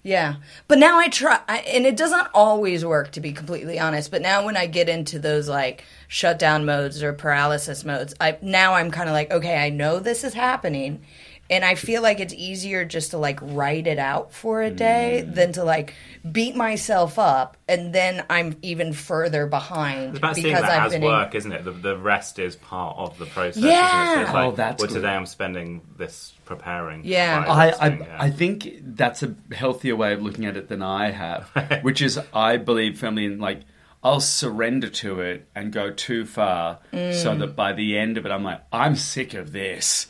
Yeah. 0.03 0.37
But 0.67 0.79
now 0.79 0.99
I 0.99 1.09
try, 1.09 1.41
I, 1.47 1.59
and 1.59 1.85
it 1.85 1.97
doesn't 1.97 2.29
always 2.33 2.85
work 2.85 3.13
to 3.13 3.21
be 3.21 3.33
completely 3.33 3.79
honest. 3.79 4.11
But 4.11 4.23
now 4.23 4.45
when 4.47 4.57
I 4.57 4.67
get 4.67 4.89
into 4.89 5.19
those 5.19 5.47
like 5.49 5.85
shutdown 6.09 6.65
modes 6.65 7.03
or 7.03 7.13
paralysis 7.13 7.85
modes, 7.85 8.15
I 8.19 8.39
now 8.41 8.75
I'm 8.75 8.91
kind 8.91 9.09
of 9.11 9.13
like, 9.13 9.31
okay, 9.31 9.59
I 9.63 9.69
know 9.69 9.99
this 9.99 10.25
is 10.25 10.33
happening. 10.33 11.03
And 11.51 11.65
I 11.65 11.75
feel 11.75 12.01
like 12.01 12.21
it's 12.21 12.33
easier 12.33 12.85
just 12.85 13.11
to 13.11 13.19
like 13.19 13.41
write 13.43 13.87
it 13.89 13.99
out 13.99 14.33
for 14.33 14.63
a 14.63 14.71
day 14.71 15.25
Mm. 15.27 15.35
than 15.35 15.53
to 15.55 15.65
like 15.65 15.95
beat 16.31 16.55
myself 16.55 17.19
up 17.19 17.57
and 17.69 17.93
then 17.93 18.25
I'm 18.31 18.57
even 18.63 18.93
further 18.93 19.47
behind 19.47 20.11
It's 20.11 20.19
about 20.19 20.37
seeing 20.37 20.47
because 20.49 20.63
that 20.63 20.79
I've 20.81 20.87
as 20.87 20.93
been 20.93 21.03
work, 21.03 21.35
isn't 21.35 21.51
it? 21.51 21.65
The, 21.65 21.73
the 21.73 21.99
rest 21.99 22.39
is 22.39 22.55
part 22.57 22.97
of 22.99 23.19
the 23.19 23.27
process. 23.27 23.57
isn't 23.57 23.69
Yeah. 23.69 24.21
it? 24.23 24.33
Like, 24.33 24.35
Oh, 24.47 24.53
that's 24.53 24.81
well, 24.81 24.89
good. 24.89 24.95
today 24.95 25.09
I'm 25.09 25.27
spending 25.27 25.81
this 25.97 26.33
preparing. 26.45 27.03
Yeah. 27.05 27.45
I, 27.49 27.71
I, 27.71 27.89
yeah. 27.89 28.17
I 28.19 28.31
think 28.31 28.69
that's 28.83 29.23
a 29.25 29.35
healthier 29.53 29.97
way 29.97 30.13
of 30.13 30.23
looking 30.23 30.47
at 30.47 30.57
it 30.57 30.69
than 30.69 30.83
I 30.83 31.11
have, 31.11 31.49
which 31.83 32.01
is 32.01 32.21
I 32.33 32.59
believe 32.59 32.99
firmly 32.99 33.25
in 33.25 33.41
like 33.41 33.63
I'll 34.05 34.21
surrender 34.21 34.89
to 34.89 35.21
it 35.21 35.49
and 35.55 35.73
go 35.73 35.91
too 35.91 36.25
far, 36.25 36.79
so 36.93 37.35
that 37.37 37.55
by 37.57 37.73
the 37.75 37.99
end 37.99 38.17
of 38.19 38.25
it, 38.25 38.31
I'm 38.33 38.45
like 38.45 38.63
I'm 38.73 38.95
sick 38.97 39.35
of 39.35 39.53
this. 39.53 40.07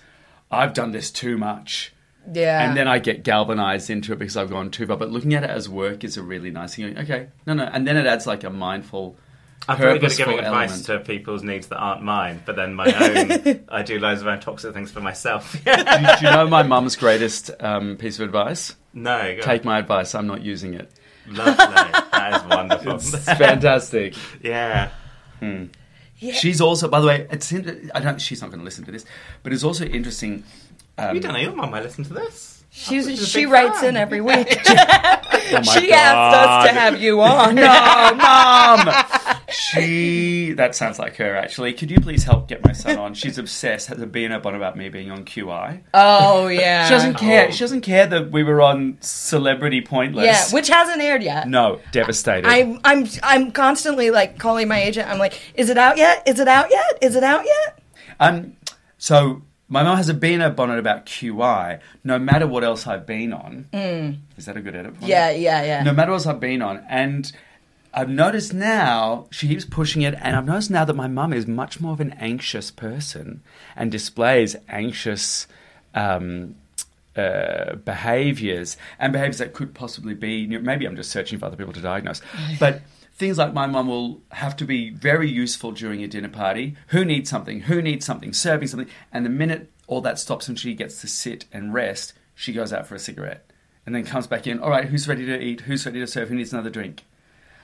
I've 0.50 0.74
done 0.74 0.92
this 0.92 1.10
too 1.10 1.38
much. 1.38 1.92
yeah. 2.32 2.66
And 2.68 2.76
then 2.76 2.88
I 2.88 2.98
get 2.98 3.22
galvanized 3.22 3.88
into 3.90 4.12
it 4.12 4.18
because 4.18 4.36
I've 4.36 4.50
gone 4.50 4.70
too 4.70 4.86
far. 4.86 4.96
But 4.96 5.10
looking 5.10 5.34
at 5.34 5.44
it 5.44 5.50
as 5.50 5.68
work 5.68 6.04
is 6.04 6.16
a 6.16 6.22
really 6.22 6.50
nice 6.50 6.74
thing. 6.74 6.98
Okay, 6.98 7.28
no, 7.46 7.54
no, 7.54 7.64
and 7.64 7.86
then 7.86 7.96
it 7.96 8.06
adds 8.06 8.26
like 8.26 8.44
a 8.44 8.50
mindful, 8.50 9.16
I'm 9.68 9.78
very 9.78 9.94
good 9.94 9.96
at 9.96 10.00
purposeful 10.10 10.26
giving 10.32 10.44
advice 10.44 10.82
to 10.82 10.98
people's 11.00 11.42
needs 11.42 11.68
that 11.68 11.76
aren't 11.78 12.02
mine, 12.02 12.42
but 12.44 12.56
then 12.56 12.74
my 12.74 12.86
own, 12.86 13.64
I 13.68 13.82
do 13.82 13.98
loads 13.98 14.20
of 14.22 14.26
own 14.26 14.40
toxic 14.40 14.74
things 14.74 14.90
for 14.90 15.00
myself. 15.00 15.52
do, 15.64 15.74
do 15.74 16.26
you 16.26 16.30
know 16.30 16.46
my 16.48 16.62
mum's 16.62 16.96
greatest 16.96 17.50
um, 17.60 17.96
piece 17.96 18.18
of 18.18 18.24
advice? 18.24 18.74
no, 18.92 19.36
go 19.36 19.42
Take 19.42 19.64
my 19.64 19.78
advice. 19.78 20.14
I'm 20.14 20.26
not 20.26 20.42
using 20.42 20.74
it. 20.74 20.90
lovely. 21.28 21.54
That 22.12 22.42
is 22.42 22.48
wonderful. 22.48 22.92
It's 22.94 23.24
fantastic. 23.24 24.14
yeah. 24.42 24.90
Yeah. 26.20 26.34
She's 26.34 26.60
also, 26.60 26.86
by 26.88 27.00
the 27.00 27.06
way, 27.06 27.26
it's 27.30 27.50
in, 27.50 27.90
I 27.94 28.00
don't. 28.00 28.20
She's 28.20 28.40
not 28.42 28.50
going 28.50 28.60
to 28.60 28.64
listen 28.64 28.84
to 28.84 28.92
this, 28.92 29.04
but 29.42 29.52
it's 29.52 29.64
also 29.64 29.84
interesting. 29.86 30.44
Um, 30.98 31.14
You 31.14 31.20
don't 31.20 31.32
know 31.32 31.38
your 31.40 31.54
mum 31.54 31.70
might 31.70 31.82
listen 31.82 32.04
to 32.04 32.12
this. 32.14 32.62
She's, 32.72 33.06
She's 33.06 33.26
she 33.28 33.46
writes 33.46 33.80
fan. 33.80 33.90
in 33.90 33.96
every 33.96 34.20
week. 34.20 34.46
oh 34.68 34.76
my 35.52 35.62
she 35.62 35.92
asked 35.92 36.36
us 36.36 36.68
to 36.68 36.72
have 36.78 37.00
you 37.02 37.20
on. 37.20 37.54
No, 37.56 37.64
mum. 38.14 39.39
She. 39.52 40.52
That 40.52 40.74
sounds 40.74 40.98
like 40.98 41.16
her. 41.16 41.36
Actually, 41.36 41.72
could 41.72 41.90
you 41.90 42.00
please 42.00 42.24
help 42.24 42.48
get 42.48 42.64
my 42.64 42.72
son 42.72 42.98
on? 42.98 43.14
She's 43.14 43.38
obsessed. 43.38 43.88
Has 43.88 44.00
a 44.00 44.06
bee 44.06 44.24
in 44.24 44.30
her 44.30 44.40
bonnet 44.40 44.58
about 44.58 44.76
me 44.76 44.88
being 44.88 45.10
on 45.10 45.24
QI. 45.24 45.82
Oh 45.94 46.48
yeah. 46.48 46.86
She 46.86 46.90
doesn't 46.90 47.14
care. 47.14 47.48
Oh. 47.48 47.50
She 47.50 47.58
doesn't 47.60 47.80
care 47.82 48.06
that 48.06 48.30
we 48.30 48.42
were 48.42 48.60
on 48.60 48.98
Celebrity 49.00 49.80
Pointless. 49.80 50.24
Yeah, 50.24 50.54
which 50.54 50.68
hasn't 50.68 51.00
aired 51.02 51.22
yet. 51.22 51.48
no, 51.48 51.80
devastated. 51.92 52.46
I'm 52.48 52.80
I'm 52.84 53.06
I'm 53.22 53.52
constantly 53.52 54.10
like 54.10 54.38
calling 54.38 54.68
my 54.68 54.80
agent. 54.82 55.08
I'm 55.08 55.18
like, 55.18 55.40
is 55.54 55.70
it 55.70 55.78
out 55.78 55.96
yet? 55.96 56.22
Is 56.26 56.40
it 56.40 56.48
out 56.48 56.70
yet? 56.70 56.98
Is 57.02 57.16
it 57.16 57.22
out 57.24 57.44
yet? 57.44 57.78
Um, 58.18 58.56
so 58.98 59.42
my 59.68 59.82
mum 59.82 59.96
has 59.96 60.08
a 60.08 60.14
bee 60.14 60.34
in 60.34 60.40
her 60.40 60.50
bonnet 60.50 60.78
about 60.78 61.06
QI. 61.06 61.80
No 62.04 62.18
matter 62.18 62.46
what 62.46 62.64
else 62.64 62.86
I've 62.86 63.06
been 63.06 63.32
on, 63.32 63.66
is 64.36 64.46
that 64.46 64.56
a 64.56 64.60
good 64.60 64.74
edit? 64.74 64.94
Point? 64.94 65.04
Mm. 65.04 65.08
Yeah, 65.08 65.30
yeah, 65.30 65.62
yeah. 65.62 65.82
No 65.82 65.92
matter 65.92 66.10
what 66.10 66.16
else 66.16 66.26
I've 66.26 66.40
been 66.40 66.60
on, 66.60 66.84
and 66.88 67.30
I've 67.92 68.08
noticed 68.08 68.54
now 68.54 69.26
she 69.30 69.48
keeps 69.48 69.64
pushing 69.64 70.02
it, 70.02 70.14
and 70.20 70.36
I've 70.36 70.46
noticed 70.46 70.70
now 70.70 70.84
that 70.84 70.94
my 70.94 71.08
mum 71.08 71.32
is 71.32 71.46
much 71.46 71.80
more 71.80 71.92
of 71.92 72.00
an 72.00 72.12
anxious 72.20 72.70
person 72.70 73.42
and 73.76 73.90
displays 73.90 74.56
anxious. 74.68 75.46
Um, 75.94 76.56
uh, 77.16 77.74
behaviors 77.74 78.76
and 79.00 79.12
behaviors 79.12 79.38
that 79.38 79.52
could 79.52 79.74
possibly 79.74 80.14
be 80.14 80.46
maybe 80.46 80.86
I'm 80.86 80.94
just 80.94 81.10
searching 81.10 81.40
for 81.40 81.46
other 81.46 81.56
people 81.56 81.72
to 81.72 81.80
diagnose 81.80 82.22
but 82.60 82.82
things 83.20 83.36
like 83.36 83.52
my 83.52 83.66
mum 83.66 83.86
will 83.86 84.22
have 84.30 84.56
to 84.56 84.64
be 84.64 84.88
very 84.90 85.28
useful 85.28 85.72
during 85.72 86.02
a 86.02 86.08
dinner 86.08 86.30
party. 86.30 86.74
Who 86.88 87.04
needs 87.04 87.28
something? 87.28 87.60
Who 87.60 87.82
needs 87.82 88.06
something? 88.06 88.32
Serving 88.32 88.68
something. 88.68 88.88
And 89.12 89.26
the 89.26 89.30
minute 89.30 89.70
all 89.86 90.00
that 90.00 90.18
stops 90.18 90.48
and 90.48 90.58
she 90.58 90.74
gets 90.74 91.02
to 91.02 91.06
sit 91.06 91.44
and 91.52 91.74
rest 91.74 92.14
she 92.34 92.54
goes 92.54 92.72
out 92.72 92.86
for 92.86 92.94
a 92.94 92.98
cigarette 92.98 93.50
and 93.84 93.94
then 93.94 94.06
comes 94.06 94.26
back 94.26 94.46
in. 94.46 94.58
All 94.58 94.70
right 94.70 94.86
who's 94.86 95.06
ready 95.06 95.26
to 95.26 95.38
eat? 95.38 95.62
Who's 95.62 95.84
ready 95.84 96.00
to 96.00 96.06
serve? 96.06 96.30
Who 96.30 96.34
needs 96.34 96.52
another 96.52 96.70
drink 96.70 97.04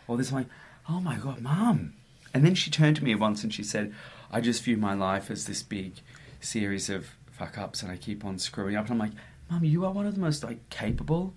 all 0.08 0.16
this 0.16 0.30
I'm 0.30 0.38
like 0.38 0.48
oh 0.88 1.00
my 1.00 1.16
god 1.16 1.40
mum 1.40 1.94
and 2.32 2.44
then 2.44 2.54
she 2.54 2.70
turned 2.70 2.96
to 2.96 3.04
me 3.04 3.14
once 3.14 3.42
and 3.42 3.52
she 3.52 3.62
said 3.62 3.94
I 4.30 4.40
just 4.40 4.62
view 4.62 4.76
my 4.76 4.94
life 4.94 5.30
as 5.30 5.46
this 5.46 5.62
big 5.62 5.94
series 6.40 6.90
of 6.90 7.10
fuck 7.30 7.58
ups 7.58 7.82
and 7.82 7.90
I 7.90 7.96
keep 7.96 8.24
on 8.24 8.38
screwing 8.38 8.76
up 8.76 8.84
and 8.84 8.92
I'm 8.92 8.98
like 8.98 9.16
Mum, 9.50 9.64
you 9.64 9.84
are 9.84 9.92
one 9.92 10.06
of 10.06 10.14
the 10.14 10.20
most 10.20 10.42
like 10.42 10.68
capable, 10.70 11.34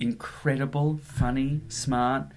incredible, 0.00 0.98
funny, 1.02 1.60
smart, 1.68 2.28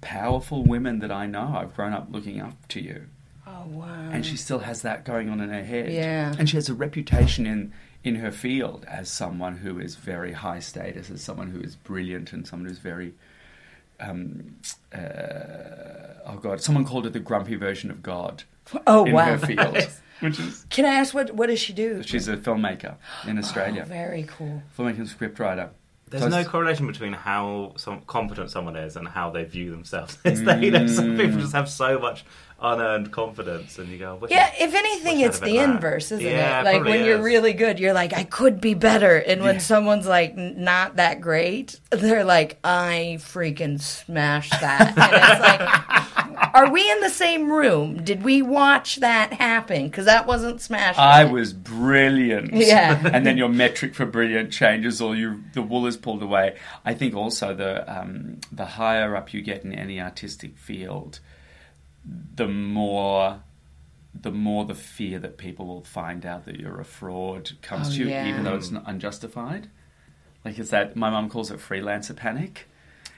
powerful 0.00 0.64
women 0.64 1.00
that 1.00 1.10
I 1.10 1.26
know. 1.26 1.54
I've 1.56 1.74
grown 1.74 1.92
up 1.92 2.08
looking 2.10 2.40
up 2.40 2.68
to 2.68 2.80
you. 2.80 3.06
Oh 3.46 3.66
wow. 3.66 4.10
And 4.12 4.24
she 4.24 4.36
still 4.36 4.60
has 4.60 4.82
that 4.82 5.04
going 5.04 5.28
on 5.28 5.40
in 5.40 5.50
her 5.50 5.64
head. 5.64 5.92
Yeah. 5.92 6.34
And 6.38 6.48
she 6.48 6.56
has 6.56 6.68
a 6.68 6.74
reputation 6.74 7.46
in 7.46 7.72
in 8.02 8.16
her 8.16 8.32
field 8.32 8.86
as 8.88 9.10
someone 9.10 9.58
who 9.58 9.78
is 9.78 9.96
very 9.96 10.32
high 10.32 10.60
status, 10.60 11.10
as 11.10 11.22
someone 11.22 11.50
who 11.50 11.60
is 11.60 11.76
brilliant 11.76 12.32
and 12.32 12.46
someone 12.46 12.68
who's 12.68 12.78
very 12.78 13.12
um, 14.00 14.56
uh, 14.92 14.98
oh 16.26 16.36
god, 16.40 16.60
someone 16.60 16.84
called 16.84 17.04
her 17.04 17.10
the 17.10 17.20
grumpy 17.20 17.56
version 17.56 17.90
of 17.90 18.02
God 18.02 18.44
oh 18.86 19.04
in 19.04 19.12
wow. 19.12 19.36
her 19.36 19.38
field, 19.38 19.88
which 20.20 20.38
is 20.38 20.66
Can 20.70 20.84
I 20.84 20.94
ask 20.94 21.14
what 21.14 21.32
what 21.34 21.46
does 21.48 21.58
she 21.60 21.72
do? 21.72 22.02
she's 22.02 22.28
a 22.28 22.36
filmmaker 22.36 22.96
in 23.26 23.38
Australia, 23.38 23.82
Oh, 23.84 23.88
very 23.88 24.24
cool. 24.24 24.62
filmmaker 24.76 24.98
and 24.98 25.08
scriptwriter. 25.08 25.70
There's 26.08 26.24
So 26.24 26.28
no 26.28 26.42
correlation 26.42 26.88
between 26.88 27.12
how 27.12 27.74
some 27.76 28.00
competent 28.00 28.50
someone 28.50 28.74
is 28.74 28.96
and 28.96 29.06
how 29.06 29.30
they 29.30 29.44
view 29.44 29.70
themselves. 29.70 30.18
Is 30.24 30.42
there? 30.42 30.60
You 30.60 30.72
know, 30.72 30.86
some 30.88 31.16
people 31.16 31.38
just 31.38 31.52
have 31.52 31.68
so 31.68 32.00
much 32.00 32.24
unearned 32.62 33.10
confidence, 33.12 33.78
and 33.78 33.88
you 33.88 33.98
go, 33.98 34.14
"Wish 34.16 34.30
Yeah, 34.30 34.50
I- 34.52 34.62
if 34.64 34.74
anything, 34.74 35.18
wish 35.18 35.26
it's 35.28 35.38
the 35.38 35.46
bit 35.46 35.56
of 35.62 35.66
that." 35.68 35.74
inverse, 35.76 36.12
isn't 36.12 36.24
Yeah, 36.26 36.60
it? 36.60 36.64
Like 36.64 36.74
probably 36.76 36.92
when 36.98 37.04
you're 37.06 37.22
really 37.22 37.52
good, 37.52 37.78
you're 37.80 37.92
like, 37.92 38.12
I 38.12 38.24
could 38.24 38.60
be 38.60 38.74
better, 38.74 39.16
and 39.16 39.42
when 39.42 39.54
Yeah. 39.56 39.60
someone's 39.60 40.06
like 40.06 40.36
not 40.36 40.96
that 40.96 41.20
great, 41.20 41.78
they're 41.90 42.24
like, 42.24 42.58
I 42.64 43.16
freaking 43.20 43.80
smashed 43.80 44.52
that, 44.60 44.94
and 44.96 45.12
it's 45.12 45.40
like, 45.40 46.50
are 46.54 46.70
we 46.70 46.90
in 46.90 47.00
the 47.00 47.08
same 47.10 47.50
room? 47.50 48.02
Did 48.02 48.22
we 48.24 48.42
watch 48.42 48.96
that 48.96 49.32
happen? 49.32 49.84
Because 49.88 50.06
that 50.06 50.26
wasn't 50.26 50.60
smashed. 50.60 50.98
I 50.98 51.24
was 51.24 51.52
brilliant. 51.52 52.52
Yeah. 52.52 53.00
and 53.12 53.24
then 53.24 53.36
your 53.38 53.48
metric 53.48 53.94
for 53.94 54.04
brilliant 54.06 54.52
changes, 54.52 55.00
or 55.00 55.14
you 55.14 55.42
the 55.54 55.62
wool 55.62 55.86
is 55.86 55.96
pulled 55.96 56.22
away. 56.22 56.56
I 56.84 56.94
think 56.94 57.14
also 57.14 57.54
the 57.54 57.90
um, 57.90 58.38
the 58.52 58.64
higher 58.66 59.16
up 59.16 59.32
you 59.32 59.42
get 59.42 59.64
in 59.64 59.72
any 59.74 60.00
artistic 60.00 60.56
field, 60.58 61.20
the 62.04 62.48
more 62.48 63.42
the 64.12 64.32
more 64.32 64.64
the 64.64 64.74
fear 64.74 65.18
that 65.20 65.38
people 65.38 65.66
will 65.66 65.84
find 65.84 66.26
out 66.26 66.44
that 66.44 66.58
you're 66.58 66.80
a 66.80 66.84
fraud 66.84 67.52
comes 67.62 67.88
Oh, 67.88 67.92
to 67.92 67.98
you, 67.98 68.08
yeah. 68.08 68.26
even 68.26 68.42
though 68.42 68.56
it's 68.56 68.70
not 68.72 68.82
unjustified. 68.86 69.68
Like 70.44 70.58
it's 70.58 70.70
that 70.70 70.96
my 70.96 71.10
mum 71.10 71.28
calls 71.30 71.50
it 71.52 71.60
freelancer 71.60 72.16
panic. 72.16 72.66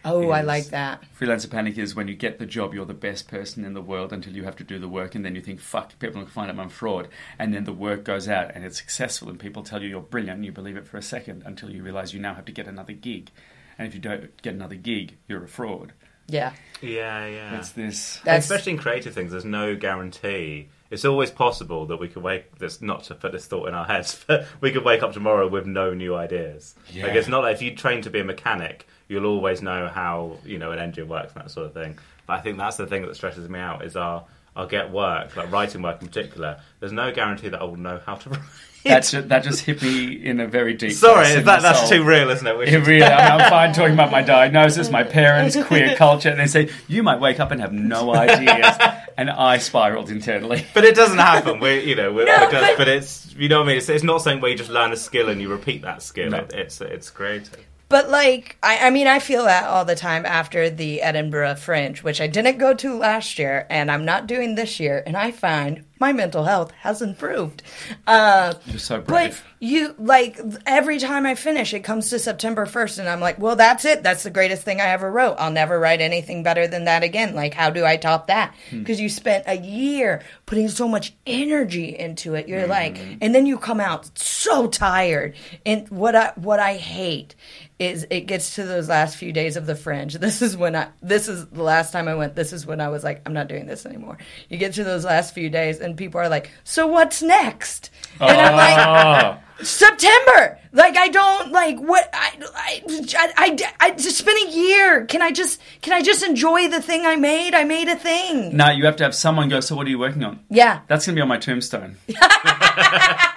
oh, 0.05 0.31
I 0.31 0.43
like 0.43 0.67
that. 0.67 1.03
Freelancer 1.19 1.49
panic 1.51 1.79
is 1.79 1.95
when 1.95 2.09
you 2.09 2.15
get 2.15 2.39
the 2.39 2.45
job, 2.45 2.75
you're 2.75 2.85
the 2.85 2.93
best 2.93 3.27
person 3.29 3.65
in 3.65 3.73
the 3.73 3.81
world 3.81 4.13
until 4.13 4.35
you 4.35 4.43
have 4.45 4.57
to 4.57 4.65
do 4.65 4.79
the 4.79 4.89
work, 4.89 5.15
and 5.15 5.25
then 5.25 5.35
you 5.35 5.41
think, 5.41 5.61
fuck, 5.61 5.99
people 5.99 6.21
will 6.21 6.29
find 6.29 6.51
out 6.51 6.59
I'm 6.59 6.69
fraud. 6.69 7.09
And 7.39 7.55
then 7.55 7.65
the 7.65 7.73
work 7.73 8.05
goes 8.05 8.29
out 8.29 8.51
and 8.55 8.63
it's 8.65 8.77
successful, 8.77 9.31
and 9.31 9.39
people 9.41 9.63
tell 9.63 9.81
you 9.83 9.89
you're 9.89 10.01
brilliant, 10.01 10.39
and 10.39 10.45
you 10.45 10.53
believe 10.53 10.77
it 10.77 10.87
for 10.87 10.99
a 10.99 11.03
second 11.03 11.43
until 11.47 11.71
you 11.71 11.83
realize 11.83 12.13
you 12.13 12.21
now 12.21 12.35
have 12.35 12.45
to 12.47 12.53
get 12.53 12.67
another 12.67 12.93
gig. 12.93 13.31
And 13.79 13.89
if 13.89 13.95
you 13.95 14.01
don't 14.01 14.43
get 14.43 14.55
another 14.55 14.75
gig, 14.75 15.17
you're 15.27 15.45
a 15.45 15.49
fraud. 15.49 15.95
Yeah, 16.33 16.53
yeah, 16.81 17.27
yeah. 17.27 17.59
It's 17.59 17.71
this. 17.71 18.21
that's 18.25 18.45
Especially 18.47 18.73
in 18.73 18.79
creative 18.79 19.15
things, 19.15 19.33
there's 19.33 19.45
no 19.45 19.77
guarantee. 19.77 20.69
It's 20.91 21.05
always 21.05 21.31
possible 21.31 21.87
that 21.87 21.99
we 21.99 22.09
could 22.09 22.23
wake. 22.23 22.59
This 22.59 22.83
not 22.83 23.05
to 23.05 23.15
put 23.15 23.33
this 23.33 23.47
thought 23.47 23.69
in 23.69 23.75
our 23.75 23.85
heads, 23.85 24.25
but 24.27 24.47
we 24.61 24.73
could 24.73 24.85
wake 24.85 25.03
up 25.03 25.13
tomorrow 25.13 25.49
with 25.49 25.67
no 25.67 25.95
new 25.95 26.15
ideas. 26.15 26.75
Yeah. 26.91 27.07
Like 27.07 27.17
it's 27.17 27.29
not 27.29 27.43
like 27.43 27.55
if 27.55 27.63
you 27.63 27.75
train 27.77 28.03
to 28.03 28.11
be 28.11 28.21
a 28.21 28.25
mechanic, 28.25 28.87
you'll 29.09 29.27
always 29.27 29.63
know 29.63 29.89
how 29.89 30.39
you 30.45 30.59
know 30.59 30.73
an 30.73 30.79
engine 30.79 31.09
works 31.09 31.35
and 31.35 31.43
that 31.43 31.51
sort 31.51 31.67
of 31.67 31.75
thing. 31.75 31.99
But 32.27 32.35
I 32.35 32.41
think 32.41 32.59
that's 32.59 32.77
the 32.77 32.87
thing 32.87 33.03
that 33.03 33.15
stresses 33.15 33.49
me 33.49 33.59
out 33.59 33.85
is 33.85 33.97
our 33.97 34.25
I'll 34.55 34.67
get 34.67 34.91
work, 34.91 35.35
like 35.37 35.51
writing 35.51 35.81
work 35.83 36.03
in 36.03 36.09
particular. 36.09 36.61
There's 36.81 36.93
no 36.93 37.11
guarantee 37.13 37.49
that 37.49 37.61
I 37.61 37.65
will 37.65 37.77
know 37.77 38.01
how 38.05 38.17
to 38.17 38.31
write. 38.31 38.41
That 38.85 39.05
just, 39.05 39.29
that 39.29 39.45
just 39.45 39.61
hit 39.65 39.81
me 39.81 40.13
in 40.13 40.41
a 40.41 40.47
very 40.49 40.75
deep. 40.75 40.93
Sorry, 40.93 41.25
place 41.27 41.45
that, 41.45 41.63
that's 41.63 41.81
soul. 41.81 41.89
too 41.89 42.05
real, 42.05 42.29
isn't 42.31 42.45
it? 42.47 42.69
It 42.69 42.79
really, 42.87 43.05
I 43.05 43.33
mean, 43.39 43.41
I'm 43.41 43.49
fine 43.49 43.73
talking 43.75 43.95
about 43.95 44.11
my 44.11 44.23
diagnosis, 44.23 44.91
my 44.91 45.05
parents, 45.05 45.57
queer 45.67 45.95
culture, 45.97 46.29
and 46.31 46.41
they 46.41 46.49
say 46.49 46.69
you 46.89 47.05
might 47.05 47.21
wake 47.21 47.39
up 47.39 47.53
and 47.53 47.61
have 47.61 47.73
no 47.73 48.13
ideas, 48.15 48.77
and 49.17 49.31
I 49.31 49.59
spiraled 49.59 50.11
internally. 50.11 50.67
But 50.75 50.85
it 50.85 50.97
doesn't 50.97 51.19
happen. 51.19 51.61
We're, 51.61 51.81
you 51.81 51.95
know, 51.95 52.13
we're, 52.13 52.27
No, 52.27 52.33
we're 52.41 52.51
just, 52.51 52.73
but- 52.73 52.79
but 52.79 52.89
it's, 52.89 53.33
you 53.37 53.49
know 53.49 53.59
what 53.61 53.65
I 53.65 53.69
mean. 53.69 53.77
It's, 53.79 53.89
it's 53.89 54.03
not 54.05 54.21
something 54.21 54.41
where 54.43 54.51
you 54.51 54.59
just 54.59 54.69
learn 54.71 54.91
a 54.93 54.97
skill 54.97 55.29
and 55.29 55.41
you 55.41 55.49
repeat 55.49 55.83
that 55.83 56.03
skill. 56.03 56.31
No. 56.31 56.39
It, 56.39 56.53
it's, 56.53 56.81
it's 56.81 57.09
creative. 57.09 57.57
But 57.93 58.09
like, 58.09 58.57
I, 58.63 58.87
I 58.87 58.91
mean, 58.91 59.07
I 59.07 59.19
feel 59.19 59.45
that 59.45 59.65
all 59.65 59.85
the 59.85 59.95
time 59.95 60.25
after 60.25 60.71
the 60.71 61.03
Edinburgh 61.03 61.57
Fringe, 61.57 62.03
which 62.03 62.23
I 62.23 62.27
didn't 62.27 62.57
go 62.57 62.73
to 62.73 62.97
last 62.97 63.39
year, 63.39 63.67
and 63.69 63.91
I'm 63.91 64.07
not 64.07 64.27
doing 64.27 64.55
this 64.55 64.81
year. 64.81 65.03
And 65.07 65.15
I 65.15 65.31
find 65.31 65.85
my 66.03 66.13
mental 66.13 66.43
health 66.43 66.73
has 66.81 67.01
improved. 67.01 67.63
Uh, 68.09 68.55
You're 68.67 68.81
so 68.81 68.99
but 68.99 69.07
brave. 69.07 69.45
you 69.61 69.95
like 69.99 70.41
every 70.67 70.99
time 70.99 71.25
I 71.27 71.37
finish, 71.37 71.73
it 71.73 71.85
comes 71.85 72.11
to 72.11 72.19
September 72.19 72.67
1st, 72.67 72.99
and 72.99 73.09
I'm 73.09 73.21
like, 73.21 73.39
well, 73.39 73.55
that's 73.55 73.85
it. 73.85 74.03
That's 74.03 74.25
the 74.25 74.31
greatest 74.31 74.65
thing 74.65 74.81
I 74.81 74.87
ever 74.89 75.09
wrote. 75.09 75.37
I'll 75.39 75.53
never 75.53 75.79
write 75.79 76.01
anything 76.01 76.43
better 76.43 76.67
than 76.67 76.87
that 76.87 77.05
again. 77.05 77.37
Like, 77.37 77.55
how 77.55 77.71
do 77.71 77.85
I 77.85 77.97
top 77.97 78.27
that? 78.27 78.53
Hmm. 78.71 78.81
Because 78.81 79.01
you 79.01 79.09
spent 79.09 79.45
a 79.47 79.57
year 79.57 80.23
putting 80.45 80.69
so 80.69 80.89
much 80.89 81.15
energy 81.25 81.97
into 81.97 82.35
it. 82.35 82.47
Hmm. 82.47 82.51
You're 82.51 82.67
like, 82.67 82.99
and 83.21 83.33
then 83.33 83.47
you 83.47 83.57
come 83.57 83.79
out 83.79 84.19
so 84.19 84.67
tired. 84.67 85.37
And 85.65 85.89
what 85.89 86.17
I 86.17 86.33
what 86.35 86.59
I 86.59 86.75
hate 86.75 87.37
is 87.79 88.07
it 88.11 88.23
gets 88.23 88.55
to 88.55 88.65
those 88.65 88.89
last 88.89 89.17
few 89.17 89.33
days 89.33 89.57
of 89.57 89.67
the 89.67 89.75
fringe. 89.75 90.15
This 90.23 90.41
is 90.41 90.57
when 90.57 90.77
I 90.77 90.89
this 91.03 91.29
is 91.29 91.47
the 91.47 91.63
last 91.65 91.93
time 91.93 92.07
I 92.09 92.15
went. 92.15 92.35
This 92.37 92.53
is 92.53 92.65
when 92.65 92.81
I 92.81 92.89
was 92.89 93.03
like, 93.05 93.23
I'm 93.27 93.33
not 93.33 93.49
doing 93.49 93.67
this 93.67 93.85
anymore. 93.85 94.19
You 94.49 94.57
get 94.57 94.75
to 94.75 94.85
those 94.85 95.05
last 95.05 95.35
few 95.35 95.51
days, 95.51 95.81
and 95.81 95.92
people 95.97 96.21
are 96.21 96.29
like, 96.29 96.51
so 96.65 96.87
what's 96.87 97.23
next? 97.23 97.91
And 98.21 98.31
I'm 98.31 98.57
like. 98.57 98.87
Oh, 98.87 99.39
September. 99.65 100.59
Like 100.73 100.97
I 100.97 101.09
don't 101.09 101.53
like 101.53 101.79
what 101.79 102.09
I 102.13 102.33
I, 102.55 102.83
I 102.87 103.33
I 103.37 103.75
I 103.81 103.91
just 103.93 104.25
been 104.25 104.37
a 104.37 104.51
year. 104.51 105.05
Can 105.07 105.21
I 105.23 105.31
just 105.31 105.61
can 105.83 105.93
I 105.93 106.01
just 106.03 106.23
enjoy 106.23 106.69
the 106.69 106.81
thing 106.81 107.05
I 107.07 107.17
made? 107.17 107.55
I 107.55 107.65
made 107.65 107.89
a 107.89 107.97
thing. 107.97 108.57
now 108.57 108.71
you 108.71 108.85
have 108.87 108.97
to 108.97 109.05
have 109.05 109.15
someone 109.15 109.49
go. 109.49 109.61
So 109.61 109.77
what 109.77 109.87
are 109.87 109.91
you 109.91 109.99
working 109.99 110.25
on? 110.25 110.41
Yeah. 110.49 110.81
That's 110.89 111.05
gonna 111.07 111.17
be 111.17 111.21
on 111.21 111.29
my 111.29 111.39
tombstone. 111.39 111.97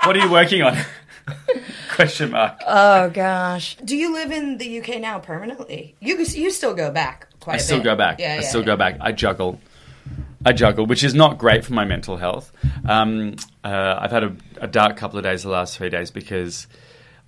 what 0.04 0.16
are 0.16 0.20
you 0.20 0.32
working 0.32 0.62
on? 0.62 0.78
Question 1.96 2.32
mark. 2.32 2.60
Oh 2.66 3.10
gosh. 3.10 3.78
Do 3.84 3.98
you 3.98 4.14
live 4.14 4.32
in 4.32 4.58
the 4.58 4.80
UK 4.80 5.02
now 5.02 5.20
permanently? 5.20 5.96
You 6.00 6.18
you 6.18 6.52
still 6.52 6.74
go 6.74 6.90
back 6.92 7.28
quite 7.40 7.56
I 7.56 7.58
a 7.58 7.60
still 7.60 7.78
bit. 7.80 7.84
go 7.84 7.96
back. 7.96 8.20
Yeah, 8.20 8.34
I 8.34 8.36
yeah, 8.36 8.42
still 8.42 8.62
yeah. 8.62 8.68
go 8.68 8.78
back. 8.78 8.98
I 9.02 9.12
juggle. 9.12 9.60
I 10.46 10.54
juggle, 10.54 10.86
which 10.86 11.04
is 11.04 11.16
not 11.16 11.38
great 11.40 11.66
for 11.66 11.74
my 11.74 11.86
mental 11.86 12.18
health. 12.18 12.52
Um, 12.88 13.36
uh, 13.64 13.98
I've 14.00 14.12
had 14.12 14.24
a, 14.24 14.36
a 14.62 14.68
dark 14.68 14.96
couple 14.96 15.18
of 15.18 15.24
days 15.24 15.42
the 15.44 15.50
last 15.50 15.76
three 15.78 15.90
days 15.90 16.12
because 16.12 16.68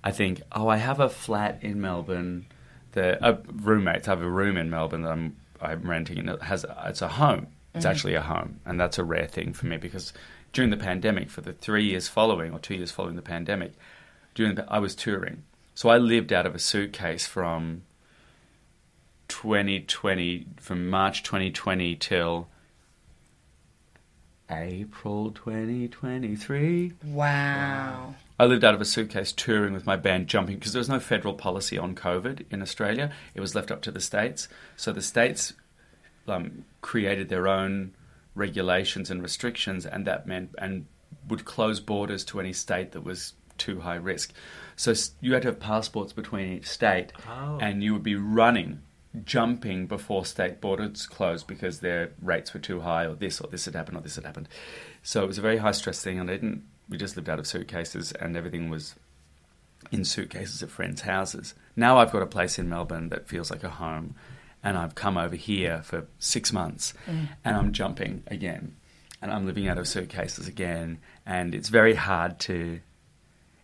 I 0.04 0.12
think, 0.12 0.40
oh, 0.52 0.68
I 0.68 0.76
have 0.76 1.00
a 1.00 1.08
flat 1.08 1.58
in 1.62 1.80
Melbourne. 1.80 2.46
The 2.92 3.22
uh, 3.22 3.38
roommates 3.52 4.06
I 4.08 4.12
have 4.12 4.22
a 4.22 4.30
room 4.30 4.56
in 4.56 4.70
Melbourne 4.70 5.02
that 5.02 5.10
I'm 5.12 5.36
I'm 5.60 5.82
renting, 5.82 6.18
and 6.18 6.30
it 6.30 6.42
has 6.42 6.64
it's 6.86 7.02
a 7.02 7.08
home. 7.08 7.48
It's 7.74 7.84
Mm-hmm. 7.84 7.90
actually 7.92 8.14
a 8.14 8.22
home, 8.22 8.60
and 8.64 8.80
that's 8.80 8.98
a 8.98 9.04
rare 9.04 9.26
thing 9.26 9.52
for 9.52 9.66
me 9.66 9.76
because 9.76 10.12
during 10.52 10.70
the 10.70 10.76
pandemic, 10.76 11.28
for 11.28 11.42
the 11.42 11.52
three 11.52 11.84
years 11.84 12.08
following 12.08 12.52
or 12.52 12.58
two 12.58 12.74
years 12.74 12.90
following 12.90 13.16
the 13.16 13.22
pandemic, 13.22 13.72
during 14.34 14.54
the, 14.54 14.64
I 14.72 14.78
was 14.78 14.94
touring, 14.94 15.42
so 15.74 15.88
I 15.90 15.98
lived 15.98 16.32
out 16.32 16.46
of 16.46 16.54
a 16.54 16.58
suitcase 16.58 17.26
from 17.26 17.82
2020 19.28 20.46
from 20.56 20.88
March 20.88 21.22
2020 21.22 21.96
till 21.96 22.48
April 24.50 25.30
2023. 25.32 26.92
Wow. 27.04 28.14
I 28.40 28.44
lived 28.44 28.64
out 28.64 28.74
of 28.74 28.80
a 28.80 28.84
suitcase 28.84 29.32
touring 29.32 29.72
with 29.72 29.84
my 29.86 29.96
band, 29.96 30.28
jumping 30.28 30.56
because 30.56 30.72
there 30.72 30.80
was 30.80 30.88
no 30.88 31.00
federal 31.00 31.34
policy 31.34 31.76
on 31.76 31.94
COVID 31.94 32.44
in 32.50 32.62
Australia. 32.62 33.12
It 33.34 33.40
was 33.40 33.54
left 33.54 33.70
up 33.70 33.82
to 33.82 33.90
the 33.90 34.00
states. 34.00 34.48
So 34.76 34.92
the 34.92 35.02
states 35.02 35.52
um, 36.26 36.64
created 36.80 37.28
their 37.28 37.48
own 37.48 37.94
regulations 38.34 39.10
and 39.10 39.22
restrictions, 39.22 39.84
and 39.84 40.06
that 40.06 40.26
meant 40.26 40.54
and 40.58 40.86
would 41.28 41.44
close 41.44 41.80
borders 41.80 42.24
to 42.26 42.40
any 42.40 42.52
state 42.52 42.92
that 42.92 43.02
was 43.02 43.34
too 43.58 43.80
high 43.80 43.96
risk. 43.96 44.32
So 44.76 44.94
you 45.20 45.32
had 45.34 45.42
to 45.42 45.48
have 45.48 45.58
passports 45.58 46.12
between 46.12 46.52
each 46.52 46.68
state, 46.68 47.12
Oh. 47.28 47.58
and 47.60 47.82
you 47.82 47.92
would 47.92 48.04
be 48.04 48.14
running, 48.14 48.82
jumping 49.24 49.86
before 49.86 50.24
state 50.24 50.60
borders 50.60 51.06
closed 51.06 51.46
because 51.46 51.80
their 51.80 52.10
rates 52.20 52.52
were 52.52 52.60
too 52.60 52.80
high, 52.80 53.06
or 53.06 53.14
this 53.14 53.40
or 53.40 53.48
this 53.48 53.64
had 53.64 53.74
happened, 53.74 53.96
or 53.96 54.00
this 54.00 54.16
had 54.16 54.24
happened. 54.24 54.48
So 55.02 55.22
it 55.24 55.26
was 55.26 55.38
a 55.38 55.42
very 55.42 55.58
high 55.58 55.72
stress 55.72 56.02
thing, 56.02 56.18
and 56.18 56.30
I 56.30 56.34
didn't. 56.34 56.64
We 56.88 56.96
just 56.98 57.16
lived 57.16 57.28
out 57.28 57.38
of 57.38 57.46
suitcases, 57.46 58.12
and 58.12 58.36
everything 58.36 58.70
was 58.70 58.94
in 59.90 60.04
suitcases 60.04 60.62
at 60.62 60.70
friends' 60.70 61.02
houses. 61.02 61.54
Now 61.76 61.98
I've 61.98 62.12
got 62.12 62.22
a 62.22 62.26
place 62.26 62.58
in 62.58 62.68
Melbourne 62.68 63.08
that 63.10 63.28
feels 63.28 63.50
like 63.50 63.64
a 63.64 63.70
home, 63.70 64.14
and 64.62 64.76
I've 64.76 64.94
come 64.94 65.16
over 65.16 65.36
here 65.36 65.82
for 65.82 66.06
six 66.18 66.52
months, 66.52 66.94
mm. 67.06 67.28
and 67.44 67.56
I'm 67.56 67.72
jumping 67.72 68.22
again, 68.26 68.76
and 69.22 69.32
I'm 69.32 69.46
living 69.46 69.68
out 69.68 69.78
of 69.78 69.88
suitcases 69.88 70.48
again, 70.48 70.98
and 71.24 71.54
it's 71.54 71.68
very 71.68 71.94
hard 71.94 72.38
to. 72.40 72.80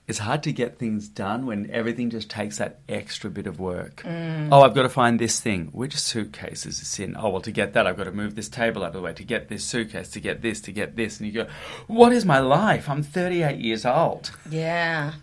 It's 0.07 0.19
hard 0.19 0.43
to 0.43 0.53
get 0.53 0.79
things 0.79 1.09
done 1.09 1.47
when 1.47 1.71
everything 1.71 2.11
just 2.11 2.29
takes 2.29 2.59
that 2.59 2.81
extra 2.91 3.31
bit 3.31 3.47
of 3.47 3.59
work. 3.59 4.03
Oh, 4.05 4.61
I've 4.61 4.75
got 4.75 4.83
to 4.83 4.91
find 4.91 5.19
this 5.19 5.41
thing. 5.41 5.69
Which 5.73 5.97
suitcase 5.97 6.67
is 6.67 6.79
this 6.81 6.99
in? 7.01 7.17
Oh, 7.17 7.31
well, 7.31 7.41
to 7.41 7.51
get 7.51 7.73
that, 7.73 7.87
I've 7.87 7.97
got 7.97 8.05
to 8.05 8.13
move 8.13 8.35
this 8.35 8.51
table 8.51 8.83
out 8.83 8.89
of 8.89 8.93
the 8.93 9.01
way. 9.01 9.15
To 9.15 9.25
get 9.25 9.49
this 9.49 9.65
suitcase, 9.65 10.11
to 10.11 10.21
get 10.21 10.43
this, 10.43 10.61
to 10.63 10.73
get 10.73 10.95
this. 10.97 11.19
And 11.21 11.27
you 11.27 11.33
go, 11.33 11.47
what 11.87 12.13
is 12.13 12.27
my 12.27 12.39
life? 12.39 12.87
I'm 12.91 13.03
38 13.03 13.59
years 13.59 13.87
old. 13.87 14.31
Yeah. 14.51 15.15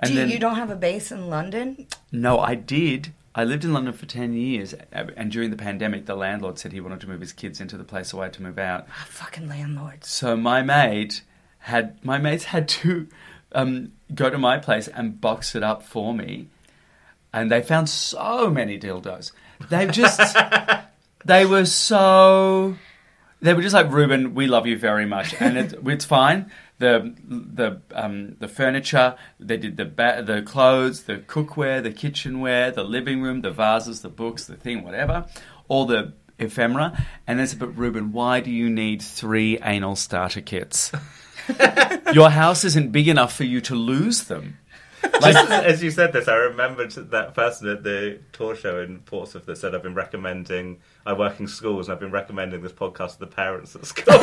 And 0.00 0.08
Do 0.08 0.14
you, 0.14 0.20
then- 0.20 0.30
you 0.30 0.40
don't 0.40 0.56
have 0.56 0.70
a 0.70 0.74
base 0.76 1.12
in 1.12 1.30
London? 1.30 1.86
No, 2.10 2.40
I 2.40 2.56
did. 2.56 3.12
I 3.36 3.44
lived 3.44 3.64
in 3.64 3.72
London 3.72 3.92
for 3.92 4.06
10 4.06 4.34
years, 4.34 4.74
and 4.92 5.30
during 5.30 5.50
the 5.50 5.56
pandemic, 5.56 6.06
the 6.06 6.14
landlord 6.14 6.56
said 6.58 6.72
he 6.72 6.80
wanted 6.80 7.00
to 7.00 7.08
move 7.08 7.20
his 7.20 7.32
kids 7.32 7.60
into 7.60 7.76
the 7.76 7.82
place, 7.82 8.08
so 8.10 8.20
I 8.20 8.24
had 8.24 8.32
to 8.34 8.42
move 8.44 8.58
out. 8.60 8.86
Ah, 8.90 9.06
fucking 9.08 9.48
landlords. 9.48 10.08
So 10.08 10.36
my 10.36 10.62
maid 10.62 11.16
had, 11.58 12.04
my 12.04 12.18
mates 12.18 12.44
had 12.44 12.68
to 12.68 13.08
um, 13.50 13.90
go 14.12 14.30
to 14.30 14.38
my 14.38 14.58
place 14.58 14.88
and 14.88 15.20
box 15.20 15.54
it 15.54 15.62
up 15.62 15.82
for 15.82 16.12
me, 16.12 16.48
and 17.32 17.50
they 17.50 17.62
found 17.62 17.88
so 17.88 18.50
many 18.50 18.78
dildos. 18.78 19.32
They 19.70 19.86
just, 19.86 20.36
they 21.24 21.46
were 21.46 21.64
so, 21.64 22.76
they 23.40 23.54
were 23.54 23.62
just 23.62 23.74
like, 23.74 23.90
Reuben, 23.90 24.34
we 24.34 24.46
love 24.46 24.66
you 24.66 24.78
very 24.78 25.06
much, 25.06 25.34
and 25.40 25.56
it, 25.56 25.74
it's 25.86 26.04
fine. 26.04 26.50
The 26.78 27.14
the 27.24 27.80
um, 27.92 28.34
the 28.40 28.48
furniture, 28.48 29.14
they 29.38 29.56
did 29.56 29.76
the 29.76 29.84
ba- 29.84 30.24
the 30.26 30.42
clothes, 30.42 31.04
the 31.04 31.18
cookware, 31.18 31.80
the 31.80 31.92
kitchenware, 31.92 32.72
the 32.72 32.82
living 32.82 33.22
room, 33.22 33.42
the 33.42 33.52
vases, 33.52 34.02
the 34.02 34.08
books, 34.08 34.46
the 34.46 34.56
thing, 34.56 34.82
whatever, 34.82 35.26
all 35.68 35.86
the 35.86 36.14
ephemera. 36.36 37.06
And 37.28 37.38
they 37.38 37.46
said, 37.46 37.60
"But 37.60 37.78
Reuben, 37.78 38.10
why 38.10 38.40
do 38.40 38.50
you 38.50 38.68
need 38.68 39.02
three 39.02 39.56
anal 39.62 39.94
starter 39.94 40.40
kits? 40.40 40.90
Your 42.12 42.30
house 42.30 42.64
isn't 42.64 42.92
big 42.92 43.08
enough 43.08 43.34
for 43.36 43.44
you 43.44 43.60
to 43.62 43.74
lose 43.74 44.24
them." 44.24 44.58
Like, 45.20 45.36
as 45.50 45.82
you 45.82 45.90
said 45.90 46.14
this, 46.14 46.28
I 46.28 46.34
remembered 46.34 46.90
that 47.10 47.34
person 47.34 47.68
at 47.68 47.82
the 47.82 48.20
tour 48.32 48.56
show 48.56 48.80
in 48.80 49.00
Portsmouth 49.00 49.44
that 49.44 49.58
said, 49.58 49.74
I've 49.74 49.82
been 49.82 49.94
recommending, 49.94 50.78
I 51.04 51.12
work 51.12 51.38
in 51.40 51.46
schools, 51.46 51.88
and 51.88 51.92
I've 51.94 52.00
been 52.00 52.10
recommending 52.10 52.62
this 52.62 52.72
podcast 52.72 53.14
to 53.14 53.18
the 53.20 53.26
parents 53.26 53.76
at 53.76 53.84
school. 53.84 54.04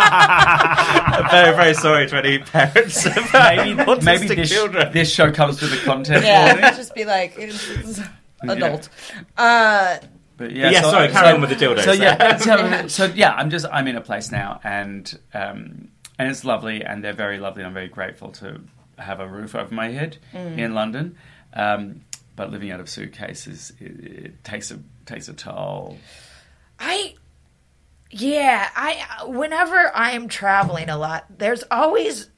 I'm 0.00 1.30
very, 1.30 1.54
very 1.54 1.74
sorry 1.74 2.06
to 2.08 2.16
any 2.16 2.38
parents 2.38 3.04
of 3.06 3.14
Maybe, 3.32 3.74
maybe 4.02 4.34
this, 4.34 4.50
children. 4.50 4.92
this 4.92 5.12
show 5.12 5.30
comes 5.32 5.60
with 5.60 5.72
a 5.74 5.84
content 5.84 6.24
Yeah, 6.24 6.52
warning. 6.54 6.76
just 6.76 6.94
be 6.94 7.04
like 7.04 7.34
it's, 7.36 7.68
it's 7.70 8.00
adult. 8.42 8.88
Uh, 9.36 9.98
But 10.38 10.52
yeah, 10.52 10.70
Yeah, 10.70 10.80
sorry, 10.82 11.08
carry 11.08 11.34
on 11.34 11.40
with 11.40 11.50
the 11.50 11.56
dildos. 11.56 11.84
So 11.84 11.92
yeah, 11.92 12.36
so, 12.38 12.88
so 12.88 13.04
yeah, 13.14 13.32
I'm 13.34 13.50
just 13.50 13.66
I'm 13.70 13.86
in 13.86 13.96
a 13.96 14.00
place 14.02 14.30
now, 14.32 14.60
and 14.64 15.18
um, 15.34 15.88
and 16.18 16.30
it's 16.30 16.44
lovely, 16.44 16.84
and 16.84 17.02
they're 17.02 17.12
very 17.12 17.38
lovely. 17.38 17.64
I'm 17.64 17.74
very 17.74 17.88
grateful 17.88 18.30
to 18.32 18.60
have 18.98 19.20
a 19.20 19.28
roof 19.28 19.54
over 19.54 19.74
my 19.74 19.88
head 19.88 20.18
in 20.32 20.74
London. 20.74 21.16
Um, 21.52 22.02
but 22.34 22.50
living 22.50 22.70
out 22.70 22.80
of 22.80 22.88
suitcases, 22.88 23.72
it, 23.80 23.84
it 23.84 24.44
takes 24.44 24.70
a 24.70 24.78
takes 25.06 25.28
a 25.28 25.32
toll. 25.32 25.98
I 26.78 27.14
yeah, 28.10 28.68
I 28.76 29.24
whenever 29.26 29.90
I'm 29.94 30.28
traveling 30.28 30.88
a 30.88 30.98
lot, 30.98 31.26
there's 31.38 31.64
always 31.70 32.28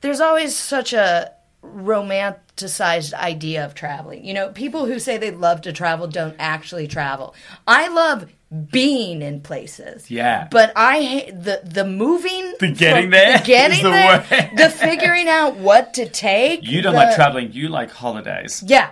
there's 0.00 0.20
always 0.20 0.56
such 0.56 0.92
a 0.92 1.32
romanticized 1.62 3.14
idea 3.14 3.64
of 3.64 3.74
traveling. 3.74 4.24
You 4.24 4.34
know, 4.34 4.50
people 4.50 4.86
who 4.86 4.98
say 4.98 5.16
they 5.16 5.30
love 5.30 5.62
to 5.62 5.72
travel 5.72 6.06
don't 6.06 6.36
actually 6.38 6.86
travel. 6.86 7.34
I 7.66 7.88
love 7.88 8.30
being 8.70 9.22
in 9.22 9.40
places. 9.40 10.10
Yeah. 10.10 10.48
But 10.50 10.72
I 10.76 11.02
hate 11.02 11.42
the 11.42 11.60
the 11.64 11.84
moving 11.84 12.54
The 12.60 12.70
getting 12.72 13.10
there 13.10 13.38
the 13.38 13.44
getting 13.44 13.82
the 13.82 13.90
there, 13.90 14.50
the 14.56 14.70
figuring 14.70 15.28
out 15.28 15.56
what 15.56 15.94
to 15.94 16.08
take. 16.08 16.62
You 16.64 16.82
don't 16.82 16.92
the- 16.92 16.98
like 16.98 17.14
traveling. 17.16 17.52
You 17.52 17.68
like 17.68 17.90
holidays. 17.90 18.62
yeah. 18.66 18.90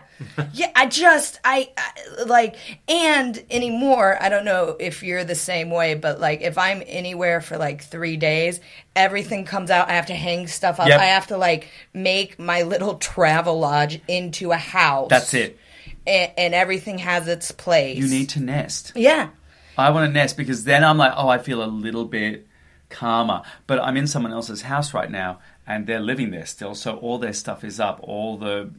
Yeah, 0.52 0.70
I 0.76 0.86
just 0.86 1.40
I, 1.44 1.70
I 1.76 2.24
like 2.26 2.54
and 2.86 3.42
anymore, 3.50 4.16
I 4.20 4.28
don't 4.28 4.44
know 4.44 4.76
if 4.78 5.02
you're 5.02 5.24
the 5.24 5.34
same 5.34 5.68
way, 5.70 5.94
but 5.94 6.20
like 6.20 6.42
if 6.42 6.58
I'm 6.58 6.80
anywhere 6.86 7.40
for 7.40 7.58
like 7.58 7.82
3 7.82 8.16
days, 8.18 8.60
everything 8.94 9.44
comes 9.44 9.68
out, 9.70 9.88
I 9.88 9.94
have 9.94 10.06
to 10.06 10.14
hang 10.14 10.46
stuff 10.46 10.78
up. 10.78 10.86
Yep. 10.86 11.00
I 11.00 11.04
have 11.06 11.26
to 11.28 11.36
like 11.36 11.68
make 11.92 12.38
my 12.38 12.62
little 12.62 12.94
travel 12.98 13.58
lodge 13.58 14.00
into 14.06 14.52
a 14.52 14.56
house. 14.56 15.08
That's 15.10 15.34
it. 15.34 15.58
And, 16.06 16.30
and 16.38 16.54
everything 16.54 16.98
has 16.98 17.26
its 17.26 17.50
place. 17.50 17.98
You 17.98 18.06
need 18.08 18.28
to 18.30 18.40
nest. 18.40 18.92
Yeah. 18.94 19.30
I 19.76 19.90
want 19.90 20.08
to 20.08 20.12
nest 20.12 20.36
because 20.36 20.64
then 20.64 20.84
I'm 20.84 20.98
like, 20.98 21.12
oh, 21.16 21.28
I 21.28 21.38
feel 21.38 21.62
a 21.62 21.66
little 21.66 22.04
bit 22.04 22.46
calmer. 22.90 23.42
But 23.66 23.80
I'm 23.80 23.96
in 23.96 24.06
someone 24.06 24.32
else's 24.32 24.62
house 24.62 24.92
right 24.94 25.10
now, 25.10 25.38
and 25.66 25.86
they're 25.86 26.00
living 26.00 26.30
there 26.30 26.46
still, 26.46 26.74
so 26.74 26.96
all 26.96 27.18
their 27.18 27.32
stuff 27.32 27.64
is 27.64 27.80
up. 27.80 28.00
All 28.02 28.36
the 28.36 28.70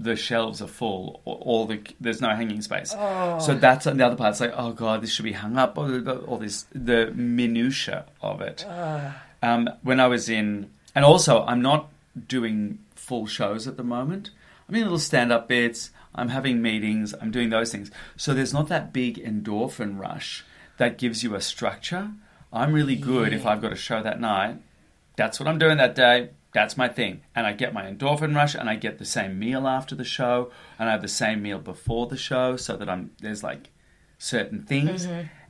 the 0.00 0.14
shelves 0.14 0.62
are 0.62 0.68
full. 0.68 1.20
All 1.24 1.66
the 1.66 1.80
there's 2.00 2.20
no 2.20 2.28
hanging 2.30 2.62
space. 2.62 2.90
So 3.40 3.54
that's 3.54 3.84
the 3.84 4.04
other 4.04 4.16
part. 4.16 4.30
It's 4.30 4.40
like, 4.40 4.54
oh 4.56 4.72
god, 4.72 5.02
this 5.02 5.10
should 5.12 5.24
be 5.24 5.32
hung 5.32 5.56
up. 5.56 5.76
All, 5.76 6.38
this 6.38 6.66
the 6.72 7.12
minutia 7.14 8.06
of 8.22 8.40
it. 8.40 8.64
Um, 9.42 9.68
when 9.82 10.00
I 10.00 10.06
was 10.08 10.28
in, 10.28 10.70
and 10.94 11.04
also 11.04 11.44
I'm 11.44 11.62
not 11.62 11.88
doing 12.26 12.78
full 12.94 13.26
shows 13.26 13.66
at 13.68 13.76
the 13.76 13.84
moment. 13.84 14.30
I'm 14.68 14.74
in 14.74 14.82
little 14.82 14.98
stand-up 14.98 15.48
bits. 15.48 15.90
I'm 16.14 16.28
having 16.28 16.62
meetings. 16.62 17.14
I'm 17.20 17.30
doing 17.30 17.50
those 17.50 17.70
things. 17.70 17.90
So 18.16 18.34
there's 18.34 18.52
not 18.52 18.68
that 18.68 18.92
big 18.92 19.22
endorphin 19.22 19.98
rush 19.98 20.44
that 20.78 20.98
gives 20.98 21.22
you 21.22 21.34
a 21.34 21.40
structure. 21.40 22.10
I'm 22.52 22.72
really 22.72 22.96
good 22.96 23.32
if 23.32 23.44
I've 23.44 23.60
got 23.60 23.72
a 23.72 23.76
show 23.76 24.02
that 24.02 24.20
night. 24.20 24.56
That's 25.16 25.38
what 25.38 25.48
I'm 25.48 25.58
doing 25.58 25.76
that 25.78 25.94
day. 25.94 26.30
That's 26.52 26.76
my 26.76 26.88
thing. 26.88 27.22
And 27.34 27.46
I 27.46 27.52
get 27.52 27.74
my 27.74 27.84
endorphin 27.84 28.34
rush 28.34 28.54
and 28.54 28.70
I 28.70 28.76
get 28.76 28.98
the 28.98 29.04
same 29.04 29.38
meal 29.38 29.66
after 29.66 29.94
the 29.94 30.04
show 30.04 30.50
and 30.78 30.88
I 30.88 30.92
have 30.92 31.02
the 31.02 31.08
same 31.08 31.42
meal 31.42 31.58
before 31.58 32.06
the 32.06 32.16
show 32.16 32.56
so 32.56 32.76
that 32.76 32.88
I'm 32.88 33.10
there's 33.20 33.42
like 33.42 33.70
certain 34.18 34.62
things. 34.64 35.04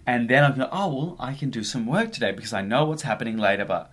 And 0.06 0.28
then 0.28 0.42
I'm 0.42 0.56
going, 0.56 0.68
oh 0.72 0.94
well, 0.94 1.16
I 1.20 1.34
can 1.34 1.50
do 1.50 1.62
some 1.62 1.86
work 1.86 2.12
today 2.12 2.32
because 2.32 2.52
I 2.52 2.62
know 2.62 2.86
what's 2.86 3.02
happening 3.02 3.36
later. 3.36 3.64
But 3.64 3.90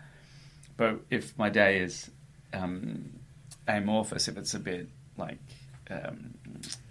but 0.78 1.02
if 1.10 1.38
my 1.38 1.50
day 1.50 1.80
is 1.80 2.10
um, 2.54 3.20
amorphous, 3.68 4.28
if 4.28 4.38
it's 4.38 4.54
a 4.54 4.60
bit 4.60 4.90
like 5.18 5.40
um, 5.92 6.35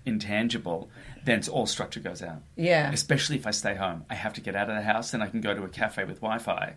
intangible, 0.06 0.90
then 1.24 1.38
it's, 1.38 1.48
all 1.48 1.66
structure 1.66 2.00
goes 2.00 2.22
out. 2.22 2.42
Yeah. 2.56 2.90
Especially 2.92 3.36
if 3.36 3.46
I 3.46 3.50
stay 3.50 3.74
home, 3.74 4.04
I 4.10 4.14
have 4.14 4.34
to 4.34 4.40
get 4.40 4.54
out 4.54 4.68
of 4.68 4.76
the 4.76 4.82
house, 4.82 5.10
then 5.10 5.22
I 5.22 5.28
can 5.28 5.40
go 5.40 5.54
to 5.54 5.62
a 5.62 5.68
cafe 5.68 6.04
with 6.04 6.20
Wi-Fi. 6.20 6.74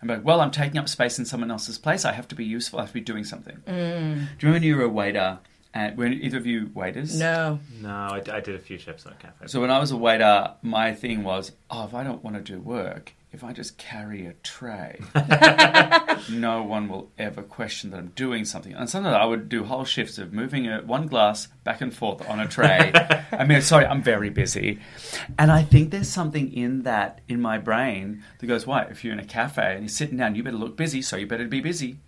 I'm 0.00 0.08
like, 0.08 0.24
well, 0.24 0.40
I'm 0.40 0.50
taking 0.50 0.78
up 0.78 0.88
space 0.88 1.18
in 1.18 1.24
someone 1.24 1.50
else's 1.50 1.78
place. 1.78 2.04
I 2.04 2.12
have 2.12 2.26
to 2.28 2.34
be 2.34 2.44
useful. 2.44 2.80
I 2.80 2.82
have 2.82 2.90
to 2.90 2.94
be 2.94 3.00
doing 3.00 3.22
something. 3.24 3.56
Mm. 3.66 3.66
Do 3.66 3.70
you 3.70 4.26
remember 4.42 4.52
when 4.52 4.62
you 4.62 4.76
were 4.76 4.82
a 4.84 4.88
waiter? 4.88 5.38
And 5.74 5.96
were 5.96 6.06
either 6.06 6.36
of 6.36 6.44
you 6.44 6.70
waiters? 6.74 7.18
No. 7.18 7.58
No, 7.80 7.88
I, 7.88 8.22
I 8.30 8.40
did 8.40 8.54
a 8.54 8.58
few 8.58 8.76
shifts 8.78 9.06
at 9.06 9.12
a 9.12 9.14
cafe. 9.14 9.46
So 9.46 9.60
when 9.60 9.70
I 9.70 9.78
was 9.78 9.90
a 9.90 9.96
waiter, 9.96 10.52
my 10.60 10.92
thing 10.92 11.22
was, 11.22 11.52
oh, 11.70 11.84
if 11.84 11.94
I 11.94 12.04
don't 12.04 12.22
want 12.22 12.36
to 12.36 12.42
do 12.42 12.60
work, 12.60 13.14
if 13.32 13.42
I 13.42 13.52
just 13.54 13.78
carry 13.78 14.26
a 14.26 14.34
tray, 14.42 15.00
no 16.30 16.62
one 16.62 16.88
will 16.88 17.10
ever 17.18 17.42
question 17.42 17.90
that 17.90 17.96
I'm 17.96 18.12
doing 18.14 18.44
something. 18.44 18.74
And 18.74 18.90
sometimes 18.90 19.16
I 19.16 19.24
would 19.24 19.48
do 19.48 19.64
whole 19.64 19.86
shifts 19.86 20.18
of 20.18 20.34
moving 20.34 20.68
a, 20.68 20.82
one 20.82 21.06
glass 21.06 21.48
back 21.64 21.80
and 21.80 21.94
forth 21.94 22.28
on 22.28 22.40
a 22.40 22.46
tray. 22.46 22.92
I 23.32 23.44
mean, 23.44 23.62
sorry, 23.62 23.86
I'm 23.86 24.02
very 24.02 24.28
busy. 24.28 24.80
And 25.38 25.50
I 25.50 25.62
think 25.62 25.90
there's 25.90 26.10
something 26.10 26.52
in 26.52 26.82
that, 26.82 27.22
in 27.26 27.40
my 27.40 27.56
brain, 27.56 28.22
that 28.38 28.46
goes, 28.46 28.66
why? 28.66 28.82
If 28.82 29.02
you're 29.02 29.14
in 29.14 29.20
a 29.20 29.24
cafe 29.24 29.72
and 29.72 29.80
you're 29.80 29.88
sitting 29.88 30.18
down, 30.18 30.34
you 30.34 30.42
better 30.42 30.56
look 30.56 30.76
busy, 30.76 31.00
so 31.00 31.16
you 31.16 31.26
better 31.26 31.46
be 31.46 31.60
busy. 31.60 32.00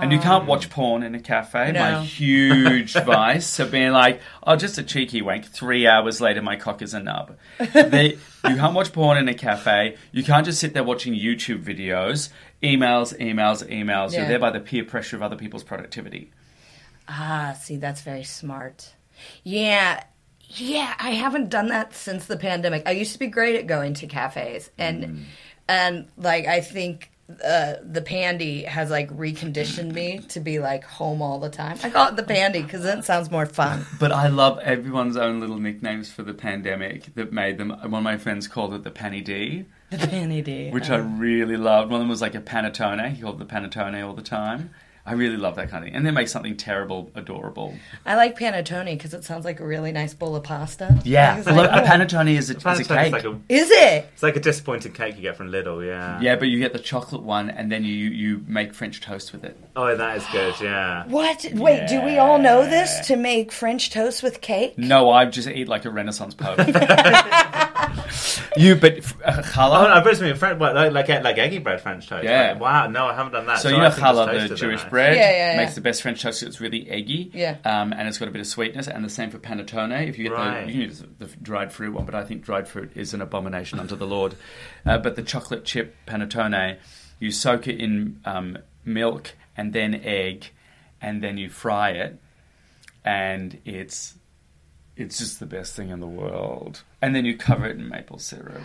And 0.00 0.12
you 0.12 0.18
can't 0.18 0.46
watch 0.46 0.70
porn 0.70 1.02
in 1.02 1.14
a 1.14 1.20
cafe. 1.20 1.72
No. 1.72 1.80
My 1.80 2.04
huge 2.04 2.92
vice 3.04 3.58
of 3.58 3.70
being 3.70 3.92
like, 3.92 4.20
oh, 4.42 4.56
just 4.56 4.78
a 4.78 4.82
cheeky 4.82 5.22
wank. 5.22 5.46
Three 5.46 5.86
hours 5.86 6.20
later, 6.20 6.42
my 6.42 6.56
cock 6.56 6.82
is 6.82 6.94
a 6.94 7.00
nub. 7.00 7.36
They, 7.72 8.18
you 8.48 8.56
can't 8.56 8.74
watch 8.74 8.92
porn 8.92 9.18
in 9.18 9.28
a 9.28 9.34
cafe. 9.34 9.96
You 10.12 10.22
can't 10.22 10.44
just 10.44 10.60
sit 10.60 10.74
there 10.74 10.84
watching 10.84 11.14
YouTube 11.14 11.62
videos, 11.62 12.30
emails, 12.62 13.16
emails, 13.18 13.66
emails. 13.68 14.12
You're 14.12 14.26
there 14.26 14.38
by 14.38 14.50
the 14.50 14.60
peer 14.60 14.84
pressure 14.84 15.16
of 15.16 15.22
other 15.22 15.36
people's 15.36 15.64
productivity. 15.64 16.30
Ah, 17.08 17.56
see, 17.60 17.76
that's 17.76 18.02
very 18.02 18.24
smart. 18.24 18.94
Yeah. 19.42 20.04
Yeah, 20.56 20.94
I 20.98 21.10
haven't 21.10 21.48
done 21.48 21.68
that 21.68 21.94
since 21.94 22.26
the 22.26 22.36
pandemic. 22.36 22.82
I 22.86 22.92
used 22.92 23.12
to 23.12 23.18
be 23.18 23.26
great 23.26 23.56
at 23.56 23.66
going 23.66 23.94
to 23.94 24.06
cafes 24.06 24.70
and 24.78 25.26
and 25.66 26.08
like 26.16 26.46
I 26.46 26.60
think 26.60 27.10
uh, 27.42 27.74
the 27.82 28.02
pandy 28.02 28.64
has 28.64 28.90
like 28.90 29.08
reconditioned 29.16 29.92
me 29.92 30.18
to 30.28 30.40
be 30.40 30.58
like 30.58 30.84
home 30.84 31.22
all 31.22 31.38
the 31.40 31.48
time. 31.48 31.78
I 31.82 31.88
call 31.90 32.08
it 32.08 32.16
the 32.16 32.22
pandy 32.22 32.62
because 32.62 32.82
then 32.82 32.98
it 32.98 33.04
sounds 33.04 33.30
more 33.30 33.46
fun. 33.46 33.86
But 33.98 34.12
I 34.12 34.28
love 34.28 34.58
everyone's 34.58 35.16
own 35.16 35.40
little 35.40 35.58
nicknames 35.58 36.10
for 36.10 36.22
the 36.22 36.34
pandemic 36.34 37.14
that 37.14 37.32
made 37.32 37.56
them. 37.56 37.70
One 37.70 37.94
of 37.94 38.02
my 38.02 38.18
friends 38.18 38.46
called 38.46 38.74
it 38.74 38.82
the 38.84 38.90
Panny 38.90 39.22
D, 39.22 39.64
The 39.90 39.98
pandy. 39.98 40.70
which 40.70 40.90
I 40.90 40.96
really 40.96 41.56
loved. 41.56 41.90
One 41.90 42.00
of 42.00 42.02
them 42.02 42.10
was 42.10 42.20
like 42.20 42.34
a 42.34 42.40
panettone. 42.42 43.14
He 43.14 43.22
called 43.22 43.40
it 43.40 43.48
the 43.48 43.54
panettone 43.54 44.06
all 44.06 44.12
the 44.14 44.22
time. 44.22 44.70
I 45.06 45.12
really 45.12 45.36
love 45.36 45.56
that 45.56 45.68
kind 45.68 45.84
of 45.84 45.88
thing. 45.88 45.96
And 45.96 46.06
then 46.06 46.14
make 46.14 46.28
something 46.28 46.56
terrible 46.56 47.10
adorable. 47.14 47.74
I 48.06 48.14
like 48.16 48.38
panettone 48.38 48.86
because 48.86 49.12
it 49.12 49.22
sounds 49.22 49.44
like 49.44 49.60
a 49.60 49.66
really 49.66 49.92
nice 49.92 50.14
bowl 50.14 50.34
of 50.34 50.44
pasta. 50.44 50.98
Yeah, 51.04 51.36
It's 51.38 51.46
well, 51.46 51.60
a 51.60 51.68
oh, 51.68 51.84
panettone 51.84 52.30
is 52.30 52.48
a, 52.48 52.56
is 52.56 52.64
a 52.64 52.66
Panettone's 52.66 52.88
cake. 52.88 53.12
like 53.12 53.24
a, 53.24 53.38
is 53.50 53.70
it? 53.70 54.08
it's 54.14 54.22
like 54.22 54.36
a 54.36 54.40
disappointing 54.40 54.92
cake 54.92 55.16
you 55.16 55.22
get 55.22 55.36
from 55.36 55.50
Lidl, 55.50 55.86
yeah. 55.86 56.18
Yeah, 56.22 56.36
but 56.36 56.48
you 56.48 56.58
get 56.58 56.72
the 56.72 56.78
chocolate 56.78 57.22
one, 57.22 57.50
and 57.50 57.70
then 57.70 57.84
you 57.84 57.92
you 57.92 58.42
make 58.46 58.72
French 58.72 59.02
toast 59.02 59.32
with 59.32 59.44
it. 59.44 59.58
Oh, 59.76 59.94
that 59.94 60.16
is 60.16 60.24
good, 60.32 60.54
yeah. 60.62 61.04
What? 61.08 61.46
Wait, 61.52 61.86
do 61.86 62.00
we 62.00 62.16
all 62.16 62.38
know 62.38 62.62
this 62.64 63.06
to 63.08 63.16
make 63.16 63.52
French 63.52 63.90
toast 63.90 64.22
with 64.22 64.40
cake? 64.40 64.78
No, 64.78 65.10
I 65.10 65.26
just 65.26 65.48
eat 65.48 65.68
like 65.68 65.84
a 65.84 65.90
Renaissance 65.90 66.32
pope. 66.34 66.58
you, 68.56 68.74
but 68.76 68.98
uh, 69.24 69.36
Oh, 69.36 69.42
challah. 69.42 69.94
no, 69.94 70.00
but 70.02 70.20
it's 70.20 70.38
French, 70.38 70.60
like, 70.60 70.92
like, 70.92 71.08
like 71.08 71.38
eggy 71.38 71.58
bread 71.58 71.80
French 71.80 72.08
toast. 72.08 72.24
Yeah. 72.24 72.52
Like, 72.52 72.60
wow, 72.60 72.86
no, 72.88 73.06
I 73.06 73.14
haven't 73.14 73.32
done 73.32 73.46
that. 73.46 73.58
So 73.60 73.68
you 73.68 73.76
I 73.76 73.84
know 73.84 73.90
think 73.90 74.06
challah, 74.06 74.48
the 74.48 74.54
Jewish 74.54 74.82
it. 74.84 74.90
bread, 74.90 75.16
Yeah, 75.16 75.30
yeah, 75.30 75.50
yeah. 75.52 75.56
makes 75.56 75.74
the 75.74 75.80
best 75.80 76.02
French 76.02 76.22
toast. 76.22 76.42
It's 76.42 76.60
really 76.60 76.88
eggy, 76.88 77.30
Yeah. 77.34 77.56
um, 77.64 77.92
and 77.92 78.06
it's 78.08 78.18
got 78.18 78.28
a 78.28 78.30
bit 78.30 78.40
of 78.40 78.46
sweetness. 78.46 78.88
And 78.88 79.04
the 79.04 79.08
same 79.10 79.30
for 79.30 79.38
panettone. 79.38 80.08
If 80.08 80.18
you 80.18 80.24
get 80.24 80.32
Right. 80.32 80.60
the, 80.66 80.66
you 80.66 80.72
can 80.72 80.80
use 80.82 81.04
the 81.18 81.26
dried 81.42 81.72
fruit 81.72 81.92
one, 81.94 82.04
but 82.04 82.14
I 82.14 82.24
think 82.24 82.44
dried 82.44 82.68
fruit 82.68 82.92
is 82.94 83.14
an 83.14 83.20
abomination 83.22 83.78
unto 83.78 83.96
the 83.96 84.06
Lord. 84.06 84.34
Uh, 84.86 84.98
but 84.98 85.16
the 85.16 85.22
chocolate 85.22 85.64
chip 85.64 85.94
panettone, 86.06 86.76
you 87.18 87.30
soak 87.30 87.66
it 87.68 87.80
in 87.80 88.20
um, 88.24 88.58
milk 88.84 89.34
and 89.56 89.72
then 89.72 89.94
egg, 90.04 90.46
and 91.00 91.22
then 91.22 91.38
you 91.38 91.48
fry 91.48 91.90
it, 91.90 92.18
and 93.04 93.60
it's 93.64 94.14
it's 94.96 95.18
just 95.18 95.40
the 95.40 95.46
best 95.46 95.74
thing 95.74 95.88
in 95.90 96.00
the 96.00 96.06
world. 96.06 96.82
And 97.02 97.14
then 97.14 97.24
you 97.24 97.36
cover 97.36 97.66
it 97.66 97.76
in 97.76 97.88
maple 97.88 98.18
syrup. 98.18 98.62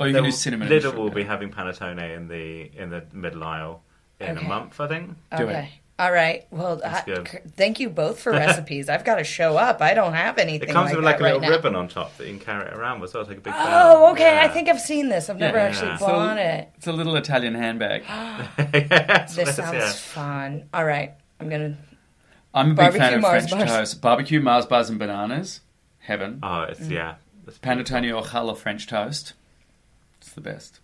Or 0.00 0.06
you 0.08 0.12
There 0.12 0.22
can 0.22 0.24
do 0.24 0.28
will- 0.28 0.32
cinnamon. 0.32 0.72
and 0.72 0.82
Lidl 0.82 0.94
will 0.94 1.10
be 1.10 1.22
having 1.24 1.50
panettone 1.50 2.00
in 2.16 2.28
the 2.28 2.70
in 2.76 2.90
the 2.90 3.04
middle 3.12 3.44
aisle 3.44 3.82
in 4.20 4.36
Okay. 4.36 4.44
a 4.44 4.48
month, 4.48 4.80
I 4.80 4.88
think. 4.88 5.10
Do 5.36 5.44
okay. 5.44 5.70
All 5.96 6.10
right. 6.10 6.44
Well, 6.50 6.80
I, 6.84 7.02
good. 7.06 7.28
thank 7.56 7.78
you 7.78 7.88
both 7.88 8.18
for 8.18 8.32
recipes. 8.44 8.88
I've 8.88 9.04
got 9.04 9.14
to 9.16 9.24
show 9.24 9.56
up. 9.56 9.80
I 9.80 9.94
don't 9.94 10.12
have 10.14 10.38
anything 10.38 10.68
It 10.68 10.72
comes 10.72 10.86
like 10.88 10.96
with 10.96 11.04
like 11.04 11.18
that 11.18 11.22
a 11.22 11.24
little 11.24 11.40
right 11.42 11.48
now. 11.50 11.54
ribbon 11.56 11.76
on 11.76 11.86
top 11.86 12.16
that 12.16 12.24
you 12.26 12.30
can 12.36 12.40
carry 12.44 12.66
it 12.66 12.74
around 12.74 12.98
with, 12.98 13.10
so 13.12 13.20
it's 13.20 13.28
like 13.28 13.38
a 13.38 13.40
big 13.40 13.52
bell. 13.52 13.64
Oh, 14.08 14.10
okay. 14.10 14.40
I 14.40 14.48
think 14.48 14.68
I've 14.68 14.80
seen 14.80 15.08
this. 15.08 15.30
I've 15.30 15.38
never 15.38 15.56
Yeah. 15.58 15.64
actually 15.66 15.96
So- 15.98 16.06
bought 16.06 16.38
it. 16.38 16.68
It's 16.76 16.88
a 16.88 16.92
little 16.92 17.14
Italian 17.14 17.54
handbag. 17.54 18.02
yes, 18.74 19.36
This 19.36 19.54
sounds 19.54 19.72
yeah. 19.74 19.92
fun. 19.92 20.64
All 20.74 20.84
right. 20.84 21.12
I'm 21.38 21.48
gonna. 21.48 21.76
I'm 22.54 22.66
a 22.66 22.70
big 22.70 22.76
Barbecue 22.76 23.00
fan 23.00 23.14
of 23.14 23.20
Mars 23.22 23.48
French 23.48 23.66
bars. 23.66 23.70
toast. 23.90 24.00
Barbecue 24.00 24.40
Mars 24.40 24.66
bars 24.66 24.88
and 24.90 24.98
bananas. 24.98 25.60
Heaven. 25.98 26.38
Oh, 26.42 26.46
Mm. 26.46 26.70
it's 26.70 26.88
yeah. 26.88 27.14
It's. 27.46 27.58
Panettone 27.58 28.14
or 28.16 28.22
challah 28.26 28.56
French 28.56 28.86
toast. 28.86 29.32
It's 30.20 30.30
the 30.32 30.40
best. 30.40 30.80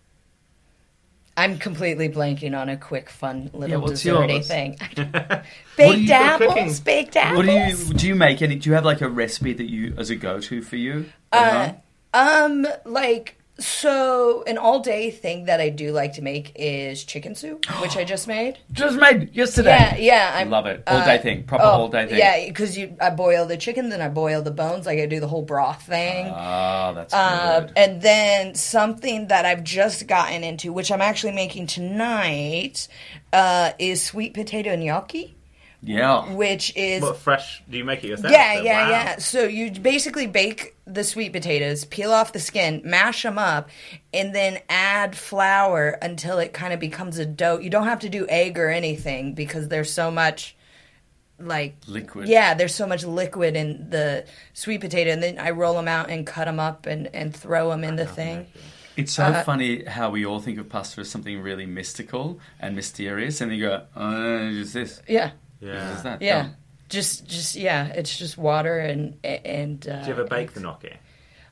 I'm 1.37 1.57
completely 1.57 2.09
blanking 2.09 2.59
on 2.59 2.67
a 2.67 2.75
quick, 2.75 3.09
fun 3.09 3.49
little 3.53 3.69
Yeah, 3.69 3.75
what's 3.77 4.03
desserty 4.03 4.33
yours? 4.33 4.47
thing. 4.47 4.77
What 4.97 5.45
Baked 5.77 5.95
do 5.95 6.01
you- 6.03 6.11
apples. 6.13 6.53
cooking? 6.53 6.73
Baked 6.83 7.15
apples. 7.15 7.37
What 7.37 7.45
do 7.45 7.51
you 7.87 7.93
do? 7.93 8.07
You 8.07 8.15
make 8.15 8.41
any? 8.41 8.55
Do 8.55 8.69
you 8.69 8.75
have 8.75 8.85
like 8.85 9.01
a 9.01 9.07
recipe 9.09 9.53
that 9.53 9.69
you 9.69 9.95
as 9.97 10.09
a 10.09 10.15
go 10.15 10.39
to 10.41 10.61
for 10.61 10.75
you? 10.75 11.05
Uh, 11.31 11.35
at 11.35 11.83
home? 12.13 12.65
Um, 12.65 12.67
like 12.85 13.37
so, 13.61 14.43
an 14.47 14.57
all-day 14.57 15.11
thing 15.11 15.45
that 15.45 15.59
I 15.61 15.69
do 15.69 15.91
like 15.91 16.13
to 16.13 16.21
make 16.21 16.51
is 16.55 17.03
chicken 17.03 17.35
soup, 17.35 17.65
which 17.81 17.95
I 17.97 18.03
just 18.03 18.27
made. 18.27 18.57
Just 18.71 18.97
made 18.99 19.33
yesterday. 19.35 19.69
Yeah, 19.71 19.95
yeah, 19.97 20.31
I 20.35 20.43
Love 20.43 20.65
it. 20.65 20.83
All 20.87 21.05
day 21.05 21.17
thing. 21.19 21.43
Proper 21.43 21.63
oh, 21.63 21.67
all 21.67 21.87
day 21.89 22.07
thing. 22.07 22.17
Yeah, 22.17 22.45
because 22.47 22.77
you, 22.77 22.95
I 22.99 23.09
boil 23.11 23.45
the 23.45 23.57
chicken, 23.57 23.89
then 23.89 24.01
I 24.01 24.09
boil 24.09 24.41
the 24.41 24.51
bones. 24.51 24.85
Like 24.85 24.99
I 24.99 25.05
do 25.05 25.19
the 25.19 25.27
whole 25.27 25.43
broth 25.43 25.83
thing. 25.83 26.27
Ah, 26.33 26.91
that's 26.93 27.13
Uh, 27.13 27.61
good. 27.61 27.73
and 27.75 28.01
then 28.01 28.55
something 28.55 29.27
that 29.27 29.45
I've 29.45 29.63
just 29.63 30.07
gotten 30.07 30.43
into, 30.43 30.73
which 30.73 30.91
I'm 30.91 31.01
actually 31.01 31.33
making 31.33 31.67
tonight, 31.67 32.87
uh, 33.33 33.71
is 33.79 34.03
sweet 34.03 34.33
potato 34.33 34.75
gnocchi, 34.75 35.35
yeah. 35.83 36.31
which 36.33 36.75
is 36.75 37.01
What 37.01 37.17
fresh? 37.17 37.63
Do 37.69 37.77
you 37.77 37.83
make 37.83 38.03
it 38.03 38.07
yourself? 38.09 38.31
yeah, 38.31 38.55
then? 38.55 38.65
yeah, 38.65 38.83
Wow. 38.83 38.89
yeah. 38.89 39.17
So 39.19 39.43
you 39.43 39.71
basically 39.71 40.27
bake 40.27 40.75
the 40.85 41.03
sweet 41.03 41.31
potatoes, 41.33 41.85
peel 41.85 42.11
off 42.11 42.33
the 42.33 42.39
skin, 42.39 42.81
mash 42.83 43.23
them 43.23 43.37
up, 43.37 43.69
and 44.13 44.33
then 44.35 44.59
add 44.69 45.15
flour 45.17 45.97
until 46.01 46.39
it 46.39 46.53
kind 46.53 46.73
of 46.73 46.79
becomes 46.79 47.17
a 47.17 47.25
dough. 47.25 47.59
You 47.59 47.69
don't 47.69 47.85
have 47.87 47.99
to 47.99 48.09
do 48.09 48.27
egg 48.29 48.57
or 48.59 48.69
anything 48.69 49.33
because 49.33 49.67
there's 49.69 49.91
so 49.91 50.11
much 50.11 50.55
like 51.39 51.75
Liquid. 51.87 52.27
Yeah, 52.27 52.53
there's 52.53 52.75
so 52.75 52.85
much 52.85 53.03
liquid 53.03 53.55
in 53.55 53.89
the 53.89 54.25
sweet 54.53 54.79
potato, 54.81 55.09
and 55.11 55.23
then 55.23 55.39
I 55.39 55.49
roll 55.49 55.73
them 55.73 55.87
out 55.87 56.09
and 56.11 56.25
cut 56.27 56.45
them 56.45 56.59
up 56.59 56.85
and 56.85 57.07
and 57.15 57.35
throw 57.35 57.69
them 57.71 57.83
in 57.83 57.95
the 57.95 58.05
thing. 58.05 58.45
It's 58.95 59.13
so 59.13 59.23
Uh, 59.23 59.43
funny 59.43 59.85
how 59.85 60.11
we 60.11 60.23
all 60.25 60.39
think 60.39 60.59
of 60.59 60.69
pasta 60.69 61.01
as 61.01 61.09
something 61.09 61.39
really 61.41 61.65
mystical 61.65 62.39
and 62.59 62.75
mysterious, 62.75 63.41
and 63.41 63.51
you 63.51 63.61
go, 63.69 63.83
"Oh, 63.95 64.49
it's 64.51 64.73
this, 64.73 65.01
Yeah, 65.07 65.31
Yeah. 65.61 65.93
it's 65.93 66.01
that." 66.01 66.21
yeah. 66.21 66.41
Done. 66.43 66.55
Just, 66.89 67.25
just 67.25 67.55
yeah. 67.55 67.87
It's 67.87 68.17
just 68.17 68.37
water 68.37 68.77
and 68.79 69.17
and. 69.23 69.87
Uh, 69.87 70.01
Do 70.01 70.07
you 70.07 70.13
ever 70.13 70.25
bake 70.25 70.53
the 70.53 70.59
gnocchi? 70.59 70.93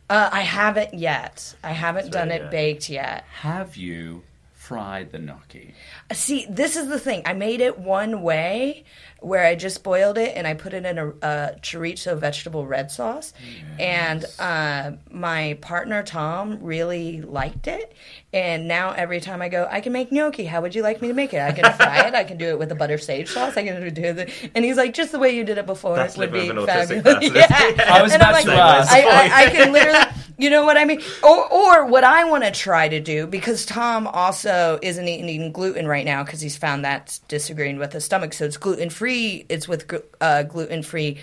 Uh, 0.10 0.30
I 0.32 0.41
haven't 0.41 0.93
yet. 0.95 1.56
I 1.63 1.72
haven't 1.72 2.08
It's 2.08 2.10
done 2.10 2.32
it 2.32 2.41
good. 2.41 2.52
baked 2.52 2.89
yet. 2.89 3.24
Have 3.32 3.78
you 3.78 4.24
fried 4.54 5.12
the 5.12 5.19
gnocchi? 5.19 5.74
See, 6.12 6.45
this 6.50 6.76
is 6.76 6.88
the 6.88 7.00
thing. 7.00 7.22
I 7.26 7.34
made 7.34 7.62
it 7.62 7.80
one 7.80 8.22
way 8.22 8.84
where 9.21 9.45
I 9.45 9.55
just 9.55 9.84
boiled 9.84 10.17
it 10.17 10.36
and 10.36 10.47
I 10.47 10.53
put 10.53 10.73
it 10.73 10.86
in 10.86 10.97
a, 10.97 11.08
a 11.10 11.55
chorizo 11.62 12.17
vegetable 12.17 12.65
red 12.65 12.91
sauce. 12.91 13.34
And 13.79 14.25
uh, 14.39 14.91
my 15.12 15.58
partner 15.62 16.03
Tom 16.03 16.60
really 16.62 17.21
liked 17.21 17.67
it. 17.67 17.93
And 18.32 18.67
now 18.67 18.91
every 18.91 19.19
time 19.19 19.41
I 19.41 19.49
go, 19.49 19.67
I 19.69 19.82
can 19.82 19.91
make 19.93 20.12
gnocchi. 20.12 20.45
How 20.45 20.62
would 20.62 20.75
you 20.75 20.84
like 20.84 21.01
me 21.01 21.08
to 21.10 21.13
make 21.13 21.34
it? 21.34 21.41
I 21.41 21.51
can 21.51 21.71
fry 21.77 22.08
it. 22.08 22.13
I 22.15 22.23
can 22.23 22.38
do 22.38 22.47
it 22.49 22.60
with 22.60 22.71
a 22.71 22.75
butter 22.75 22.97
sage 22.97 23.29
sauce. 23.29 23.58
I 23.58 23.63
can 23.65 23.93
do 23.93 24.01
it. 24.03 24.51
And 24.55 24.63
he's 24.63 24.77
like, 24.77 24.93
just 24.93 25.12
the 25.12 25.19
way 25.19 25.36
you 25.36 25.43
did 25.43 25.58
it 25.58 25.65
before 25.65 25.95
That's 25.95 26.17
would 26.17 26.32
be 26.32 26.47
with 26.47 26.51
an 26.51 26.58
autistic 26.58 27.03
fabulous. 27.03 27.03
person. 27.03 27.36
yeah. 27.36 27.86
I 27.93 28.01
was 28.01 28.13
And 28.13 28.21
I'm 28.23 28.29
about 28.32 28.41
to 28.43 28.47
like, 28.49 28.58
ask. 28.58 28.91
I, 28.91 29.01
I, 29.01 29.45
I 29.45 29.49
can 29.49 29.71
literally, 29.71 30.05
you 30.39 30.49
know 30.49 30.65
what 30.65 30.78
I 30.78 30.86
mean? 30.86 31.02
Or, 31.21 31.52
or 31.52 31.86
what 31.86 32.04
I 32.04 32.23
want 32.23 32.45
to 32.45 32.52
try 32.52 32.88
to 32.88 32.99
do, 32.99 33.28
because 33.28 33.65
Tom 33.65 34.08
also 34.08 34.80
isn't 34.82 35.08
eating, 35.08 35.30
eating 35.30 35.52
gluten 35.52 35.86
right 35.86 36.06
now 36.06 36.23
because 36.23 36.39
he's 36.39 36.58
found 36.58 36.86
that's 36.86 37.19
disagreeing 37.19 37.78
with 37.78 37.93
his 37.93 38.06
stomach. 38.06 38.34
So 38.34 38.45
it's 38.45 38.58
gluten 38.58 38.89
free. 38.89 39.45
It's 39.49 39.67
with 39.67 39.93
uh, 40.21 40.43
gluten 40.43 40.82
free 40.82 41.17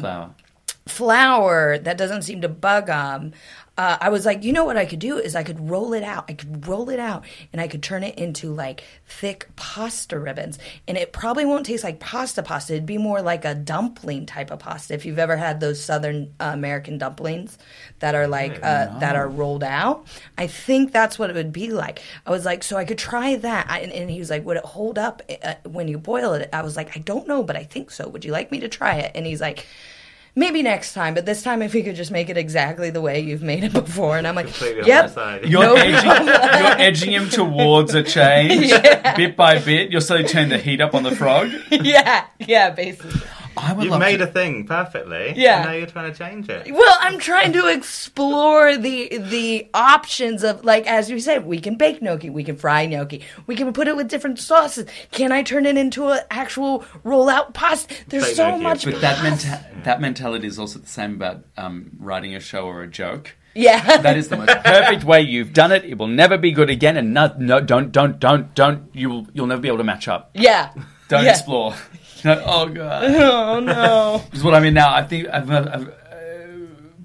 Flour. 0.00 0.34
flour 0.86 1.78
that 1.78 1.98
doesn't 1.98 2.22
seem 2.22 2.40
to 2.42 2.48
bug 2.48 2.88
him. 2.88 3.32
Uh, 3.78 3.96
I 4.00 4.08
was 4.08 4.26
like, 4.26 4.42
you 4.42 4.52
know 4.52 4.64
what 4.64 4.76
I 4.76 4.84
could 4.84 4.98
do 4.98 5.18
is 5.18 5.36
I 5.36 5.44
could 5.44 5.70
roll 5.70 5.92
it 5.92 6.02
out. 6.02 6.24
I 6.28 6.32
could 6.32 6.66
roll 6.66 6.90
it 6.90 6.98
out 6.98 7.24
and 7.52 7.62
I 7.62 7.68
could 7.68 7.80
turn 7.82 8.02
it 8.02 8.18
into 8.18 8.52
like 8.52 8.82
thick 9.06 9.48
pasta 9.54 10.18
ribbons. 10.18 10.58
And 10.88 10.98
it 10.98 11.12
probably 11.12 11.44
won't 11.44 11.64
taste 11.64 11.84
like 11.84 12.00
pasta 12.00 12.42
pasta. 12.42 12.72
It'd 12.72 12.86
be 12.86 12.98
more 12.98 13.22
like 13.22 13.44
a 13.44 13.54
dumpling 13.54 14.26
type 14.26 14.50
of 14.50 14.58
pasta. 14.58 14.94
If 14.94 15.06
you've 15.06 15.20
ever 15.20 15.36
had 15.36 15.60
those 15.60 15.82
Southern 15.82 16.34
uh, 16.40 16.50
American 16.52 16.98
dumplings 16.98 17.56
that 18.00 18.16
are 18.16 18.26
like, 18.26 18.56
uh, 18.64 18.98
that 18.98 19.14
are 19.14 19.28
rolled 19.28 19.62
out, 19.62 20.06
I 20.36 20.48
think 20.48 20.92
that's 20.92 21.16
what 21.16 21.30
it 21.30 21.36
would 21.36 21.52
be 21.52 21.70
like. 21.70 22.02
I 22.26 22.32
was 22.32 22.44
like, 22.44 22.64
so 22.64 22.76
I 22.76 22.84
could 22.84 22.98
try 22.98 23.36
that. 23.36 23.70
I, 23.70 23.78
and, 23.78 23.92
and 23.92 24.10
he 24.10 24.18
was 24.18 24.28
like, 24.28 24.44
would 24.44 24.56
it 24.56 24.64
hold 24.64 24.98
up 24.98 25.22
uh, 25.44 25.54
when 25.64 25.86
you 25.86 25.98
boil 25.98 26.32
it? 26.32 26.48
I 26.52 26.62
was 26.62 26.74
like, 26.74 26.96
I 26.96 27.00
don't 27.00 27.28
know, 27.28 27.44
but 27.44 27.54
I 27.54 27.62
think 27.62 27.92
so. 27.92 28.08
Would 28.08 28.24
you 28.24 28.32
like 28.32 28.50
me 28.50 28.58
to 28.58 28.68
try 28.68 28.96
it? 28.96 29.12
And 29.14 29.24
he's 29.24 29.40
like, 29.40 29.66
Maybe 30.38 30.62
next 30.62 30.92
time, 30.92 31.14
but 31.14 31.26
this 31.26 31.42
time 31.42 31.62
if 31.62 31.74
you 31.74 31.82
could 31.82 31.96
just 31.96 32.12
make 32.12 32.30
it 32.30 32.36
exactly 32.36 32.90
the 32.90 33.00
way 33.00 33.18
you've 33.18 33.42
made 33.42 33.64
it 33.64 33.72
before. 33.72 34.16
And 34.18 34.24
I'm 34.24 34.36
like, 34.36 34.46
yep. 34.86 35.12
You're, 35.44 35.64
No 35.64 35.74
edging, 35.74 36.26
you're 36.26 36.78
edging 36.78 37.10
him 37.10 37.28
towards 37.28 37.92
a 37.92 38.02
change 38.14 38.70
bit 39.16 39.34
by 39.36 39.58
bit. 39.58 39.90
You're 39.90 40.00
slowly 40.00 40.22
turning 40.22 40.50
the 40.50 40.58
heat 40.58 40.80
up 40.80 40.94
on 40.94 41.02
the 41.02 41.16
frog. 41.16 41.50
yeah, 41.72 42.26
yeah, 42.38 42.70
basically. 42.70 43.20
I 43.60 43.72
would 43.72 43.84
You've 43.84 43.90
love 43.92 44.00
made 44.00 44.18
to, 44.18 44.24
a 44.24 44.26
thing 44.26 44.66
perfectly. 44.66 45.34
Yeah. 45.36 45.58
And 45.58 45.66
now 45.66 45.72
you're 45.72 45.86
trying 45.86 46.12
to 46.12 46.18
change 46.18 46.48
it. 46.48 46.72
Well, 46.72 46.96
I'm 47.00 47.18
trying 47.18 47.52
to 47.54 47.66
explore 47.68 48.76
the 48.76 49.18
the 49.18 49.68
options 49.74 50.42
of 50.44 50.64
like 50.64 50.86
as 50.86 51.10
you 51.10 51.20
said, 51.20 51.44
we 51.46 51.58
can 51.60 51.76
bake 51.76 52.00
gnocchi, 52.00 52.30
we 52.30 52.44
can 52.44 52.56
fry 52.56 52.86
gnocchi, 52.86 53.22
we 53.46 53.56
can 53.56 53.72
put 53.72 53.88
it 53.88 53.96
with 53.96 54.08
different 54.08 54.38
sauces. 54.38 54.86
Can 55.10 55.32
I 55.32 55.42
turn 55.42 55.66
it 55.66 55.76
into 55.76 56.08
an 56.08 56.20
actual 56.30 56.84
roll 57.04 57.28
out 57.28 57.54
pasta? 57.54 57.94
There's 58.08 58.24
Bake 58.26 58.36
so 58.36 58.50
gnocchi. 58.50 58.62
much. 58.62 58.84
But 58.84 59.00
that 59.00 59.16
menta- 59.18 59.84
that 59.84 60.00
mentality 60.00 60.46
is 60.46 60.58
also 60.58 60.78
the 60.78 60.86
same 60.86 61.14
about 61.14 61.44
um, 61.56 61.90
writing 61.98 62.34
a 62.34 62.40
show 62.40 62.66
or 62.66 62.82
a 62.82 62.86
joke. 62.88 63.34
yeah, 63.54 63.96
That 64.02 64.16
is 64.16 64.28
the 64.28 64.36
most 64.36 64.56
perfect 64.64 65.02
way 65.04 65.20
you've 65.22 65.52
done 65.52 65.72
it. 65.72 65.84
It 65.84 65.98
will 65.98 66.06
never 66.06 66.38
be 66.38 66.52
good 66.52 66.70
again, 66.70 66.96
and 66.96 67.12
no, 67.12 67.34
no, 67.38 67.60
don't, 67.60 67.90
don't, 67.90 68.18
don't, 68.20 68.54
don't. 68.54 68.88
You 68.94 69.10
will, 69.10 69.26
you'll 69.32 69.46
never 69.48 69.60
be 69.60 69.68
able 69.68 69.78
to 69.78 69.84
match 69.84 70.06
up. 70.06 70.30
yeah. 70.34 70.72
Don't 71.08 71.24
Yeah. 71.24 71.30
explore. 71.30 71.74
No, 72.24 72.42
oh 72.44 72.68
god, 72.68 73.04
Oh 73.14 73.60
no. 73.60 74.24
this 74.30 74.38
is 74.40 74.44
what 74.44 74.54
I 74.54 74.60
mean 74.60 74.74
now. 74.74 74.92
I 74.92 75.02
think 75.02 75.28
I've, 75.28 75.50
I've, 75.50 75.88
uh, 75.88 75.92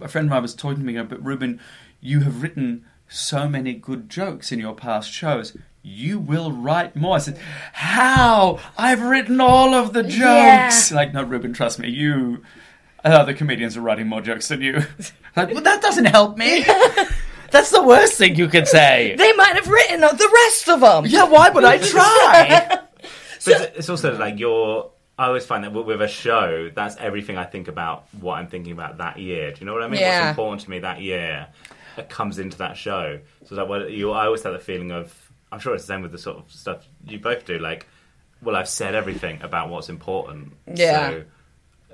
a 0.02 0.08
friend 0.08 0.28
of 0.28 0.32
mine 0.32 0.42
was 0.42 0.56
talking 0.56 0.80
to 0.80 0.84
me, 0.84 0.94
going, 0.94 1.08
but 1.08 1.24
Reuben, 1.24 1.60
you 2.02 2.22
have 2.22 2.42
written 2.42 2.86
so 3.08 3.48
many 3.48 3.74
good 3.74 4.10
jokes 4.10 4.52
in 4.52 4.60
your 4.60 4.74
past 4.76 5.12
shows. 5.12 5.56
You 5.82 6.18
will 6.18 6.52
write 6.52 6.96
more. 6.96 7.16
I 7.16 7.20
said, 7.20 7.38
"How? 7.74 8.60
I've 8.78 9.02
written 9.02 9.42
all 9.42 9.74
of 9.74 9.94
the 9.94 10.04
jokes." 10.04 10.92
Yeah. 10.92 10.96
Like, 10.96 11.14
no, 11.14 11.24
Reuben, 11.24 11.54
trust 11.54 11.78
me. 11.78 11.90
You, 11.90 12.42
other 13.04 13.34
comedians 13.34 13.76
are 13.76 13.82
writing 13.82 14.08
more 14.08 14.22
jokes 14.22 14.48
than 14.48 14.62
you. 14.62 14.82
like, 15.36 15.52
well, 15.52 15.62
that 15.62 15.82
doesn't 15.82 16.06
help 16.06 16.38
me. 16.38 16.66
That's 17.52 17.70
the 17.70 17.84
worst 17.84 18.14
thing 18.18 18.36
you 18.36 18.48
could 18.48 18.68
say. 18.68 19.14
They 19.16 19.34
might 19.34 19.54
have 19.56 19.68
written 19.68 20.02
the 20.02 20.32
rest 20.46 20.70
of 20.70 20.80
them. 20.80 21.06
Yeah, 21.06 21.26
why 21.26 21.50
would 21.50 21.64
I 21.64 21.78
try? 21.78 22.80
But 23.46 23.74
it's 23.76 23.90
also 23.90 24.18
like 24.18 24.40
you're. 24.40 24.90
I 25.18 25.28
always 25.28 25.46
find 25.46 25.64
that 25.64 25.74
with- 25.74 26.02
a 26.02 26.08
show, 26.08 26.72
that's 26.74 26.96
everything 26.98 27.38
I 27.38 27.46
think 27.46 27.68
about 27.68 28.06
what 28.20 28.36
I'm 28.36 28.48
thinking 28.48 28.74
about 28.74 28.98
that 28.98 29.20
year. 29.20 29.52
Do 29.52 29.60
you 29.60 29.66
know 29.66 29.74
what 29.74 29.84
I 29.84 29.88
mean? 29.88 30.00
Yeah. 30.02 30.22
What's 30.22 30.30
important 30.32 30.62
to 30.62 30.70
me 30.72 30.80
that 30.80 31.02
year 31.02 31.48
comes 32.10 32.40
into 32.40 32.58
that 32.58 32.76
show. 32.78 33.20
So 33.46 33.56
that 33.56 33.68
well, 33.68 33.88
you, 33.88 34.12
I 34.12 34.26
always 34.26 34.44
have 34.44 34.54
the 34.54 34.60
feeling 34.60 34.92
of. 34.92 35.14
I'm 35.52 35.60
sure 35.60 35.76
it's 35.76 35.84
the 35.84 35.94
same 35.94 36.02
with 36.02 36.12
the 36.12 36.18
sort 36.18 36.38
of 36.38 36.52
stuff 36.52 36.88
you 37.06 37.20
both 37.20 37.46
do. 37.46 37.60
Like, 37.60 37.86
well, 38.42 38.56
I've 38.56 38.68
said 38.68 38.96
everything 38.96 39.40
about 39.44 39.70
what's 39.70 39.88
important. 39.88 40.54
Yeah. 40.74 41.10
So 41.10 41.24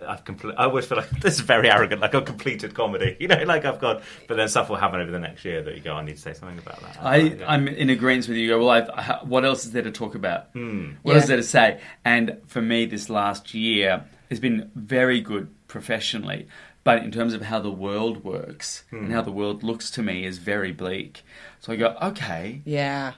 I've 0.07 0.23
complete. 0.25 0.55
I 0.57 0.65
always 0.65 0.85
feel 0.85 0.97
like 0.97 1.09
this 1.21 1.35
is 1.35 1.39
very 1.41 1.69
arrogant. 1.69 2.01
Like 2.01 2.13
I've 2.15 2.25
completed 2.25 2.73
comedy. 2.73 3.17
You 3.19 3.27
know, 3.27 3.41
like 3.43 3.65
I've 3.65 3.79
got. 3.79 4.01
But 4.27 4.37
then 4.37 4.47
stuff 4.47 4.69
will 4.69 4.77
happen 4.77 4.99
over 5.01 5.11
the 5.11 5.19
next 5.19 5.43
year 5.45 5.61
that 5.63 5.75
you 5.75 5.81
go. 5.81 5.93
I 5.93 6.03
need 6.03 6.15
to 6.15 6.21
say 6.21 6.33
something 6.33 6.57
about 6.59 6.81
that. 6.81 6.97
I, 7.01 7.15
Yeah. 7.17 7.45
I'm 7.51 7.67
in 7.67 7.89
agreement 7.89 8.27
with 8.27 8.37
you. 8.37 8.43
You 8.43 8.49
Go, 8.49 8.59
well, 8.59 8.69
I've, 8.69 8.89
I, 8.89 9.19
what 9.23 9.45
else 9.45 9.65
is 9.65 9.71
there 9.71 9.81
to 9.83 9.91
talk 9.91 10.15
about? 10.15 10.47
Hmm. 10.53 10.91
What 11.01 11.15
else 11.15 11.21
Yeah. 11.21 11.23
is 11.23 11.27
there 11.27 11.37
to 11.37 11.43
say? 11.43 11.81
And 12.05 12.37
for 12.47 12.61
me, 12.61 12.85
this 12.85 13.09
last 13.09 13.53
year 13.53 14.05
has 14.29 14.39
been 14.39 14.69
very 14.75 15.21
good 15.21 15.49
professionally, 15.67 16.47
but 16.83 17.03
in 17.03 17.11
terms 17.11 17.33
of 17.33 17.41
how 17.43 17.59
the 17.59 17.71
world 17.71 18.23
works 18.23 18.83
Hmm. 18.89 19.05
and 19.05 19.11
how 19.13 19.21
the 19.21 19.31
world 19.31 19.63
looks 19.63 19.89
to 19.91 20.01
me 20.03 20.25
is 20.25 20.37
very 20.37 20.71
bleak. 20.71 21.23
So 21.59 21.73
I 21.73 21.75
go, 21.75 21.95
okay, 22.01 22.61
Yeah. 22.65 23.13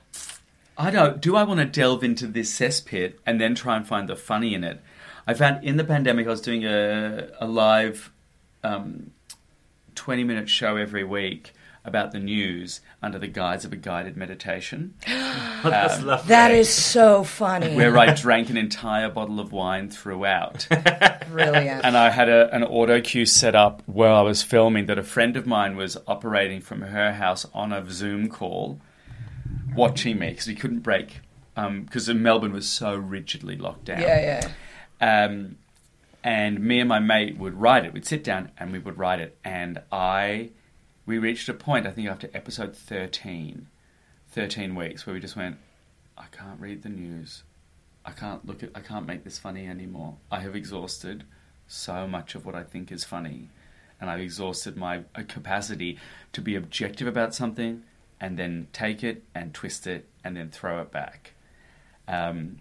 I 0.77 0.89
don't. 0.89 1.21
Do 1.21 1.35
I 1.35 1.43
want 1.43 1.59
to 1.59 1.65
delve 1.65 2.03
into 2.03 2.25
this 2.25 2.51
cesspit 2.57 3.13
and 3.25 3.39
then 3.39 3.53
try 3.53 3.75
and 3.75 3.85
find 3.85 4.07
the 4.09 4.15
funny 4.15 4.55
in 4.55 4.63
it? 4.63 4.81
I 5.27 5.33
found 5.33 5.63
in 5.63 5.77
the 5.77 5.83
pandemic, 5.83 6.27
I 6.27 6.29
was 6.29 6.41
doing 6.41 6.65
a 6.65 7.29
a 7.39 7.47
live 7.47 8.11
um, 8.63 9.11
twenty 9.95 10.23
minute 10.23 10.49
show 10.49 10.77
every 10.77 11.03
week 11.03 11.53
about 11.83 12.11
the 12.11 12.19
news 12.19 12.79
under 13.01 13.17
the 13.17 13.27
guise 13.27 13.65
of 13.65 13.73
a 13.73 13.75
guided 13.75 14.15
meditation, 14.15 14.93
that's 15.07 16.01
lovely. 16.03 16.27
That 16.27 16.51
is 16.51 16.69
so 16.69 17.23
funny. 17.23 17.75
where 17.75 17.97
I 17.97 18.13
drank 18.13 18.49
an 18.49 18.57
entire 18.57 19.09
bottle 19.09 19.39
of 19.39 19.51
wine 19.51 19.89
throughout. 19.89 20.67
Brilliant. 21.29 21.83
and 21.85 21.97
I 21.97 22.09
had 22.09 22.29
a, 22.29 22.53
an 22.53 22.63
auto 22.63 23.01
cue 23.01 23.25
set 23.25 23.55
up 23.55 23.81
where 23.87 24.11
I 24.11 24.21
was 24.21 24.43
filming 24.43 24.85
that 24.87 24.99
a 24.99 25.03
friend 25.03 25.35
of 25.35 25.47
mine 25.47 25.75
was 25.75 25.97
operating 26.07 26.61
from 26.61 26.81
her 26.81 27.13
house 27.13 27.45
on 27.53 27.73
a 27.73 27.89
Zoom 27.89 28.29
call, 28.29 28.79
watching 29.75 30.19
me 30.19 30.29
because 30.31 30.47
we 30.47 30.55
couldn't 30.55 30.79
break 30.81 31.21
because 31.55 32.07
Melbourne 32.09 32.53
was 32.53 32.67
so 32.67 32.95
rigidly 32.95 33.55
locked 33.55 33.85
down. 33.85 34.01
Yeah, 34.01 34.19
yeah. 34.19 34.51
Um, 35.01 35.57
and 36.23 36.59
me 36.59 36.79
and 36.79 36.87
my 36.87 36.99
mate 36.99 37.37
would 37.37 37.59
write 37.59 37.85
it. 37.85 37.93
We'd 37.93 38.05
sit 38.05 38.23
down 38.23 38.51
and 38.57 38.71
we 38.71 38.79
would 38.79 38.97
write 38.97 39.19
it. 39.19 39.37
And 39.43 39.81
I, 39.91 40.51
we 41.05 41.17
reached 41.17 41.49
a 41.49 41.53
point, 41.53 41.87
I 41.87 41.91
think 41.91 42.07
after 42.07 42.29
episode 42.33 42.75
13, 42.75 43.67
13 44.29 44.75
weeks, 44.75 45.05
where 45.05 45.15
we 45.15 45.19
just 45.19 45.35
went, 45.35 45.57
I 46.17 46.25
can't 46.31 46.59
read 46.59 46.83
the 46.83 46.89
news. 46.89 47.43
I 48.05 48.11
can't 48.11 48.45
look 48.45 48.61
at, 48.61 48.69
I 48.75 48.81
can't 48.81 49.07
make 49.07 49.23
this 49.23 49.39
funny 49.39 49.67
anymore. 49.67 50.17
I 50.31 50.41
have 50.41 50.55
exhausted 50.55 51.23
so 51.67 52.07
much 52.07 52.35
of 52.35 52.45
what 52.45 52.53
I 52.55 52.63
think 52.63 52.91
is 52.91 53.03
funny. 53.03 53.49
And 53.99 54.09
I've 54.09 54.19
exhausted 54.19 54.77
my 54.77 55.03
uh, 55.15 55.23
capacity 55.27 55.97
to 56.33 56.41
be 56.41 56.55
objective 56.55 57.07
about 57.07 57.33
something 57.33 57.83
and 58.19 58.37
then 58.37 58.67
take 58.73 59.03
it 59.03 59.23
and 59.33 59.53
twist 59.53 59.87
it 59.87 60.07
and 60.23 60.37
then 60.37 60.49
throw 60.49 60.81
it 60.81 60.91
back. 60.91 61.33
Um, 62.07 62.57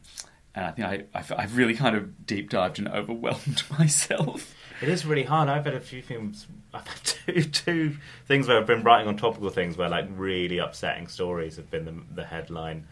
and 0.60 0.68
I 0.68 0.72
think 0.72 1.08
I, 1.14 1.18
I've, 1.18 1.32
I've 1.36 1.56
really 1.56 1.74
kind 1.74 1.96
of 1.96 2.26
deep 2.26 2.50
dived 2.50 2.78
and 2.78 2.88
overwhelmed 3.00 3.62
myself. 3.78 4.54
It 4.82 4.88
is 4.88 5.04
really 5.04 5.24
hard. 5.24 5.48
I've 5.48 5.64
had 5.64 5.74
a 5.74 5.80
few 5.80 6.02
things. 6.02 6.46
I've 6.72 6.86
had 6.86 7.04
two 7.04 7.42
two 7.44 7.96
things 8.26 8.48
where 8.48 8.58
I've 8.58 8.66
been 8.66 8.82
writing 8.82 9.08
on 9.08 9.16
topical 9.16 9.50
things 9.50 9.76
where 9.76 9.88
like 9.88 10.06
really 10.10 10.58
upsetting 10.58 11.08
stories 11.08 11.56
have 11.56 11.70
been 11.70 11.84
the, 11.84 11.94
the 12.14 12.24
headline 12.24 12.86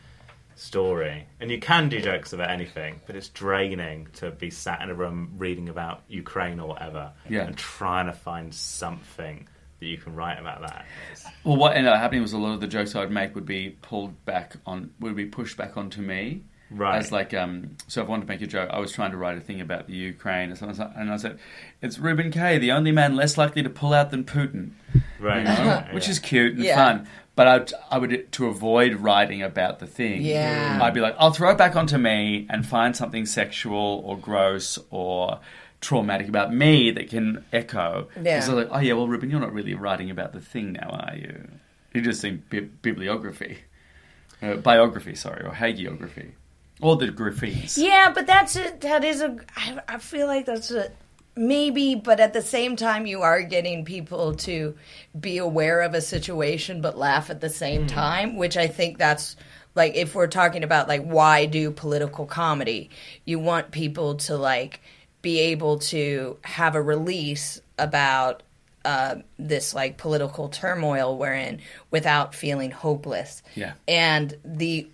story. 0.55 1.27
And 1.41 1.51
you 1.51 1.61
can 1.61 1.89
do 1.89 2.01
jokes 2.01 2.33
about 2.33 2.51
anything, 2.51 3.01
but 3.07 3.15
it's 3.17 3.29
draining 3.29 4.09
to 4.15 4.31
be 4.31 4.51
sat 4.51 4.83
in 4.83 4.91
a 4.91 4.95
room 4.95 5.35
reading 5.37 5.69
about 5.69 6.03
Ukraine 6.09 6.59
or 6.61 6.69
whatever, 6.69 7.13
Yeah. 7.29 7.43
and 7.47 7.57
trying 7.57 8.07
to 8.07 8.13
find 8.13 8.53
something 8.55 9.47
that 9.79 9.87
you 9.87 9.97
can 9.99 10.17
write 10.17 10.41
about 10.41 10.61
that. 10.63 10.85
Well, 11.45 11.57
what 11.57 11.77
ended 11.77 11.93
up 11.93 12.01
happening 12.01 12.23
was 12.23 12.33
a 12.33 12.39
lot 12.39 12.55
of 12.55 12.61
the 12.61 12.67
jokes 12.67 12.97
I 12.97 13.01
would 13.01 13.13
make 13.13 13.37
would 13.37 13.47
be 13.47 13.71
pulled 13.83 14.25
back 14.25 14.57
on, 14.67 14.91
would 14.99 15.15
be 15.15 15.27
pushed 15.27 15.57
back 15.57 15.77
onto 15.77 16.01
me. 16.03 16.43
Right. 16.71 16.99
As 16.99 17.11
like, 17.11 17.33
um, 17.33 17.77
so 17.87 18.03
if 18.03 18.09
I 18.09 18.11
wanted 18.11 18.27
to 18.27 18.29
make 18.29 18.43
a 18.43 18.47
joke, 18.47 18.69
I 18.71 18.79
was 18.79 18.93
trying 18.93 19.13
to 19.13 19.17
write 19.17 19.39
a 19.39 19.41
thing 19.41 19.61
about 19.63 19.87
the 19.87 19.95
Ukraine, 19.95 20.51
and, 20.51 20.59
so 20.59 20.67
I 20.67 20.69
was 20.69 20.79
like- 20.79 20.91
and 20.97 21.11
I 21.11 21.17
said, 21.17 21.39
"It's 21.81 21.99
Reuben 21.99 22.31
Kaye, 22.31 22.59
the 22.59 22.73
only 22.73 22.93
man 22.93 23.17
less 23.17 23.39
likely 23.39 23.63
to 23.63 23.71
pull 23.71 23.95
out 23.95 24.11
than 24.11 24.25
Putin," 24.25 24.73
right, 25.19 25.39
you 25.39 25.45
know? 25.45 25.71
right, 25.71 25.89
which 25.95 26.05
yeah. 26.07 26.11
is 26.11 26.19
cute 26.19 26.55
and 26.57 26.65
Yeah. 26.65 26.77
fun. 26.77 27.09
But 27.37 27.47
I'd, 27.49 27.73
I 27.91 27.99
would 27.99 28.33
to 28.33 28.47
avoid 28.49 28.95
writing 28.97 29.43
about 29.43 29.79
the 29.79 29.87
thing. 29.87 30.23
Yeah. 30.23 30.81
I'd 30.83 30.93
be 30.93 31.01
like, 31.01 31.15
I'll 31.19 31.31
throw 31.33 31.51
it 31.51 31.57
back 31.59 31.77
onto 31.77 31.97
me 31.97 32.47
and 32.51 32.67
find 32.67 32.97
something 32.97 33.27
sexual 33.27 34.03
or 34.05 34.19
gross 34.19 34.77
or 34.91 35.39
traumatic 35.81 36.29
about 36.29 36.53
me 36.53 36.91
that 36.91 37.09
can 37.09 37.45
echo. 37.53 38.09
Yeah. 38.21 38.41
So 38.41 38.55
like, 38.57 38.69
oh 38.73 38.81
yeah, 38.81 38.95
well, 38.95 39.07
Reuben, 39.07 39.31
you're 39.31 39.39
not 39.39 39.53
really 39.53 39.75
writing 39.75 40.11
about 40.11 40.33
the 40.33 40.41
thing 40.41 40.73
now, 40.73 40.89
are 40.91 41.15
you? 41.17 41.49
You're 41.95 42.03
just 42.05 42.21
doing 42.23 42.43
bi- 42.51 42.69
bibliography. 42.83 43.59
Uh, 44.43 44.55
biography, 44.57 45.15
sorry, 45.15 45.45
or 45.45 45.53
hagiography. 45.53 46.33
Or 46.81 46.97
the 46.97 47.09
graphies. 47.09 47.77
Yeah, 47.77 48.13
but 48.15 48.27
that's 48.27 48.57
it. 48.57 48.81
That 48.83 49.05
is 49.05 49.21
a. 49.21 49.37
I, 49.57 49.81
I 49.89 49.99
feel 49.99 50.27
like 50.27 50.47
that's 50.47 50.71
a 50.71 50.91
maybe, 51.39 51.95
but 51.95 52.21
at 52.21 52.33
the 52.33 52.43
same 52.43 52.77
time, 52.77 53.07
you 53.07 53.23
are 53.23 53.43
getting 53.43 53.85
people 53.85 54.35
to 54.35 54.77
be 55.19 55.39
aware 55.39 55.81
of 55.83 55.95
a 55.95 56.01
situation 56.01 56.81
but 56.81 56.99
laugh 56.99 57.31
at 57.31 57.41
the 57.41 57.49
same 57.49 57.87
time, 57.87 58.37
which 58.37 58.57
I 58.57 58.67
think 58.67 58.99
that's 58.99 59.37
like 59.75 59.95
if 59.95 60.15
we're 60.15 60.27
talking 60.27 60.65
about 60.65 60.89
like 60.89 61.05
why 61.05 61.47
do 61.47 61.71
political 61.71 62.27
comedy, 62.27 62.91
you 63.25 63.39
want 63.39 63.71
people 63.71 64.17
to 64.17 64.37
like 64.37 64.81
be 65.23 65.39
able 65.41 65.79
to 65.79 66.37
have 66.43 66.75
a 66.75 66.83
release 66.83 67.61
about 67.79 68.43
uh, 68.85 69.17
this 69.39 69.75
like 69.75 69.97
political 69.97 70.49
turmoil 70.49 71.19
we're 71.19 71.35
in 71.35 71.61
without 71.91 72.35
feeling 72.35 72.71
hopeless. 72.71 73.43
Yeah. 73.55 73.75
And 73.87 74.37
the 74.45 74.89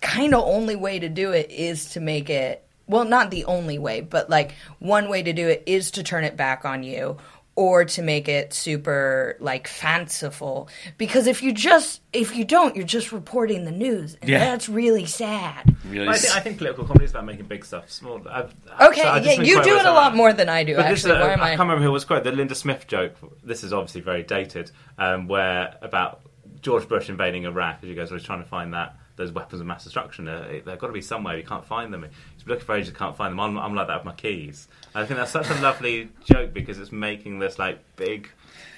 kind 0.00 0.34
of 0.34 0.44
only 0.44 0.76
way 0.76 0.98
to 0.98 1.08
do 1.08 1.32
it 1.32 1.50
is 1.50 1.90
to 1.90 2.00
make 2.00 2.30
it 2.30 2.64
well, 2.86 3.04
not 3.04 3.30
the 3.30 3.44
only 3.44 3.78
way, 3.78 4.00
but 4.00 4.30
like 4.30 4.54
one 4.78 5.10
way 5.10 5.22
to 5.22 5.32
do 5.34 5.46
it 5.48 5.62
is 5.66 5.90
to 5.92 6.02
turn 6.02 6.24
it 6.24 6.38
back 6.38 6.64
on 6.64 6.82
you 6.82 7.18
or 7.54 7.84
to 7.84 8.00
make 8.02 8.28
it 8.28 8.54
super 8.54 9.36
like 9.40 9.66
fanciful 9.68 10.68
because 10.96 11.26
if 11.26 11.42
you 11.42 11.52
just 11.52 12.00
if 12.12 12.36
you 12.36 12.44
don't 12.44 12.76
you're 12.76 12.86
just 12.86 13.10
reporting 13.12 13.64
the 13.64 13.70
news 13.72 14.16
and 14.22 14.30
Yeah. 14.30 14.38
that's 14.38 14.68
really 14.68 15.04
sad 15.06 15.76
Really 15.90 16.06
I 16.06 16.12
s- 16.12 16.22
think, 16.22 16.36
I 16.36 16.40
think 16.40 16.58
political 16.58 16.84
comedy 16.84 17.06
is 17.06 17.10
about 17.10 17.24
making 17.26 17.46
big 17.46 17.64
stuff 17.64 17.90
small. 17.90 18.22
I've, 18.30 18.54
okay 18.80 19.02
so 19.02 19.16
yeah 19.16 19.32
you 19.42 19.54
quite 19.56 19.64
do 19.64 19.76
it 19.76 19.84
a 19.86 19.90
lot 19.90 20.14
more 20.14 20.32
than 20.32 20.48
i 20.48 20.62
do 20.62 20.76
But 20.76 20.88
this, 20.88 21.04
actually 21.04 21.20
uh, 21.20 21.26
why 21.26 21.32
am 21.32 21.40
I 21.40 21.44
i 21.44 21.48
can't 21.50 21.60
remember 21.60 21.82
who 21.82 21.88
it 21.88 21.92
was 21.92 22.04
quoted. 22.04 22.24
The 22.24 22.32
Linda 22.32 22.54
Smith 22.54 22.86
joke. 22.86 23.16
This 23.42 23.64
is 23.64 23.72
obviously 23.72 24.02
very 24.02 24.22
dated. 24.22 24.70
Um, 24.96 25.26
where 25.26 25.76
about 25.82 26.20
George 26.62 26.88
Bush 26.88 27.08
invading 27.08 27.44
Iraq, 27.44 27.78
as 27.82 27.88
you 27.88 27.94
guys 27.96 28.10
were 28.12 28.20
trying 28.20 28.42
to 28.42 28.48
find 28.48 28.72
that 28.74 28.96
those 29.18 29.32
weapons 29.32 29.60
of 29.60 29.66
mass 29.66 29.84
destruction. 29.84 30.26
Uh, 30.28 30.60
they've 30.64 30.78
got 30.78 30.86
to 30.86 30.92
be 30.94 31.02
somewhere. 31.02 31.36
You 31.36 31.42
can't 31.44 31.64
find 31.66 31.92
them. 31.92 32.02
He's 32.34 32.42
been 32.44 32.54
looking 32.54 32.64
for 32.66 32.74
ages, 32.76 32.94
can't 32.94 33.14
find 33.16 33.32
them. 33.32 33.40
I'm, 33.40 33.58
I'm 33.58 33.74
like 33.74 33.88
that 33.88 33.98
with 33.98 34.06
my 34.06 34.12
keys. 34.14 34.68
I 34.94 35.04
think 35.04 35.18
that's 35.18 35.30
such 35.32 35.50
a 35.50 35.60
lovely 35.60 36.08
joke 36.24 36.54
because 36.54 36.78
it's 36.78 36.92
making 36.92 37.38
this 37.38 37.58
like 37.58 37.80
big 37.96 38.30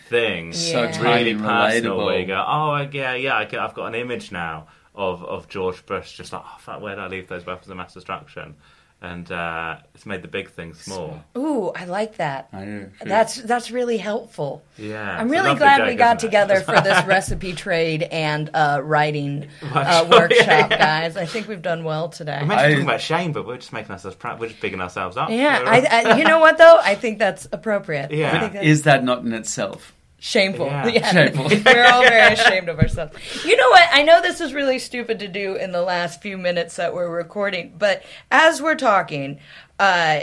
thing 0.09 0.53
So 0.53 0.83
Yeah. 0.83 1.01
really 1.03 1.35
personal. 1.35 1.99
relatable. 1.99 2.07
Where 2.07 2.19
you 2.19 2.27
go, 2.27 2.45
oh 2.47 2.89
yeah, 2.93 3.15
yeah, 3.15 3.37
I 3.37 3.45
can, 3.45 3.61
I've 3.61 3.75
got 3.75 3.87
an 3.87 3.95
image 3.95 4.33
now 4.33 4.67
of 4.95 5.23
of 5.25 5.49
George 5.49 5.87
Bush, 5.87 6.17
just 6.17 6.33
like, 6.33 6.43
oh 6.45 6.57
fuck, 6.59 6.81
where 6.81 6.97
did 6.97 7.05
I 7.05 7.07
leave 7.07 7.29
those 7.29 7.47
weapons 7.47 7.69
of 7.71 7.77
mass 7.77 7.95
destruction? 7.95 8.57
And 9.03 9.31
uh, 9.33 9.79
it's 9.95 10.05
made 10.05 10.21
the 10.21 10.29
big 10.29 10.51
thing 10.51 10.75
small. 10.75 11.25
ooh 11.37 11.71
i 11.75 11.85
like 11.87 12.17
that 12.17 12.49
I 12.53 12.65
do, 12.67 12.91
that's 13.03 13.37
that's 13.37 13.71
really 13.71 13.97
helpful 13.97 14.63
Yeah, 14.77 15.19
I'm 15.19 15.31
really 15.31 15.55
glad 15.55 15.79
joke, 15.79 15.87
we 15.89 15.95
got 15.95 16.19
together 16.19 16.61
for 16.61 16.79
this 16.83 17.07
recipe 17.07 17.55
trade 17.55 18.03
and 18.03 18.51
uh, 18.53 18.81
writing 18.85 19.49
uh, 19.63 20.07
workshop, 20.11 20.69
guys. 20.69 21.17
I 21.17 21.25
think 21.25 21.49
we've 21.49 21.63
done 21.63 21.83
well 21.85 22.11
today. 22.11 22.39
We're 22.43 22.47
meant 22.49 22.61
I- 22.61 22.67
be 22.69 22.75
talking 22.75 22.87
about 22.89 23.01
shame, 23.01 23.33
but 23.33 23.47
we're 23.47 23.57
just 23.57 23.73
making 23.73 23.93
ourselves 23.93 24.17
proud. 24.17 24.39
We're 24.39 24.49
just 24.49 24.61
bigging 24.61 24.81
ourselves 24.83 25.17
up. 25.17 25.31
Yeah, 25.31 25.63
I, 25.67 25.81
I, 25.81 26.17
you 26.19 26.25
know 26.25 26.39
what 26.41 26.59
though? 26.59 26.79
I 26.83 26.95
think 26.95 27.19
that's 27.19 27.47
appropriate. 27.53 28.11
Yeah. 28.11 28.37
I 28.37 28.41
think 28.41 28.53
that's 28.53 28.67
Is 28.67 28.83
that 28.83 29.03
not 29.03 29.25
in 29.25 29.33
itself? 29.33 29.95
Shameful. 30.21 30.67
Yeah. 30.67 30.87
Yeah. 31.01 31.11
Shameful. 31.13 31.45
We're 31.65 31.85
all 31.87 32.03
very 32.03 32.35
ashamed 32.35 32.69
of 32.69 32.79
ourselves. 32.79 33.17
You 33.45 33.57
know 33.57 33.69
what? 33.71 33.89
I 33.93 34.03
know 34.03 34.23
this 34.23 34.41
is 34.41 34.55
really 34.55 34.79
stupid 34.79 35.19
to 35.19 35.27
do 35.29 35.57
in 35.57 35.73
the 35.73 35.83
last 35.83 36.23
few 36.23 36.39
minutes 36.39 36.77
that 36.77 36.95
we're 36.95 37.09
recording, 37.11 37.75
but 37.79 38.05
as 38.31 38.63
we're 38.63 38.77
talking, 38.77 39.41
uh, 39.81 40.21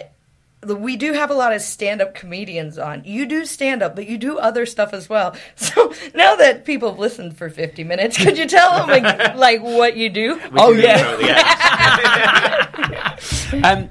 we 0.65 0.95
do 0.97 1.13
have 1.13 1.29
a 1.29 1.33
lot 1.35 1.53
of 1.53 1.61
stand-up 1.61 2.15
comedians 2.15 2.77
on. 2.79 3.03
You 3.05 3.25
do 3.27 3.45
stand-up, 3.45 3.95
but 3.95 4.07
you 4.07 4.17
do 4.17 4.37
other 4.39 4.65
stuff 4.65 4.91
as 4.93 5.07
well. 5.09 5.35
So 5.55 5.93
now 6.15 6.35
that 6.37 6.65
people 6.65 6.89
have 6.89 6.99
listened 6.99 7.37
for 7.37 7.49
50 7.49 7.83
minutes, 7.83 8.17
could 8.17 8.37
you 8.37 8.47
tell 8.47 8.71
them 8.77 8.87
like, 8.89 9.35
like 9.35 9.61
what 9.61 9.95
you 9.97 10.09
do? 10.09 10.35
we 10.35 10.59
Oh, 10.59 10.73
can 10.73 10.81
yeah. 10.81 11.01
go 11.03 11.11
at 11.27 13.17
the 13.51 13.55
end. 13.57 13.65
Um, 13.65 13.89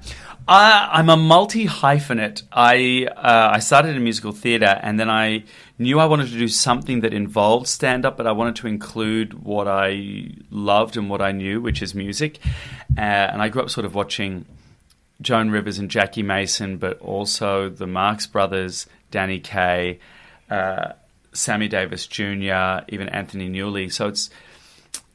I, 0.48 0.88
I'm 0.92 1.08
a 1.08 1.16
multi 1.16 1.66
hyphenate. 1.66 2.42
I 2.52 3.08
uh, 3.16 3.50
I 3.54 3.58
started 3.58 3.96
in 3.96 4.04
musical 4.04 4.30
theatre, 4.32 4.78
and 4.82 4.98
then 5.00 5.10
I 5.10 5.42
knew 5.78 5.98
I 6.00 6.06
wanted 6.06 6.28
to 6.28 6.38
do 6.38 6.48
something 6.48 7.00
that 7.00 7.12
involved 7.12 7.66
stand 7.66 8.06
up, 8.06 8.16
but 8.16 8.26
I 8.26 8.32
wanted 8.32 8.56
to 8.56 8.66
include 8.66 9.44
what 9.44 9.68
I 9.68 10.30
loved 10.50 10.96
and 10.96 11.10
what 11.10 11.20
I 11.20 11.32
knew, 11.32 11.60
which 11.60 11.82
is 11.82 11.94
music. 11.94 12.38
Uh, 12.96 13.00
and 13.00 13.42
I 13.42 13.48
grew 13.48 13.62
up 13.62 13.70
sort 13.70 13.84
of 13.84 13.94
watching 13.94 14.46
Joan 15.20 15.50
Rivers 15.50 15.78
and 15.78 15.90
Jackie 15.90 16.22
Mason, 16.22 16.78
but 16.78 17.00
also 17.00 17.68
the 17.68 17.86
Marx 17.86 18.26
Brothers, 18.26 18.86
Danny 19.10 19.40
Kaye, 19.40 19.98
uh, 20.50 20.92
Sammy 21.32 21.68
Davis 21.68 22.06
Jr., 22.06 22.84
even 22.88 23.08
Anthony 23.10 23.48
Newley. 23.48 23.92
So 23.92 24.08
it's 24.08 24.30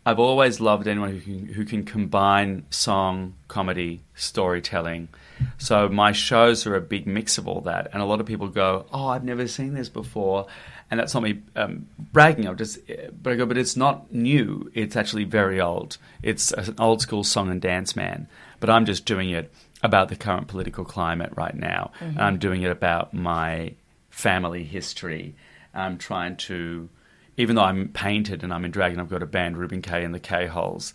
I've 0.06 0.20
always 0.20 0.60
loved 0.60 0.88
anyone 0.88 1.12
who 1.12 1.22
can 1.22 1.54
who 1.54 1.66
can 1.66 1.84
combine 1.84 2.66
song, 2.70 3.36
comedy, 3.48 4.02
storytelling. 4.16 5.10
So 5.58 5.90
my 5.90 6.12
shows 6.12 6.66
are 6.66 6.76
a 6.76 6.82
big 6.82 7.08
mix 7.08 7.38
of 7.38 7.48
all 7.48 7.62
that, 7.62 7.90
and 7.94 8.02
a 8.02 8.06
lot 8.06 8.20
of 8.20 8.26
people 8.26 8.48
go, 8.48 8.86
"Oh, 8.92 9.08
I've 9.08 9.24
never 9.24 9.48
seen 9.48 9.74
this 9.74 9.90
before," 9.90 10.48
and 10.90 11.00
that's 11.00 11.14
not 11.14 11.24
me 11.24 11.42
um, 11.56 11.88
bragging. 12.12 12.48
I'm 12.48 12.58
just, 12.58 12.80
but 13.22 13.34
I 13.34 13.36
go, 13.36 13.46
but 13.46 13.58
it's 13.58 13.76
not 13.76 14.12
new. 14.12 14.72
It's 14.74 14.96
actually 14.96 15.24
very 15.24 15.62
old. 15.62 15.98
It's 16.22 16.52
an 16.52 16.76
old 16.80 17.02
school 17.02 17.24
song 17.24 17.50
and 17.50 17.62
dance 17.62 17.96
man, 17.96 18.28
but 18.60 18.70
I'm 18.70 18.86
just 18.86 19.06
doing 19.06 19.30
it 19.30 19.52
about 19.84 20.10
the 20.10 20.16
current 20.16 20.48
political 20.48 20.86
climate 20.86 21.32
right 21.36 21.56
now. 21.56 21.92
And 22.00 22.20
I'm 22.20 22.38
doing 22.38 22.62
it 22.62 22.70
about 22.70 23.14
my 23.14 23.74
family 24.10 24.64
history. 24.64 25.36
I'm 25.74 25.98
trying 25.98 26.36
to 26.38 26.90
even 27.38 27.56
though 27.56 27.64
I'm 27.64 27.88
painted 27.88 28.44
and 28.44 28.54
I'm 28.54 28.66
in 28.66 28.72
drag 28.72 28.92
and 28.92 29.02
I've 29.02 29.10
got 29.10 29.24
a 29.24 29.28
band, 29.28 29.58
Reuben 29.58 29.82
Kaye 29.82 30.04
and 30.04 30.14
the 30.14 30.20
K 30.20 30.48
Holes, 30.48 30.94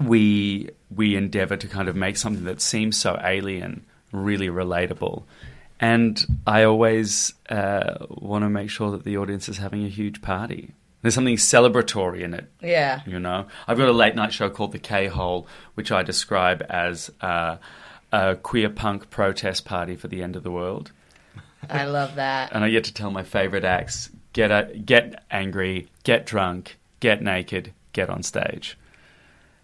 we 0.00 0.70
we 0.94 1.16
endeavour 1.16 1.56
to 1.56 1.68
kind 1.68 1.88
of 1.88 1.96
make 1.96 2.16
something 2.16 2.44
that 2.44 2.60
seems 2.60 2.96
so 2.96 3.18
alien 3.22 3.84
really 4.12 4.48
relatable. 4.48 5.24
And 5.80 6.40
I 6.46 6.64
always 6.64 7.34
uh, 7.48 8.06
want 8.08 8.42
to 8.42 8.48
make 8.48 8.70
sure 8.70 8.90
that 8.90 9.04
the 9.04 9.16
audience 9.16 9.48
is 9.48 9.58
having 9.58 9.84
a 9.84 9.88
huge 9.88 10.22
party. 10.22 10.74
There's 11.02 11.14
something 11.14 11.36
celebratory 11.36 12.22
in 12.22 12.34
it. 12.34 12.50
Yeah. 12.60 13.02
You 13.06 13.20
know, 13.20 13.46
I've 13.68 13.78
got 13.78 13.88
a 13.88 13.92
late 13.92 14.16
night 14.16 14.32
show 14.32 14.50
called 14.50 14.72
The 14.72 14.80
Kaye 14.80 15.06
Hole, 15.06 15.46
which 15.74 15.92
I 15.92 16.02
describe 16.02 16.64
as 16.68 17.10
uh, 17.20 17.58
a 18.12 18.34
queer 18.36 18.70
punk 18.70 19.10
protest 19.10 19.64
party 19.64 19.94
for 19.94 20.08
the 20.08 20.22
end 20.22 20.34
of 20.34 20.42
the 20.42 20.50
world 20.50 20.90
I 21.68 21.84
love 21.84 22.16
that. 22.16 22.52
and 22.52 22.64
I 22.64 22.70
get 22.70 22.84
to 22.84 22.94
tell 22.94 23.10
my 23.10 23.22
favorite 23.22 23.64
acts 23.64 24.10
get 24.32 24.50
a, 24.50 24.76
get 24.76 25.24
angry, 25.30 25.88
get 26.04 26.26
drunk, 26.26 26.78
get 27.00 27.22
naked, 27.22 27.72
get 27.92 28.08
on 28.10 28.22
stage, 28.22 28.78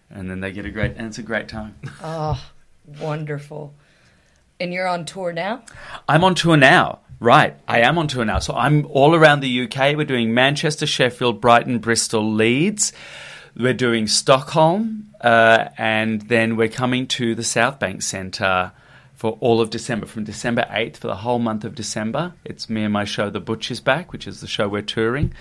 and 0.09 0.29
then 0.29 0.39
they 0.39 0.51
get 0.51 0.65
a 0.65 0.71
great 0.71 0.95
and 0.95 1.07
it's 1.07 1.17
a 1.17 1.23
great 1.23 1.47
time. 1.47 1.75
Oh, 2.03 2.43
wonderful. 2.99 3.73
And 4.59 4.73
you're 4.73 4.87
on 4.87 5.05
tour 5.05 5.33
now? 5.33 5.63
I'm 6.07 6.23
on 6.23 6.35
tour 6.35 6.57
now. 6.57 6.99
Right, 7.19 7.55
I 7.67 7.81
am 7.81 7.97
on 7.97 8.07
tour 8.07 8.25
now. 8.25 8.39
So 8.39 8.53
I'm 8.53 8.85
all 8.87 9.15
around 9.15 9.39
the 9.39 9.63
UK. 9.63 9.95
We're 9.95 10.05
doing 10.05 10.33
Manchester, 10.33 10.85
Sheffield, 10.85 11.39
Brighton, 11.39 11.79
Bristol, 11.79 12.33
Leeds. 12.33 12.91
We're 13.57 13.73
doing 13.73 14.07
Stockholm, 14.07 15.13
uh, 15.21 15.69
and 15.77 16.21
then 16.23 16.57
we're 16.57 16.67
coming 16.67 17.07
to 17.07 17.33
the 17.33 17.43
South 17.43 17.79
Bank 17.79 18.01
Centre 18.01 18.73
for 19.13 19.37
all 19.39 19.61
of 19.61 19.69
December, 19.69 20.05
from 20.05 20.25
December 20.25 20.65
8th 20.69 20.97
for 20.97 21.07
the 21.07 21.15
whole 21.15 21.39
month 21.39 21.63
of 21.63 21.73
December. 21.73 22.33
It's 22.43 22.69
me 22.69 22.83
and 22.83 22.91
my 22.91 23.05
show, 23.05 23.29
The 23.29 23.39
Butcher's 23.39 23.79
Back, 23.79 24.11
which 24.11 24.27
is 24.27 24.41
the 24.41 24.47
show 24.47 24.67
we're 24.67 24.81
touring. 24.81 25.33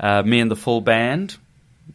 Uh, 0.00 0.24
me 0.24 0.40
and 0.40 0.50
the 0.50 0.56
full 0.56 0.80
band. 0.80 1.36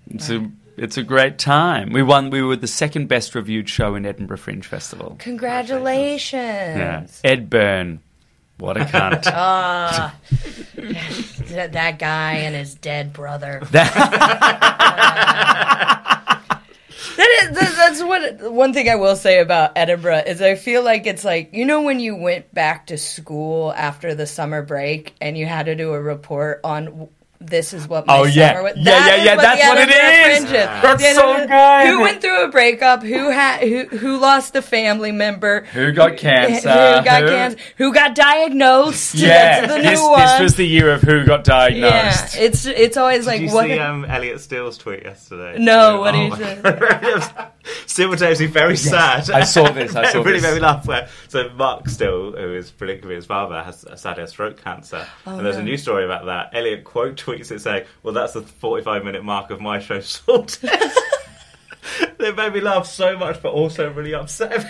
It's 0.09 0.29
a 0.29 0.49
it's 0.77 0.97
a 0.97 1.03
great 1.03 1.37
time. 1.37 1.91
We 1.91 2.03
won. 2.03 2.29
We 2.29 2.41
were 2.41 2.55
the 2.55 2.67
second 2.67 3.07
best 3.07 3.35
reviewed 3.35 3.69
show 3.69 3.95
in 3.95 4.05
Edinburgh 4.05 4.37
Fringe 4.37 4.65
Festival. 4.65 5.15
Congratulations. 5.19 6.33
Yeah, 6.33 7.07
Ed 7.23 7.49
Byrne, 7.49 8.01
what 8.57 8.77
a 8.77 8.81
cunt. 8.81 9.25
Ah, 9.33 10.15
that, 10.75 11.73
that 11.73 11.99
guy 11.99 12.33
and 12.33 12.55
his 12.55 12.75
dead 12.75 13.13
brother. 13.13 13.61
That 17.17 17.29
is 17.43 17.57
that, 17.57 17.75
that's 17.77 18.03
what 18.03 18.51
one 18.51 18.73
thing 18.73 18.89
I 18.89 18.95
will 18.95 19.15
say 19.15 19.39
about 19.39 19.71
Edinburgh 19.77 20.23
is 20.27 20.41
I 20.41 20.55
feel 20.55 20.83
like 20.83 21.05
it's 21.05 21.23
like 21.23 21.53
you 21.53 21.63
know 21.65 21.81
when 21.81 22.01
you 22.01 22.15
went 22.15 22.53
back 22.53 22.87
to 22.87 22.97
school 22.97 23.71
after 23.73 24.13
the 24.13 24.25
summer 24.25 24.61
break 24.61 25.15
and 25.21 25.37
you 25.37 25.45
had 25.45 25.67
to 25.67 25.75
do 25.75 25.93
a 25.93 26.01
report 26.01 26.59
on 26.63 27.07
this 27.47 27.73
is 27.73 27.87
what 27.87 28.05
my 28.07 28.17
Oh, 28.17 28.23
yeah. 28.23 28.49
summer 28.53 28.63
was. 28.63 28.73
Yeah, 28.77 28.83
That 28.83 29.17
yeah, 29.17 29.23
yeah, 29.23 29.35
what 29.35 29.41
that's 29.43 29.67
what 29.67 29.77
it 29.77 29.89
Edinburgh 29.95 30.29
is. 30.35 30.51
That's 30.81 31.01
The 31.03 31.13
so 31.13 31.33
Edinburgh- 31.33 31.47
good. 31.47 31.87
Who 31.89 32.01
went 32.01 32.21
through 32.21 32.43
a 32.43 32.47
breakup? 32.49 33.03
Who 33.03 33.29
had 33.29 33.61
who 33.61 33.85
who 33.97 34.17
lost 34.17 34.55
a 34.55 34.61
family 34.61 35.11
member? 35.11 35.61
Who 35.73 35.91
got 35.91 36.17
cancer? 36.17 36.69
Who 36.99 37.03
got 37.05 37.21
Who- 37.23 37.29
cancer? 37.29 37.57
Who 37.77 37.93
got 37.93 38.15
diagnosed? 38.15 39.15
Yeah, 39.15 39.61
That's 39.61 39.73
the 39.73 39.77
new 39.79 39.89
this, 39.89 40.01
one. 40.01 40.19
this 40.19 40.39
was 40.41 40.55
the 40.55 40.65
year 40.67 40.91
of 40.93 41.01
who 41.01 41.25
got 41.25 41.43
diagnosed 41.43 42.35
yeah, 42.35 42.41
it's 42.41 42.65
it's 42.65 42.97
always 42.97 43.25
like 43.27 43.39
Did 43.41 43.49
you 43.49 43.55
what. 43.55 43.67
see 43.67 43.79
um, 43.79 44.05
Elliot 44.05 44.39
Steel's 44.41 44.77
tweet 44.77 45.03
yesterday? 45.03 45.57
No, 45.59 45.99
what 45.99 46.15
oh 46.15 46.29
did 46.35 46.37
he 46.37 46.43
say? 46.43 46.61
God. 46.61 47.51
Simultaneously 47.87 48.45
very 48.47 48.77
sad. 48.77 49.29
I 49.29 49.43
saw 49.43 49.69
this, 49.71 49.95
I 49.95 50.11
saw 50.11 50.19
really 50.21 50.33
this. 50.39 50.43
made 50.43 50.53
me 50.55 50.59
laugh. 50.59 50.85
Where, 50.85 51.07
so 51.27 51.49
Mark 51.49 51.89
Steel, 51.89 52.33
who 52.33 52.53
is 52.53 52.71
predictably 52.71 53.15
his 53.15 53.25
father, 53.25 53.61
has 53.63 53.85
sadly 53.95 54.21
has 54.21 54.33
throat 54.33 54.57
cancer, 54.63 55.07
Oh, 55.25 55.37
and 55.37 55.45
there's 55.45 55.55
no. 55.55 55.61
a 55.61 55.65
new 55.65 55.77
story 55.77 56.05
about 56.05 56.25
that. 56.25 56.49
Elliot 56.53 56.83
quote 56.83 57.15
tweets 57.15 57.51
it 57.51 57.59
saying, 57.61 57.85
"Well, 58.03 58.13
that's 58.13 58.33
the 58.33 58.41
45 58.41 59.03
minute 59.03 59.23
mark 59.23 59.49
of 59.49 59.59
my 59.61 59.79
show 59.79 59.99
sorted." 60.01 60.69
it 62.19 62.35
made 62.35 62.53
me 62.53 62.61
laugh 62.61 62.85
so 62.85 63.17
much, 63.17 63.41
but 63.41 63.49
also 63.51 63.91
really 63.91 64.13
upset. 64.13 64.65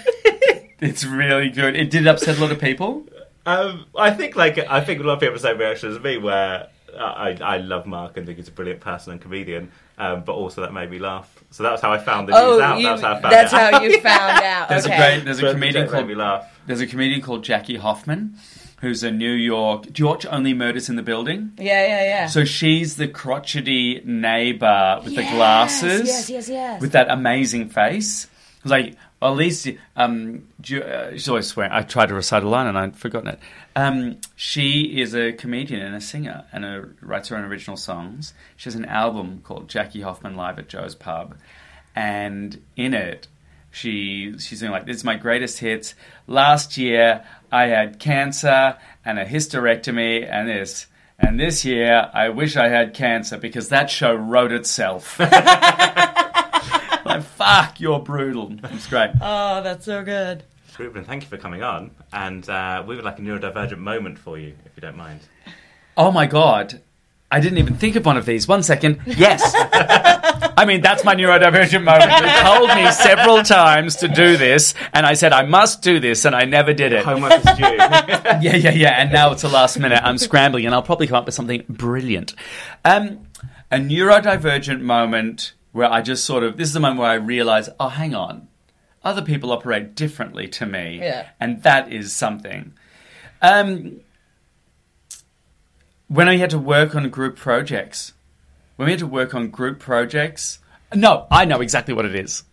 It's 0.80 1.06
really 1.06 1.50
good. 1.50 1.76
It 1.76 1.90
did 1.90 2.06
upset 2.08 2.38
a 2.38 2.42
lot 2.42 2.52
of 2.52 2.60
people. 2.60 3.06
Um, 3.46 3.86
I 3.98 4.12
think 4.12 4.36
like 4.36 4.58
I 4.58 4.82
think 4.84 5.00
a 5.00 5.04
lot 5.04 5.14
of 5.14 5.20
people 5.20 5.34
have 5.34 5.42
the 5.42 5.48
same 5.48 5.58
reaction 5.58 5.92
as 5.92 6.00
me, 6.00 6.18
where 6.18 6.68
I, 6.98 7.38
I 7.42 7.58
love 7.58 7.86
Mark 7.86 8.18
and 8.18 8.26
think 8.26 8.38
he's 8.38 8.48
a 8.48 8.52
brilliant 8.52 8.80
person 8.82 9.12
and 9.14 9.22
comedian, 9.22 9.72
um, 9.98 10.24
but 10.24 10.34
also 10.34 10.62
that 10.62 10.74
made 10.74 10.90
me 10.90 11.00
laugh. 11.00 11.44
So 11.52 11.64
that's 11.64 11.82
how 11.82 11.92
I 11.92 11.98
found 11.98 12.28
the 12.28 12.34
news 12.34 12.42
Oh, 12.42 12.62
out. 12.62 12.80
you, 12.80 12.86
that's 12.88 13.02
how 13.02 13.14
I 13.14 13.22
found 13.22 13.34
that's 13.34 13.54
it 13.54 13.60
out. 13.60 13.74
how 13.74 13.82
you 13.84 14.00
found 14.02 14.44
out. 14.44 14.70
There's 14.70 14.86
okay. 14.86 14.94
a 14.94 14.98
great 14.98 15.26
there's 15.26 15.40
a 15.40 15.42
But 15.44 15.52
comedian 15.54 15.84
it 15.84 15.86
made 15.88 15.92
called 15.92 16.08
me 16.08 16.16
laugh. 16.16 16.60
there's 16.68 16.82
a 16.82 16.88
comedian 16.88 17.22
called 17.22 17.44
Jackie 17.44 17.78
Hoffman, 17.78 18.36
who's 18.82 19.04
a 19.04 19.12
New 19.12 19.32
York. 19.32 19.84
Do 19.92 20.04
you 20.04 20.08
watch 20.08 20.26
Only 20.26 20.54
Murders 20.54 20.90
in 20.90 20.96
the 20.96 21.04
Building? 21.04 21.52
Yeah, 21.58 21.86
yeah, 21.88 22.04
yeah. 22.04 22.26
So 22.28 22.44
she's 22.46 22.98
the 22.98 23.08
crotchety 23.08 24.02
neighbor 24.06 25.00
with 25.04 25.16
the 25.16 25.24
glasses, 25.24 26.08
Yes, 26.08 26.30
yes, 26.30 26.50
yes. 26.50 26.82
with 26.82 26.92
that 26.94 27.10
amazing 27.10 27.70
face. 27.70 28.28
Like 28.64 28.96
well, 29.26 29.34
at 29.34 29.40
least 29.40 29.68
um, 29.96 30.48
Ju- 30.62 30.84
uh, 30.84 31.10
she's 31.14 31.28
always 31.28 31.48
swearing. 31.48 31.72
I 31.72 31.82
tried 31.82 32.10
to 32.10 32.14
recite 32.14 32.44
a 32.44 32.48
line 32.48 32.68
and 32.68 32.78
I'd 32.78 32.96
forgotten 32.96 33.30
it. 33.30 33.40
Um, 33.76 34.20
she 34.36 35.02
is 35.02 35.16
a 35.16 35.34
comedian 35.34 35.82
and 35.82 35.96
a 35.96 36.02
singer 36.02 36.46
and 36.54 36.64
a, 36.64 36.90
writes 37.02 37.30
her 37.30 37.36
own 37.36 37.44
original 37.44 37.76
songs. 37.76 38.36
She 38.56 38.66
has 38.66 38.76
an 38.76 38.86
album 38.86 39.42
called 39.44 39.68
Jackie 39.68 40.02
Hoffman 40.02 40.36
Live 40.36 40.60
at 40.60 40.70
Joe's 40.70 40.94
Pub, 40.94 41.38
and 41.96 42.62
in 42.76 42.94
it, 42.94 43.28
she 43.72 44.38
she's 44.38 44.60
doing 44.60 44.72
like 44.72 44.86
this 44.86 44.98
is 44.98 45.04
my 45.04 45.16
greatest 45.16 45.58
hits. 45.58 45.96
Last 46.28 46.78
year, 46.78 47.26
I 47.52 47.64
had 47.64 47.98
cancer 47.98 48.78
and 49.04 49.18
a 49.18 49.26
hysterectomy 49.26 50.30
and 50.30 50.48
this. 50.48 50.86
And 51.18 51.40
this 51.40 51.66
year, 51.66 52.12
I 52.14 52.30
wish 52.30 52.58
I 52.58 52.68
had 52.68 52.94
cancer 52.94 53.40
because 53.40 53.70
that 53.70 53.90
show 53.90 54.14
wrote 54.14 54.52
itself. 54.52 55.20
like, 57.16 57.24
fuck, 57.24 57.80
you're 57.80 58.00
brutal. 58.00 58.56
It's 58.64 58.88
great. 58.88 59.12
oh, 59.22 59.62
that's 59.62 59.86
so 59.86 60.04
good. 60.04 60.44
Reuben, 60.78 61.06
thank 61.06 61.24
you 61.24 61.30
for 61.30 61.38
coming 61.38 61.64
on, 61.64 61.92
and 62.12 62.50
uh, 62.50 62.84
we 62.86 62.96
would 62.96 63.06
like 63.06 63.20
a 63.20 63.22
neurodivergent 63.22 63.78
moment 63.78 64.18
for 64.18 64.38
you, 64.38 64.56
if 64.66 64.72
you 64.76 64.82
don't 64.82 64.98
mind. 64.98 65.22
Oh 65.96 66.12
my 66.12 66.26
god. 66.26 66.82
I 67.32 67.40
didn't 67.40 67.58
even 67.58 67.76
think 67.76 67.96
of 67.96 68.06
one 68.06 68.18
of 68.18 68.26
these. 68.26 68.48
One 68.48 68.64
second. 68.64 69.02
Yes. 69.06 69.42
I 70.58 70.64
mean, 70.66 70.82
that's 70.82 71.04
my 71.04 71.16
neurodivergent 71.16 71.84
moment. 71.84 72.12
They 72.22 72.42
told 72.42 72.70
me 72.76 72.90
several 72.92 73.44
times 73.44 73.98
to 73.98 74.08
do 74.08 74.38
this, 74.38 74.74
and 74.94 75.06
I 75.06 75.16
said 75.16 75.34
I 75.34 75.44
must 75.44 75.82
do 75.82 76.00
this, 76.00 76.24
and 76.24 76.36
I 76.36 76.46
never 76.46 76.74
did 76.74 76.94
it. 76.94 77.04
Homework 77.04 77.34
is 77.34 77.44
due. 77.58 77.64
yeah, 77.66 78.40
yeah, 78.40 78.72
yeah. 78.72 79.02
And 79.02 79.12
now 79.12 79.32
it's 79.32 79.42
the 79.42 79.50
last 79.50 79.80
minute. 79.80 80.00
I'm 80.04 80.18
scrambling, 80.18 80.66
and 80.66 80.74
I'll 80.74 80.84
probably 80.84 81.08
come 81.08 81.18
up 81.18 81.26
with 81.26 81.36
something 81.36 81.66
brilliant. 81.68 82.36
Um, 82.86 83.28
a 83.72 83.78
neurodivergent 83.78 84.82
moment 84.82 85.54
where 85.76 85.92
I 85.92 86.02
just 86.02 86.24
sort 86.24 86.44
of 86.44 86.56
this 86.56 86.70
is 86.70 86.74
the 86.74 86.80
moment 86.80 87.02
where 87.02 87.10
I 87.10 87.16
realize, 87.16 87.68
oh, 87.82 87.90
hang 87.90 88.16
on, 88.16 88.48
other 89.04 89.22
people 89.22 89.52
operate 89.52 89.94
differently 89.94 90.48
to 90.48 90.66
me, 90.66 91.00
Yeah. 91.02 91.28
and 91.38 91.62
that 91.64 91.92
is 91.92 92.14
something. 92.16 92.72
Um, 93.42 94.00
when 96.08 96.30
I 96.30 96.38
had 96.38 96.50
to 96.52 96.60
work 96.60 96.96
on 96.96 97.10
group 97.10 97.36
projects, 97.36 98.14
when 98.78 98.86
we 98.86 98.92
had 98.94 99.00
to 99.00 99.08
work 99.08 99.34
on 99.36 99.50
group 99.50 99.80
projects, 99.80 100.60
no, 100.94 101.28
I 101.30 101.44
know 101.44 101.60
exactly 101.60 101.94
what 101.94 102.06
it 102.06 102.16
is. 102.16 102.44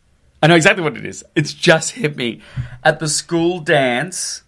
I 0.42 0.48
know 0.48 0.56
exactly 0.56 0.82
what 0.82 0.96
it 0.96 1.06
is. 1.06 1.22
It's 1.36 1.52
just 1.54 1.92
hit 1.92 2.16
me 2.16 2.40
at 2.82 2.98
the 2.98 3.08
school 3.08 3.60
dance. 3.60 4.42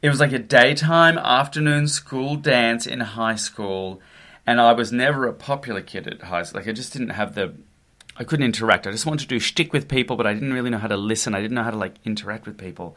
It 0.00 0.08
was 0.08 0.18
like 0.18 0.32
a 0.32 0.38
daytime 0.38 1.18
afternoon 1.18 1.88
school 1.88 2.36
dance 2.36 2.86
in 2.86 3.00
high 3.00 3.34
school, 3.36 4.00
and 4.46 4.60
I 4.62 4.72
was 4.72 4.92
never 4.92 5.26
a 5.26 5.34
popular 5.34 5.82
kid 5.82 6.06
at 6.06 6.22
high 6.22 6.42
school. 6.44 6.60
Like 6.60 6.68
I 6.68 6.72
just 6.72 6.94
didn't 6.94 7.10
have 7.10 7.34
the, 7.34 7.54
I 8.16 8.24
couldn't 8.24 8.44
interact. 8.44 8.86
I 8.86 8.90
just 8.90 9.06
wanted 9.06 9.20
to 9.20 9.28
do 9.28 9.38
shtick 9.38 9.72
with 9.72 9.88
people, 9.88 10.16
but 10.16 10.26
I 10.26 10.34
didn't 10.34 10.52
really 10.52 10.70
know 10.70 10.78
how 10.78 10.88
to 10.88 10.96
listen. 10.96 11.34
I 11.34 11.40
didn't 11.40 11.54
know 11.54 11.62
how 11.62 11.70
to 11.70 11.78
like 11.78 11.94
interact 12.04 12.46
with 12.46 12.58
people. 12.58 12.96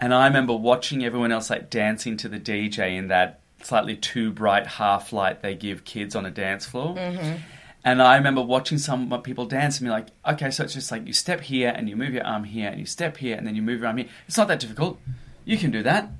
And 0.00 0.14
I 0.14 0.26
remember 0.26 0.54
watching 0.54 1.04
everyone 1.04 1.32
else 1.32 1.50
like 1.50 1.70
dancing 1.70 2.16
to 2.18 2.28
the 2.28 2.38
DJ 2.38 2.96
in 2.96 3.08
that 3.08 3.40
slightly 3.62 3.96
too 3.96 4.30
bright 4.30 4.66
half 4.66 5.12
light 5.12 5.42
they 5.42 5.54
give 5.54 5.84
kids 5.84 6.14
on 6.14 6.26
a 6.26 6.30
dance 6.30 6.66
floor. 6.66 6.94
Mm-hmm. 6.94 7.36
And 7.84 8.02
I 8.02 8.16
remember 8.16 8.42
watching 8.42 8.78
some 8.78 9.08
people 9.22 9.46
dance 9.46 9.78
and 9.78 9.86
be 9.86 9.90
like, 9.90 10.08
okay, 10.26 10.50
so 10.50 10.64
it's 10.64 10.74
just 10.74 10.90
like 10.90 11.06
you 11.06 11.12
step 11.12 11.40
here 11.40 11.72
and 11.74 11.88
you 11.88 11.96
move 11.96 12.12
your 12.12 12.24
arm 12.24 12.44
here 12.44 12.68
and 12.68 12.78
you 12.78 12.86
step 12.86 13.16
here 13.16 13.36
and 13.36 13.46
then 13.46 13.54
you 13.54 13.62
move 13.62 13.80
your 13.80 13.86
arm 13.86 13.98
here. 13.98 14.08
It's 14.26 14.36
not 14.36 14.48
that 14.48 14.60
difficult. 14.60 15.00
You 15.44 15.56
can 15.56 15.70
do 15.70 15.82
that. 15.84 16.10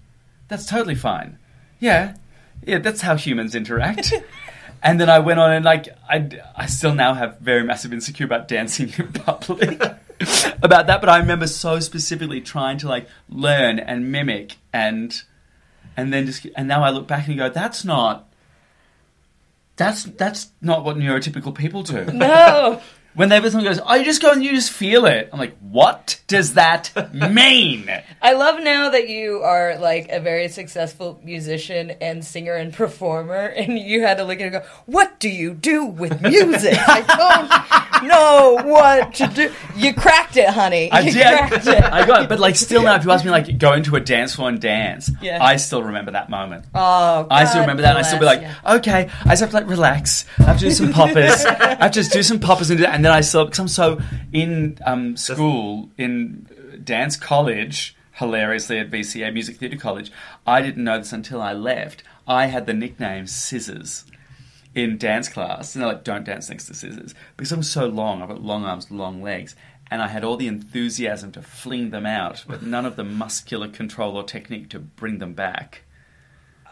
That's 0.48 0.66
totally 0.66 0.94
fine. 0.94 1.38
Yeah. 1.78 2.14
Yeah, 2.66 2.78
that's 2.78 3.02
how 3.02 3.16
humans 3.16 3.54
interact. 3.54 4.12
and 4.82 5.00
then 5.00 5.08
I 5.08 5.18
went 5.18 5.40
on 5.40 5.52
and 5.52 5.64
like 5.64 5.88
I, 6.08 6.28
I 6.56 6.66
still 6.66 6.94
now 6.94 7.14
have 7.14 7.38
very 7.40 7.64
massive 7.64 7.92
insecure 7.92 8.26
about 8.26 8.48
dancing 8.48 8.92
in 8.98 9.12
public 9.12 9.80
about 10.62 10.86
that, 10.86 11.00
but 11.00 11.08
I 11.08 11.18
remember 11.18 11.46
so 11.46 11.80
specifically 11.80 12.40
trying 12.40 12.78
to 12.78 12.88
like 12.88 13.08
learn 13.28 13.78
and 13.78 14.10
mimic 14.12 14.56
and 14.72 15.20
and 15.96 16.12
then 16.12 16.26
just 16.26 16.46
and 16.56 16.68
now 16.68 16.82
I 16.82 16.90
look 16.90 17.06
back 17.06 17.28
and 17.28 17.36
go, 17.36 17.48
that's 17.48 17.84
not 17.84 18.28
that's 19.76 20.04
that's 20.04 20.50
not 20.60 20.84
what 20.84 20.96
neurotypical 20.96 21.54
people 21.54 21.82
do. 21.82 22.04
No. 22.06 22.80
When 23.18 23.30
they 23.30 23.40
someone 23.50 23.64
goes, 23.64 23.80
oh, 23.84 23.96
you 23.96 24.04
just 24.04 24.22
go 24.22 24.30
and 24.30 24.44
you 24.44 24.52
just 24.52 24.70
feel 24.70 25.04
it. 25.04 25.28
I'm 25.32 25.40
like, 25.40 25.58
what 25.58 26.20
does 26.28 26.54
that 26.54 26.92
mean? 27.12 27.90
I 28.22 28.34
love 28.34 28.62
now 28.62 28.90
that 28.90 29.08
you 29.08 29.42
are 29.42 29.76
like 29.76 30.08
a 30.08 30.20
very 30.20 30.46
successful 30.46 31.20
musician 31.24 31.90
and 32.00 32.24
singer 32.24 32.54
and 32.54 32.72
performer, 32.72 33.46
and 33.46 33.76
you 33.76 34.02
had 34.02 34.18
to 34.18 34.24
look 34.24 34.36
at 34.36 34.42
it 34.42 34.54
and 34.54 34.62
go, 34.62 34.68
What 34.86 35.18
do 35.18 35.28
you 35.28 35.52
do 35.52 35.84
with 35.84 36.22
music? 36.22 36.74
I 36.78 37.00
don't 37.87 37.87
know 38.06 38.58
what 38.64 39.14
to 39.14 39.26
do. 39.28 39.52
You 39.76 39.94
cracked 39.94 40.36
it, 40.36 40.48
honey. 40.48 40.90
I 40.90 41.00
you 41.00 41.12
did. 41.12 41.22
cracked 41.22 41.66
it. 41.66 41.82
I 41.92 42.06
got 42.06 42.22
it. 42.22 42.28
But 42.28 42.40
like, 42.40 42.56
still 42.56 42.82
now, 42.82 42.96
if 42.96 43.04
you 43.04 43.10
ask 43.10 43.24
me, 43.24 43.30
like, 43.30 43.58
go 43.58 43.72
into 43.72 43.96
a 43.96 44.00
dance 44.00 44.34
floor 44.34 44.48
and 44.48 44.60
dance, 44.60 45.10
Yeah. 45.20 45.42
I 45.42 45.56
still 45.56 45.82
remember 45.82 46.12
that 46.12 46.30
moment. 46.30 46.64
Oh, 46.74 47.26
I 47.30 47.44
still 47.44 47.56
God 47.56 47.60
remember 47.62 47.82
that. 47.82 47.96
And 47.96 47.98
I 47.98 48.02
still 48.02 48.18
be 48.18 48.24
like, 48.26 48.42
ya. 48.42 48.54
okay, 48.76 49.08
I 49.24 49.28
just 49.30 49.40
have 49.40 49.50
to 49.50 49.56
like 49.56 49.68
relax. 49.68 50.24
I 50.38 50.44
have 50.44 50.58
to 50.58 50.64
do 50.66 50.70
some 50.70 50.92
poppers. 50.92 51.44
I 51.44 51.74
have 51.76 51.90
to 51.92 52.00
just 52.00 52.12
do 52.12 52.22
some 52.22 52.40
poppers 52.40 52.70
and 52.70 52.78
do 52.78 52.84
that. 52.84 52.94
And 52.94 53.04
then 53.04 53.12
I 53.12 53.20
still, 53.20 53.44
because 53.44 53.58
I'm 53.58 53.68
so 53.68 54.00
in 54.32 54.78
um, 54.84 55.16
school, 55.16 55.90
in 55.98 56.46
dance 56.84 57.16
college, 57.16 57.96
hilariously 58.12 58.78
at 58.78 58.90
VCA 58.90 59.32
Music 59.32 59.56
Theatre 59.56 59.76
College, 59.76 60.10
I 60.46 60.60
didn't 60.62 60.84
know 60.84 60.98
this 60.98 61.12
until 61.12 61.40
I 61.40 61.52
left. 61.52 62.02
I 62.26 62.46
had 62.46 62.66
the 62.66 62.74
nickname 62.74 63.26
Scissors 63.26 64.04
in 64.78 64.98
dance 64.98 65.28
class. 65.28 65.74
And 65.74 65.82
they're 65.82 65.92
like, 65.92 66.04
don't 66.04 66.24
dance 66.24 66.48
next 66.48 66.66
to 66.66 66.74
Scissors. 66.74 67.14
Because 67.36 67.52
I'm 67.52 67.62
so 67.62 67.86
long, 67.86 68.22
I've 68.22 68.28
got 68.28 68.42
long 68.42 68.64
arms, 68.64 68.90
long 68.90 69.22
legs. 69.22 69.56
And 69.90 70.02
I 70.02 70.08
had 70.08 70.22
all 70.22 70.36
the 70.36 70.48
enthusiasm 70.48 71.32
to 71.32 71.42
fling 71.42 71.90
them 71.90 72.06
out, 72.06 72.44
but 72.46 72.62
none 72.62 72.84
of 72.84 72.96
the 72.96 73.04
muscular 73.04 73.68
control 73.68 74.16
or 74.16 74.22
technique 74.22 74.68
to 74.70 74.78
bring 74.78 75.18
them 75.18 75.32
back. 75.32 75.82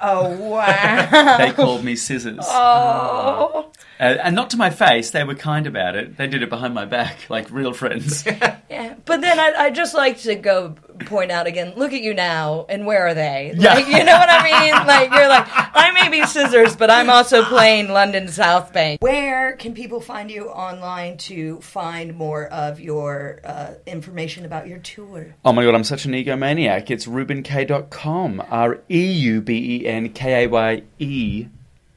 Oh, 0.01 0.31
wow. 0.37 1.39
They 1.39 1.53
called 1.53 1.85
me 1.85 1.97
Scissors. 1.97 2.39
oh. 2.43 3.71
Uh, 3.99 4.03
and 4.23 4.37
not 4.37 4.51
to 4.51 4.59
my 4.59 4.69
face, 4.69 5.11
they 5.11 5.25
were 5.25 5.35
kind 5.35 5.67
about 5.67 5.97
it. 5.97 6.19
They 6.19 6.27
did 6.27 6.43
it 6.43 6.51
behind 6.51 6.75
my 6.75 6.85
back, 6.85 7.31
like 7.31 7.51
real 7.51 7.73
friends. 7.73 8.25
Yeah. 8.69 8.97
But 9.05 9.21
then 9.21 9.39
I, 9.39 9.53
I 9.67 9.71
just 9.71 9.95
like 9.95 10.19
to 10.23 10.35
go 10.35 10.71
point 11.07 11.31
out 11.31 11.47
again, 11.47 11.75
look 11.77 11.93
at 11.93 12.01
you 12.01 12.13
now, 12.15 12.67
and 12.69 12.85
where 12.85 13.07
are 13.07 13.15
they? 13.15 13.53
Yeah. 13.57 13.75
Like, 13.75 13.87
you 13.87 14.03
know 14.03 14.19
what 14.19 14.29
I 14.29 14.43
mean? 14.43 14.73
Like, 14.87 15.11
you're 15.13 15.29
like, 15.29 15.47
I 15.49 15.93
may 15.93 16.09
be 16.11 16.27
scissors, 16.27 16.75
but 16.75 16.91
I'm 16.91 17.09
also 17.09 17.45
playing 17.45 17.91
London 17.91 18.27
South 18.27 18.73
Bank. 18.73 19.01
Where 19.01 19.55
can 19.55 19.73
people 19.73 20.01
find 20.01 20.33
you 20.33 20.49
online 20.49 21.17
to 21.19 21.61
find 21.61 22.17
more 22.17 22.47
of 22.47 22.81
your 22.81 23.41
uh, 23.45 23.75
information 23.87 24.45
about 24.45 24.67
your 24.67 24.79
tour? 24.79 25.37
oh 25.45 25.53
my 25.53 25.63
god, 25.65 25.77
I'm 25.77 25.85
such 25.85 26.05
an 26.05 26.13
egomaniac. 26.13 26.91
It's 26.91 27.07
reubenkaye.com. 27.07 28.43
R 28.51 28.81
E 28.91 29.13
U 29.13 29.41
B 29.43 29.55
E 29.83 29.86
N 29.87 30.11
K 30.11 30.45
A 30.45 30.47
Y 30.49 30.83
E 30.99 31.47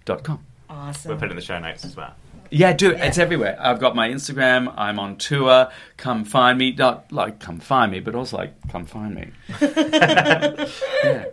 dot 0.05 0.23
com. 0.23 0.45
Awesome. 0.69 1.09
We'll 1.09 1.19
put 1.19 1.27
it 1.27 1.31
in 1.31 1.35
the 1.35 1.41
show 1.41 1.59
notes 1.59 1.83
as 1.83 1.95
well. 1.95 2.13
Yeah, 2.51 2.73
do 2.73 2.91
it. 2.91 2.99
It's 2.99 3.17
everywhere. 3.17 3.57
I've 3.59 3.79
got 3.79 3.95
my 3.95 4.09
Instagram. 4.09 4.73
I'm 4.75 4.99
on 4.99 5.17
tour. 5.17 5.69
Come 5.97 6.25
find 6.25 6.57
me. 6.57 6.71
Not 6.71 7.11
like 7.11 7.39
come 7.39 7.59
find 7.59 7.91
me, 7.91 7.99
but 7.99 8.15
also 8.15 8.37
like 8.37 8.53
come 8.69 8.85
find 8.85 9.13
me. 9.13 9.31
yeah, 9.61 11.25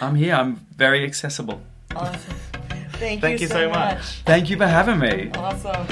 I'm 0.00 0.14
here. 0.16 0.34
I'm 0.34 0.56
very 0.76 1.04
accessible. 1.04 1.60
Awesome. 1.94 2.34
Thank, 2.94 3.20
Thank 3.20 3.40
you 3.40 3.48
so 3.48 3.68
much. 3.68 4.02
Thank 4.24 4.50
you 4.50 4.56
for 4.56 4.66
having 4.66 4.98
me. 4.98 5.30
Awesome. 5.34 5.86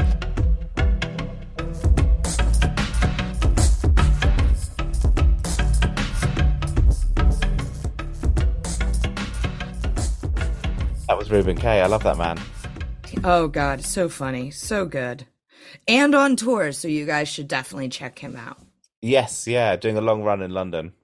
Was 11.23 11.31
Reuben 11.31 11.57
Kaye. 11.57 11.81
I 11.81 11.87
love 11.87 12.03
that 12.03 12.19
man. 12.19 12.37
Oh 13.23 13.47
God, 13.47 13.85
so 13.85 14.09
funny, 14.09 14.51
so 14.51 14.85
good, 14.85 15.25
and 15.87 16.17
on 16.17 16.35
tour. 16.35 16.73
So 16.73 16.89
you 16.89 17.07
guys 17.07 17.29
should 17.29 17.47
definitely 17.47 17.91
check 17.91 18.19
him 18.19 18.35
out. 18.35 18.59
Yes, 19.03 19.47
yeah, 19.47 19.77
doing 19.77 19.97
a 19.97 20.01
long 20.01 20.25
run 20.25 20.43
in 20.43 20.51
London. 20.51 20.95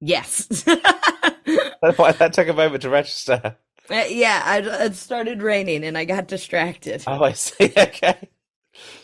Yes. 0.00 0.64
Why 0.64 2.12
that 2.12 2.32
took 2.32 2.48
a 2.48 2.54
moment 2.54 2.80
to 2.84 2.88
register. 2.88 3.58
Uh, 3.90 4.04
yeah, 4.08 4.40
I, 4.46 4.84
it 4.86 4.96
started 4.96 5.42
raining 5.42 5.84
and 5.84 5.98
I 5.98 6.06
got 6.06 6.26
distracted. 6.26 7.04
Oh, 7.06 7.22
I 7.22 7.32
see. 7.32 7.70
Okay. 7.76 8.30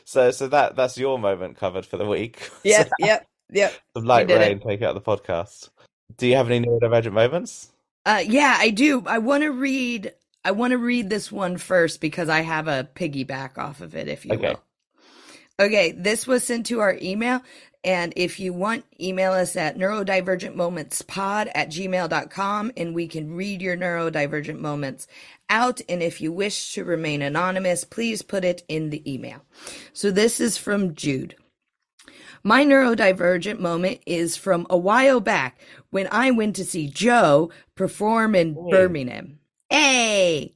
So, 0.06 0.30
so 0.30 0.48
that 0.48 0.74
that's 0.74 0.96
your 0.96 1.18
moment 1.18 1.58
covered 1.58 1.84
for 1.84 1.98
the 1.98 2.06
week. 2.06 2.50
Yep, 2.64 2.92
yep, 2.98 3.26
yep. 3.50 3.74
Some 3.94 4.06
light 4.06 4.26
did 4.26 4.40
it. 4.40 4.46
rain 4.46 4.60
take 4.60 4.80
out 4.80 4.94
the 4.94 5.02
podcast. 5.02 5.68
Do 6.16 6.26
you 6.26 6.36
have 6.36 6.46
any 6.50 6.60
new 6.60 6.78
neurodivergent 6.80 7.12
moments? 7.12 7.70
Uh, 8.06 8.22
yeah, 8.26 8.56
I 8.58 8.70
do. 8.70 9.04
I 9.06 9.18
want 9.18 9.44
to 9.44 9.50
read. 9.52 10.12
I 10.44 10.52
want 10.52 10.72
to 10.72 10.78
read 10.78 11.10
this 11.10 11.32
one 11.32 11.58
first 11.58 12.00
because 12.00 12.28
I 12.28 12.40
have 12.42 12.68
a 12.68 12.88
piggyback 12.96 13.58
off 13.58 13.80
of 13.80 13.94
it, 13.96 14.08
if 14.08 14.26
you 14.26 14.38
Okay. 14.38 14.40
will. 14.40 14.62
Okay, 15.58 15.92
this 15.92 16.26
was 16.26 16.44
sent 16.44 16.66
to 16.66 16.80
our 16.80 16.98
email. 17.00 17.42
And 17.84 18.12
if 18.16 18.40
you 18.40 18.52
want, 18.52 18.84
email 19.00 19.32
us 19.32 19.56
at 19.56 19.78
neurodivergentmomentspod 19.78 21.50
at 21.54 21.70
gmail.com 21.70 22.72
and 22.76 22.94
we 22.94 23.06
can 23.08 23.34
read 23.36 23.62
your 23.62 23.76
neurodivergent 23.76 24.58
moments 24.58 25.06
out. 25.48 25.80
And 25.88 26.02
if 26.02 26.20
you 26.20 26.32
wish 26.32 26.74
to 26.74 26.84
remain 26.84 27.22
anonymous, 27.22 27.84
please 27.84 28.22
put 28.22 28.44
it 28.44 28.64
in 28.68 28.90
the 28.90 29.10
email. 29.12 29.42
So 29.92 30.10
this 30.10 30.40
is 30.40 30.58
from 30.58 30.94
Jude. 30.96 31.36
My 32.46 32.62
neurodivergent 32.62 33.58
moment 33.58 34.02
is 34.04 34.36
from 34.36 34.66
a 34.68 34.76
while 34.76 35.18
back 35.18 35.58
when 35.88 36.06
I 36.12 36.30
went 36.30 36.56
to 36.56 36.64
see 36.66 36.88
Joe 36.88 37.50
perform 37.74 38.34
in 38.34 38.52
Birmingham. 38.68 39.38
Hey! 39.70 40.54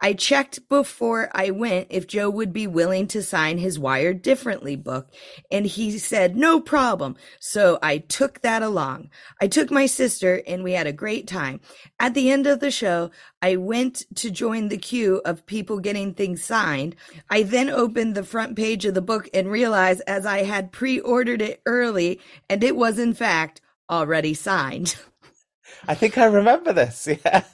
I 0.00 0.14
checked 0.14 0.68
before 0.68 1.30
I 1.32 1.50
went 1.50 1.88
if 1.90 2.06
Joe 2.06 2.30
would 2.30 2.52
be 2.52 2.66
willing 2.66 3.06
to 3.08 3.22
sign 3.22 3.58
his 3.58 3.78
Wired 3.78 4.22
Differently 4.22 4.76
book, 4.76 5.08
and 5.50 5.66
he 5.66 5.98
said 5.98 6.36
no 6.36 6.60
problem. 6.60 7.16
So 7.38 7.78
I 7.82 7.98
took 7.98 8.40
that 8.40 8.62
along. 8.62 9.10
I 9.40 9.46
took 9.46 9.70
my 9.70 9.86
sister, 9.86 10.42
and 10.46 10.64
we 10.64 10.72
had 10.72 10.86
a 10.86 10.92
great 10.92 11.26
time. 11.26 11.60
At 11.98 12.14
the 12.14 12.30
end 12.30 12.46
of 12.46 12.60
the 12.60 12.70
show, 12.70 13.10
I 13.42 13.56
went 13.56 14.04
to 14.16 14.30
join 14.30 14.68
the 14.68 14.78
queue 14.78 15.20
of 15.24 15.46
people 15.46 15.80
getting 15.80 16.14
things 16.14 16.42
signed. 16.42 16.96
I 17.28 17.42
then 17.42 17.68
opened 17.68 18.14
the 18.14 18.24
front 18.24 18.56
page 18.56 18.84
of 18.86 18.94
the 18.94 19.02
book 19.02 19.28
and 19.34 19.50
realized 19.50 20.02
as 20.06 20.24
I 20.24 20.44
had 20.44 20.72
pre-ordered 20.72 21.42
it 21.42 21.60
early, 21.66 22.20
and 22.48 22.64
it 22.64 22.76
was 22.76 22.98
in 22.98 23.14
fact 23.14 23.60
already 23.90 24.34
signed. 24.34 24.96
I 25.88 25.94
think 25.94 26.18
I 26.18 26.24
remember 26.24 26.72
this. 26.72 27.08
Yeah. 27.24 27.44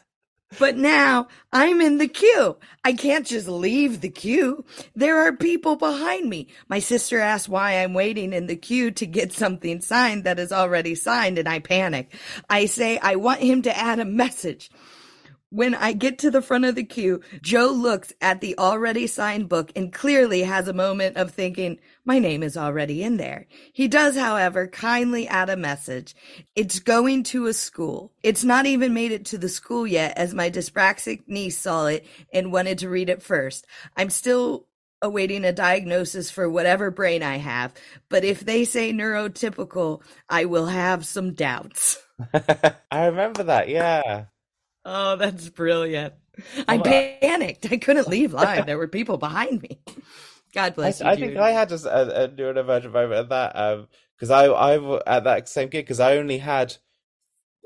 But 0.59 0.76
now 0.76 1.26
I'm 1.53 1.80
in 1.80 1.99
the 1.99 2.09
queue. 2.09 2.57
I 2.84 2.92
can't 2.92 3.26
just 3.26 3.49
leave 3.49 4.01
the 4.01 4.09
queue. 4.09 4.64
There 4.94 5.26
are 5.26 5.32
people 5.32 5.76
behind 5.76 6.30
me. 6.30 6.49
My 6.68 6.78
sister 6.78 7.18
asks 7.18 7.49
why 7.49 7.82
I'm 7.82 7.94
waiting 7.94 8.32
in 8.32 8.47
the 8.47 8.57
queue 8.57 8.92
to 8.92 9.07
get 9.07 9.32
something 9.32 9.80
signed 9.80 10.24
that 10.24 10.38
is 10.38 10.53
already 10.53 10.94
signed, 10.94 11.38
and 11.38 11.49
I 11.49 11.59
panic. 11.59 12.14
I 12.49 12.66
say 12.66 12.99
I 12.99 13.16
want 13.16 13.40
him 13.40 13.62
to 13.62 13.76
add 13.76 13.99
a 13.99 14.05
message. 14.05 14.70
When 15.57 15.74
I 15.74 15.94
get 15.94 16.18
to 16.18 16.30
the 16.30 16.42
front 16.42 16.66
of 16.66 16.74
the 16.74 16.84
queue, 16.84 17.22
Joe 17.40 17.68
looks 17.68 18.12
at 18.20 18.42
the 18.42 18.59
already 18.59 19.07
signed 19.07 19.48
book 19.48 19.72
and 19.74 19.90
clearly 19.90 20.42
has 20.42 20.68
a 20.68 20.74
moment 20.74 21.16
of 21.16 21.30
thinking, 21.30 21.78
my 22.04 22.18
name 22.18 22.42
is 22.42 22.59
already 22.59 23.02
in 23.02 23.16
there. 23.16 23.46
He 23.72 23.88
does, 23.88 24.18
however, 24.18 24.66
kindly 24.66 25.26
add 25.26 25.48
a 25.48 25.57
message. 25.57 26.14
It's 26.54 26.78
going 26.78 27.22
to 27.32 27.46
a 27.46 27.54
school. 27.54 28.12
It's 28.22 28.44
not 28.44 28.66
even 28.66 28.92
made 28.92 29.12
it 29.12 29.24
to 29.26 29.38
the 29.38 29.48
school 29.48 29.86
yet 29.86 30.18
as 30.18 30.34
my 30.34 30.50
dyspraxic 30.50 31.22
niece 31.26 31.59
saw 31.59 31.86
it 31.86 32.04
and 32.34 32.52
wanted 32.52 32.76
to 32.80 32.90
read 32.90 33.09
it 33.09 33.22
first. 33.22 33.66
I'm 33.96 34.11
still 34.11 34.66
awaiting 35.00 35.42
a 35.46 35.54
diagnosis 35.54 36.30
for 36.30 36.50
whatever 36.50 36.90
brain 36.90 37.22
I 37.22 37.38
have, 37.38 37.72
but 38.11 38.24
if 38.24 38.40
they 38.40 38.66
say 38.66 38.92
neurotypical, 38.92 40.02
I 40.28 40.44
will 40.44 40.66
have 40.66 41.07
some 41.07 41.32
doubts. 41.32 41.98
I 42.90 43.07
remember 43.07 43.44
that. 43.44 43.70
Yeah. 43.70 44.26
Oh, 44.89 45.16
that's 45.16 45.49
brilliant. 45.49 46.14
I 46.68 46.78
panicked. 46.78 47.70
I 47.70 47.76
couldn't 47.78 48.07
leave 48.09 48.32
live. 48.32 48.66
There 48.66 48.78
were 48.78 48.87
people 48.87 49.18
behind 49.18 49.62
me. 49.62 49.80
God 50.55 50.64
I, 50.64 50.70
bless 50.70 51.01
you. 51.01 51.07
I 51.07 51.16
think 51.16 51.37
I 51.37 51.51
had 51.51 51.68
just 51.68 51.84
a, 51.84 52.24
a 52.24 52.28
neurodivergent 52.28 52.93
moment 52.93 53.14
at 53.14 53.28
that 53.30 53.89
because 54.16 54.30
I 54.30 54.47
I 54.47 54.76
w- 54.76 55.01
at 55.07 55.24
that 55.24 55.49
same 55.49 55.68
gig 55.68 55.84
because 55.84 55.99
I 55.99 56.16
only 56.16 56.39
had 56.39 56.76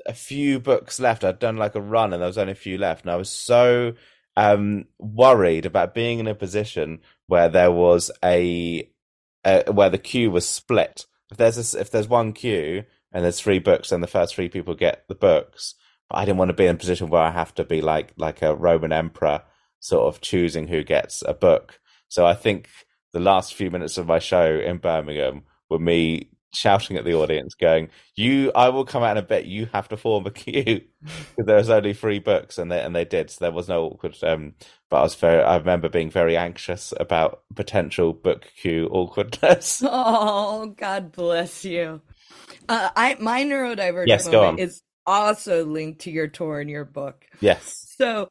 a 0.05 0.13
few 0.13 0.59
books 0.59 0.99
left. 0.99 1.23
I'd 1.23 1.37
done 1.37 1.57
like 1.57 1.75
a 1.75 1.81
run 1.81 2.11
and 2.11 2.21
there 2.21 2.27
was 2.27 2.39
only 2.39 2.53
a 2.53 2.55
few 2.55 2.77
left, 2.79 3.03
and 3.03 3.11
I 3.11 3.17
was 3.17 3.29
so 3.29 3.93
um 4.35 4.85
worried 4.97 5.65
about 5.65 5.93
being 5.93 6.19
in 6.19 6.27
a 6.27 6.33
position 6.33 7.01
where 7.27 7.49
there 7.49 7.71
was 7.71 8.09
a, 8.23 8.89
a 9.45 9.71
where 9.71 9.89
the 9.89 9.97
queue 9.99 10.31
was 10.31 10.47
split. 10.47 11.05
If 11.29 11.37
there's 11.37 11.57
a 11.57 11.61
s 11.61 11.75
if 11.75 11.91
there's 11.91 12.07
one 12.07 12.33
queue 12.33 12.85
and 13.11 13.23
there's 13.23 13.39
three 13.39 13.59
books 13.59 13.91
and 13.91 14.01
the 14.01 14.07
first 14.07 14.33
three 14.33 14.49
people 14.49 14.73
get 14.73 15.07
the 15.07 15.15
books, 15.15 15.75
but 15.75 15.80
I 16.13 16.25
didn't 16.25 16.37
want 16.37 16.49
to 16.49 16.53
be 16.53 16.65
in 16.65 16.75
a 16.75 16.79
position 16.79 17.09
where 17.09 17.21
I 17.21 17.31
have 17.31 17.53
to 17.55 17.63
be 17.63 17.81
like 17.81 18.13
like 18.17 18.41
a 18.41 18.55
Roman 18.55 18.91
emperor, 18.91 19.43
sort 19.79 20.13
of 20.13 20.21
choosing 20.21 20.67
who 20.67 20.83
gets 20.83 21.23
a 21.23 21.33
book. 21.33 21.79
So 22.07 22.25
I 22.25 22.33
think 22.33 22.69
the 23.13 23.19
last 23.19 23.53
few 23.53 23.71
minutes 23.71 23.97
of 23.97 24.07
my 24.07 24.19
show 24.19 24.59
in 24.59 24.77
Birmingham 24.77 25.43
were 25.69 25.79
me 25.79 26.29
shouting 26.53 26.97
at 26.97 27.05
the 27.05 27.13
audience, 27.13 27.55
going, 27.55 27.89
"You, 28.15 28.51
I 28.53 28.69
will 28.69 28.85
come 28.85 29.03
out 29.03 29.17
in 29.17 29.23
a 29.23 29.27
bit. 29.27 29.45
You 29.45 29.67
have 29.73 29.87
to 29.89 29.97
form 29.97 30.25
a 30.25 30.31
queue 30.31 30.81
because 31.01 31.45
there's 31.45 31.69
only 31.69 31.93
three 31.93 32.19
books, 32.19 32.57
and 32.57 32.71
they 32.71 32.81
and 32.81 32.95
they 32.95 33.05
did. 33.05 33.29
So 33.29 33.45
there 33.45 33.51
was 33.51 33.69
no 33.69 33.85
awkward. 33.85 34.17
Um, 34.23 34.55
but 34.89 34.97
I 34.97 35.03
was 35.03 35.15
very. 35.15 35.41
I 35.41 35.57
remember 35.57 35.89
being 35.89 36.09
very 36.09 36.37
anxious 36.37 36.93
about 36.99 37.43
potential 37.55 38.13
book 38.13 38.45
queue 38.61 38.87
awkwardness. 38.91 39.83
Oh, 39.93 40.67
God 40.77 41.11
bless 41.11 41.65
you. 41.65 42.01
Uh, 42.67 42.89
I 42.95 43.15
my 43.19 43.43
neurodivergent 43.43 44.07
Yes, 44.07 44.25
moment 44.25 44.59
is 44.59 44.81
also 45.11 45.65
linked 45.65 46.01
to 46.01 46.11
your 46.11 46.27
tour 46.27 46.59
and 46.59 46.69
your 46.69 46.85
book. 46.85 47.25
yes. 47.39 47.93
So, 47.97 48.29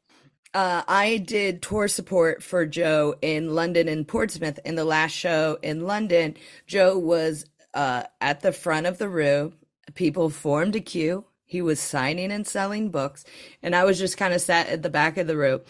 uh, 0.53 0.83
I 0.87 1.17
did 1.17 1.61
tour 1.61 1.87
support 1.87 2.43
for 2.43 2.65
Joe 2.65 3.15
in 3.21 3.55
London 3.55 3.87
and 3.87 4.05
Portsmouth. 4.07 4.59
In 4.65 4.75
the 4.75 4.83
last 4.83 5.11
show 5.11 5.57
in 5.61 5.87
London, 5.87 6.35
Joe 6.67 6.97
was 6.97 7.45
uh, 7.73 8.03
at 8.19 8.41
the 8.41 8.51
front 8.51 8.85
of 8.85 8.97
the 8.97 9.07
room. 9.07 9.53
People 9.93 10.29
formed 10.29 10.75
a 10.75 10.81
queue. 10.81 11.25
He 11.45 11.61
was 11.61 11.79
signing 11.79 12.31
and 12.31 12.47
selling 12.47 12.91
books, 12.91 13.25
and 13.61 13.75
I 13.75 13.83
was 13.83 13.99
just 13.99 14.17
kind 14.17 14.33
of 14.33 14.41
sat 14.41 14.67
at 14.67 14.83
the 14.83 14.89
back 14.89 15.17
of 15.17 15.27
the 15.27 15.37
room. 15.37 15.61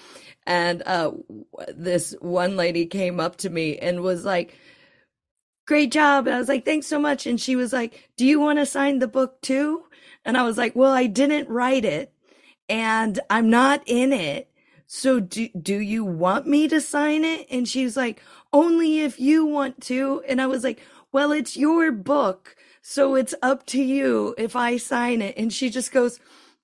And 0.45 0.83
uh, 0.85 1.11
this 1.73 2.15
one 2.19 2.55
lady 2.55 2.85
came 2.85 3.19
up 3.19 3.37
to 3.37 3.49
me 3.49 3.77
and 3.77 4.01
was 4.01 4.25
like, 4.25 4.55
great 5.67 5.91
job. 5.91 6.27
And 6.27 6.35
I 6.35 6.39
was 6.39 6.49
like, 6.49 6.65
thanks 6.65 6.87
so 6.87 6.99
much. 6.99 7.25
And 7.25 7.39
she 7.39 7.55
was 7.55 7.71
like, 7.71 8.09
do 8.17 8.25
you 8.25 8.39
want 8.39 8.59
to 8.59 8.65
sign 8.65 8.99
the 8.99 9.07
book 9.07 9.41
too? 9.41 9.83
And 10.25 10.37
I 10.37 10.43
was 10.43 10.57
like, 10.57 10.75
well, 10.75 10.91
I 10.91 11.07
didn't 11.07 11.49
write 11.49 11.85
it 11.85 12.13
and 12.69 13.19
I'm 13.29 13.49
not 13.49 13.83
in 13.85 14.13
it. 14.13 14.49
So 14.87 15.19
do, 15.19 15.47
do 15.49 15.77
you 15.77 16.03
want 16.03 16.47
me 16.47 16.67
to 16.67 16.81
sign 16.81 17.23
it? 17.23 17.47
And 17.49 17.67
she 17.67 17.83
was 17.83 17.95
like, 17.95 18.21
only 18.51 18.99
if 18.99 19.19
you 19.19 19.45
want 19.45 19.81
to. 19.83 20.21
And 20.27 20.41
I 20.41 20.47
was 20.47 20.63
like, 20.63 20.79
well, 21.11 21.31
it's 21.31 21.55
your 21.55 21.91
book. 21.91 22.55
So 22.81 23.15
it's 23.15 23.35
up 23.41 23.65
to 23.67 23.81
you 23.81 24.35
if 24.37 24.55
I 24.55 24.77
sign 24.77 25.21
it. 25.21 25.37
And 25.37 25.51
she 25.51 25.69
just 25.69 25.91
goes, 25.91 26.19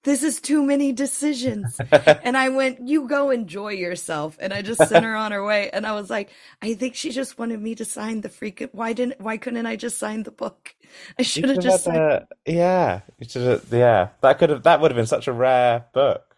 this 0.08 0.24
is 0.24 0.40
too 0.40 0.64
many 0.64 0.94
decisions. 0.94 1.78
and 1.92 2.38
I 2.38 2.48
went, 2.48 2.88
you 2.88 3.10
go 3.10 3.30
enjoy 3.30 3.74
yourself. 3.74 4.38
And 4.40 4.54
I 4.54 4.62
just 4.62 4.88
sent 4.88 5.04
her 5.04 5.14
on 5.18 5.34
her 5.34 5.44
way. 5.44 5.70
And 5.70 5.86
I 5.86 5.92
was 5.92 6.10
like, 6.10 6.30
I 6.62 6.76
think 6.76 6.96
she 6.96 7.10
just 7.12 7.38
wanted 7.38 7.62
me 7.62 7.76
to 7.76 7.84
sign 7.84 8.22
the 8.22 8.30
freaking, 8.30 8.70
why 8.72 8.94
didn't, 8.94 9.20
why 9.20 9.36
couldn't 9.36 9.66
I 9.66 9.76
just 9.76 9.98
sign 9.98 10.24
the 10.24 10.32
book? 10.32 10.74
I 11.20 11.24
should 11.24 11.50
have 11.50 11.60
just 11.60 11.84
signed. 11.84 11.98
a- 11.98 12.28
yeah, 12.46 13.02
you 13.20 13.28
should 13.28 13.42
have, 13.42 13.66
yeah. 13.70 14.08
That 14.22 14.40
could 14.40 14.50
have 14.50 14.64
that 14.64 14.80
would 14.80 14.92
have 14.92 14.96
been 14.96 15.08
such 15.08 15.28
a 15.28 15.34
rare 15.34 15.86
book. 15.94 16.38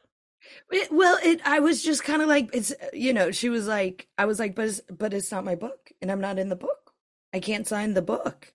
It, 0.72 0.91
well, 0.91 1.20
it, 1.24 1.39
I 1.45 1.59
was 1.59 1.84
just 1.84 2.03
kind 2.03 2.24
of 2.24 2.28
like, 2.28 2.49
it's, 2.53 2.74
you 2.91 3.13
know, 3.13 3.30
she 3.30 3.49
was 3.49 3.67
like, 3.67 4.07
I 4.17 4.26
was 4.26 4.39
like, 4.39 4.55
but 4.55 4.67
it's, 4.67 4.82
but 4.89 5.13
it's 5.13 5.32
not 5.32 5.45
my 5.45 5.53
book 5.53 5.91
and 6.01 6.11
I'm 6.11 6.22
not 6.22 6.39
in 6.39 6.49
the 6.49 6.55
book. 6.55 6.91
I 7.36 7.39
can't 7.39 7.67
sign 7.67 7.93
the 7.93 8.01
book. 8.01 8.51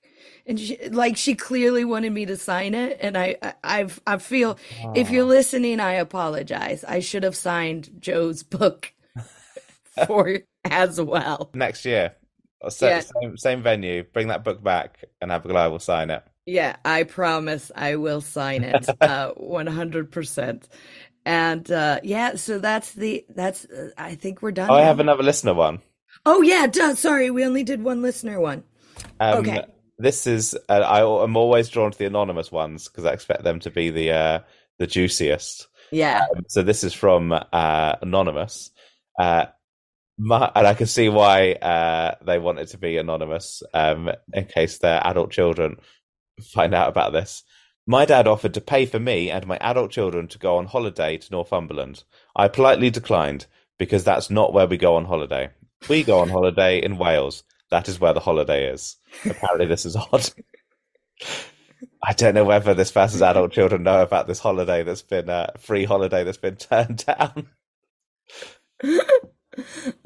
And 0.46 0.60
she, 0.60 0.78
like, 0.90 1.16
she 1.16 1.34
clearly 1.34 1.84
wanted 1.84 2.12
me 2.12 2.26
to 2.26 2.36
sign 2.36 2.74
it. 2.74 2.98
And 3.00 3.16
I, 3.16 3.36
I, 3.42 3.54
I've, 3.64 4.00
I 4.06 4.18
feel 4.18 4.58
if 4.94 5.10
you're 5.10 5.24
listening, 5.24 5.80
I 5.80 5.94
apologize. 5.94 6.84
I 6.84 7.00
should 7.00 7.22
have 7.22 7.36
signed 7.36 7.90
Joe's 7.98 8.42
book 8.42 8.92
for 10.06 10.40
as 10.64 11.00
well. 11.00 11.50
Next 11.54 11.84
year, 11.84 12.14
Yeah. 12.80 13.00
same 13.00 13.36
same 13.36 13.62
venue. 13.62 14.04
Bring 14.04 14.28
that 14.28 14.44
book 14.44 14.62
back, 14.62 15.04
and 15.20 15.30
Abigoliah 15.30 15.70
will 15.70 15.78
sign 15.78 16.10
it. 16.10 16.22
Yeah, 16.46 16.76
I 16.84 17.04
promise 17.04 17.72
I 17.74 17.96
will 17.96 18.20
sign 18.20 18.64
it 18.64 18.88
uh 19.00 19.32
100%. 19.34 20.64
And 21.26 21.70
uh 21.70 22.00
yeah, 22.02 22.36
so 22.36 22.58
that's 22.58 22.92
the 22.92 23.24
that's 23.30 23.64
uh, 23.64 23.90
I 23.96 24.14
think 24.14 24.42
we're 24.42 24.52
done. 24.52 24.70
Oh, 24.70 24.74
I 24.74 24.82
have 24.82 25.00
another 25.00 25.22
listener 25.22 25.54
one. 25.54 25.80
Oh 26.26 26.42
yeah, 26.42 26.66
duh, 26.66 26.94
sorry, 26.94 27.30
we 27.30 27.44
only 27.44 27.62
did 27.64 27.82
one 27.82 28.02
listener 28.02 28.40
one. 28.40 28.64
Um, 29.20 29.38
Okay. 29.38 29.64
This 29.98 30.26
is 30.26 30.56
uh, 30.68 30.72
I, 30.72 31.22
I'm 31.22 31.36
always 31.36 31.68
drawn 31.68 31.92
to 31.92 31.98
the 31.98 32.06
anonymous 32.06 32.50
ones 32.50 32.88
because 32.88 33.04
I 33.04 33.12
expect 33.12 33.44
them 33.44 33.60
to 33.60 33.70
be 33.70 33.90
the 33.90 34.10
uh, 34.12 34.38
the 34.78 34.86
juiciest. 34.86 35.68
Yeah. 35.90 36.26
So 36.48 36.62
this 36.62 36.82
is 36.82 36.94
from 36.94 37.32
uh, 37.32 37.94
anonymous, 38.02 38.70
uh, 39.18 39.46
my, 40.18 40.50
and 40.54 40.66
I 40.66 40.74
can 40.74 40.86
see 40.86 41.08
why 41.08 41.52
uh, 41.52 42.16
they 42.24 42.38
want 42.38 42.58
it 42.58 42.68
to 42.68 42.78
be 42.78 42.96
anonymous 42.96 43.62
um, 43.72 44.10
in 44.32 44.46
case 44.46 44.78
their 44.78 45.04
adult 45.06 45.30
children 45.30 45.76
find 46.52 46.74
out 46.74 46.88
about 46.88 47.12
this. 47.12 47.42
My 47.86 48.04
dad 48.06 48.26
offered 48.26 48.54
to 48.54 48.60
pay 48.60 48.86
for 48.86 48.98
me 48.98 49.30
and 49.30 49.46
my 49.46 49.58
adult 49.58 49.90
children 49.90 50.26
to 50.28 50.38
go 50.38 50.56
on 50.56 50.66
holiday 50.66 51.18
to 51.18 51.30
Northumberland. 51.30 52.04
I 52.34 52.48
politely 52.48 52.90
declined 52.90 53.46
because 53.78 54.04
that's 54.04 54.30
not 54.30 54.54
where 54.54 54.66
we 54.66 54.78
go 54.78 54.96
on 54.96 55.04
holiday. 55.04 55.50
We 55.88 56.02
go 56.02 56.20
on 56.20 56.30
holiday 56.30 56.82
in 56.82 56.96
Wales. 56.96 57.42
That 57.70 57.88
is 57.88 58.00
where 58.00 58.12
the 58.12 58.20
holiday 58.20 58.70
is. 58.70 58.96
Apparently, 59.24 59.66
this 59.66 59.86
is 59.86 59.96
odd. 59.96 60.28
I 62.02 62.12
don't 62.12 62.34
know 62.34 62.44
whether 62.44 62.74
this 62.74 62.92
person's 62.92 63.22
adult 63.22 63.52
children 63.52 63.82
know 63.82 64.02
about 64.02 64.26
this 64.26 64.38
holiday 64.38 64.82
that's 64.82 65.02
been 65.02 65.28
a 65.28 65.32
uh, 65.32 65.58
free 65.58 65.84
holiday 65.84 66.24
that's 66.24 66.36
been 66.38 66.56
turned 66.56 67.04
down. 67.06 67.48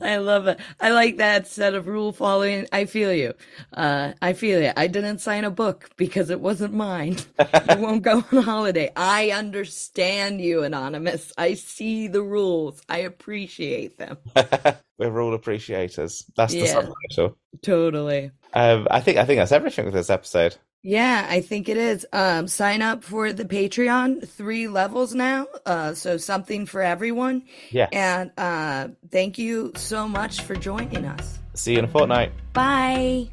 I 0.03 0.17
love 0.17 0.47
it. 0.47 0.61
I 0.81 0.91
like 0.91 1.19
that 1.19 1.47
set 1.47 1.75
of 1.75 1.87
rule 1.87 2.13
following. 2.13 2.67
I 2.73 2.85
feel 2.85 3.13
you. 3.13 3.35
Uh, 3.73 4.13
I 4.23 4.33
feel 4.33 4.63
you. 4.63 4.73
I 4.77 4.87
didn't 4.87 5.19
sign 5.19 5.45
a 5.45 5.51
book 5.51 5.91
because 5.97 6.31
it 6.31 6.41
wasn't 6.41 6.75
mine. 6.75 7.19
you 7.39 7.77
won't 7.79 8.03
go 8.03 8.25
on 8.33 8.43
holiday. 8.43 8.91
I 8.97 9.31
understand 9.31 10.41
you, 10.41 10.63
Anonymous. 10.63 11.33
I 11.37 11.55
see 11.55 12.09
the 12.09 12.23
rules. 12.23 12.83
I 12.89 12.99
appreciate 12.99 13.99
them. 13.99 14.19
We're 14.99 15.11
rule 15.11 15.35
appreciators. 15.35 16.25
That's 16.37 16.53
the 16.53 16.61
yeah, 16.61 16.67
subtitle. 16.67 17.39
Totally. 17.63 18.33
Um, 18.53 18.89
I 18.91 19.01
think 19.01 19.19
I 19.19 19.25
think 19.25 19.39
that's 19.39 19.53
everything 19.53 19.85
with 19.85 19.95
this 19.95 20.11
episode. 20.11 20.57
Yeah, 20.83 21.27
I 21.29 21.41
think 21.41 21.69
it 21.69 21.77
is. 21.77 22.07
Um, 22.13 22.47
sign 22.47 22.83
up 22.83 23.03
for 23.03 23.33
the 23.33 23.45
Patreon, 23.45 24.27
three 24.29 24.69
levels 24.69 25.15
now. 25.15 25.47
Uh, 25.67 25.95
so 25.95 26.17
something 26.17 26.67
for 26.67 26.83
everyone. 26.83 27.45
Yeah. 27.71 27.89
And 27.93 28.31
uh, 28.39 28.89
thank 29.11 29.39
you 29.39 29.73
so 29.75 30.07
much 30.07 30.41
for 30.43 30.55
joining 30.55 31.05
us. 31.05 31.39
See 31.55 31.73
you 31.73 31.81
in 31.81 31.85
a 31.85 31.89
fortnight. 31.89 32.33
Bye. 32.53 33.29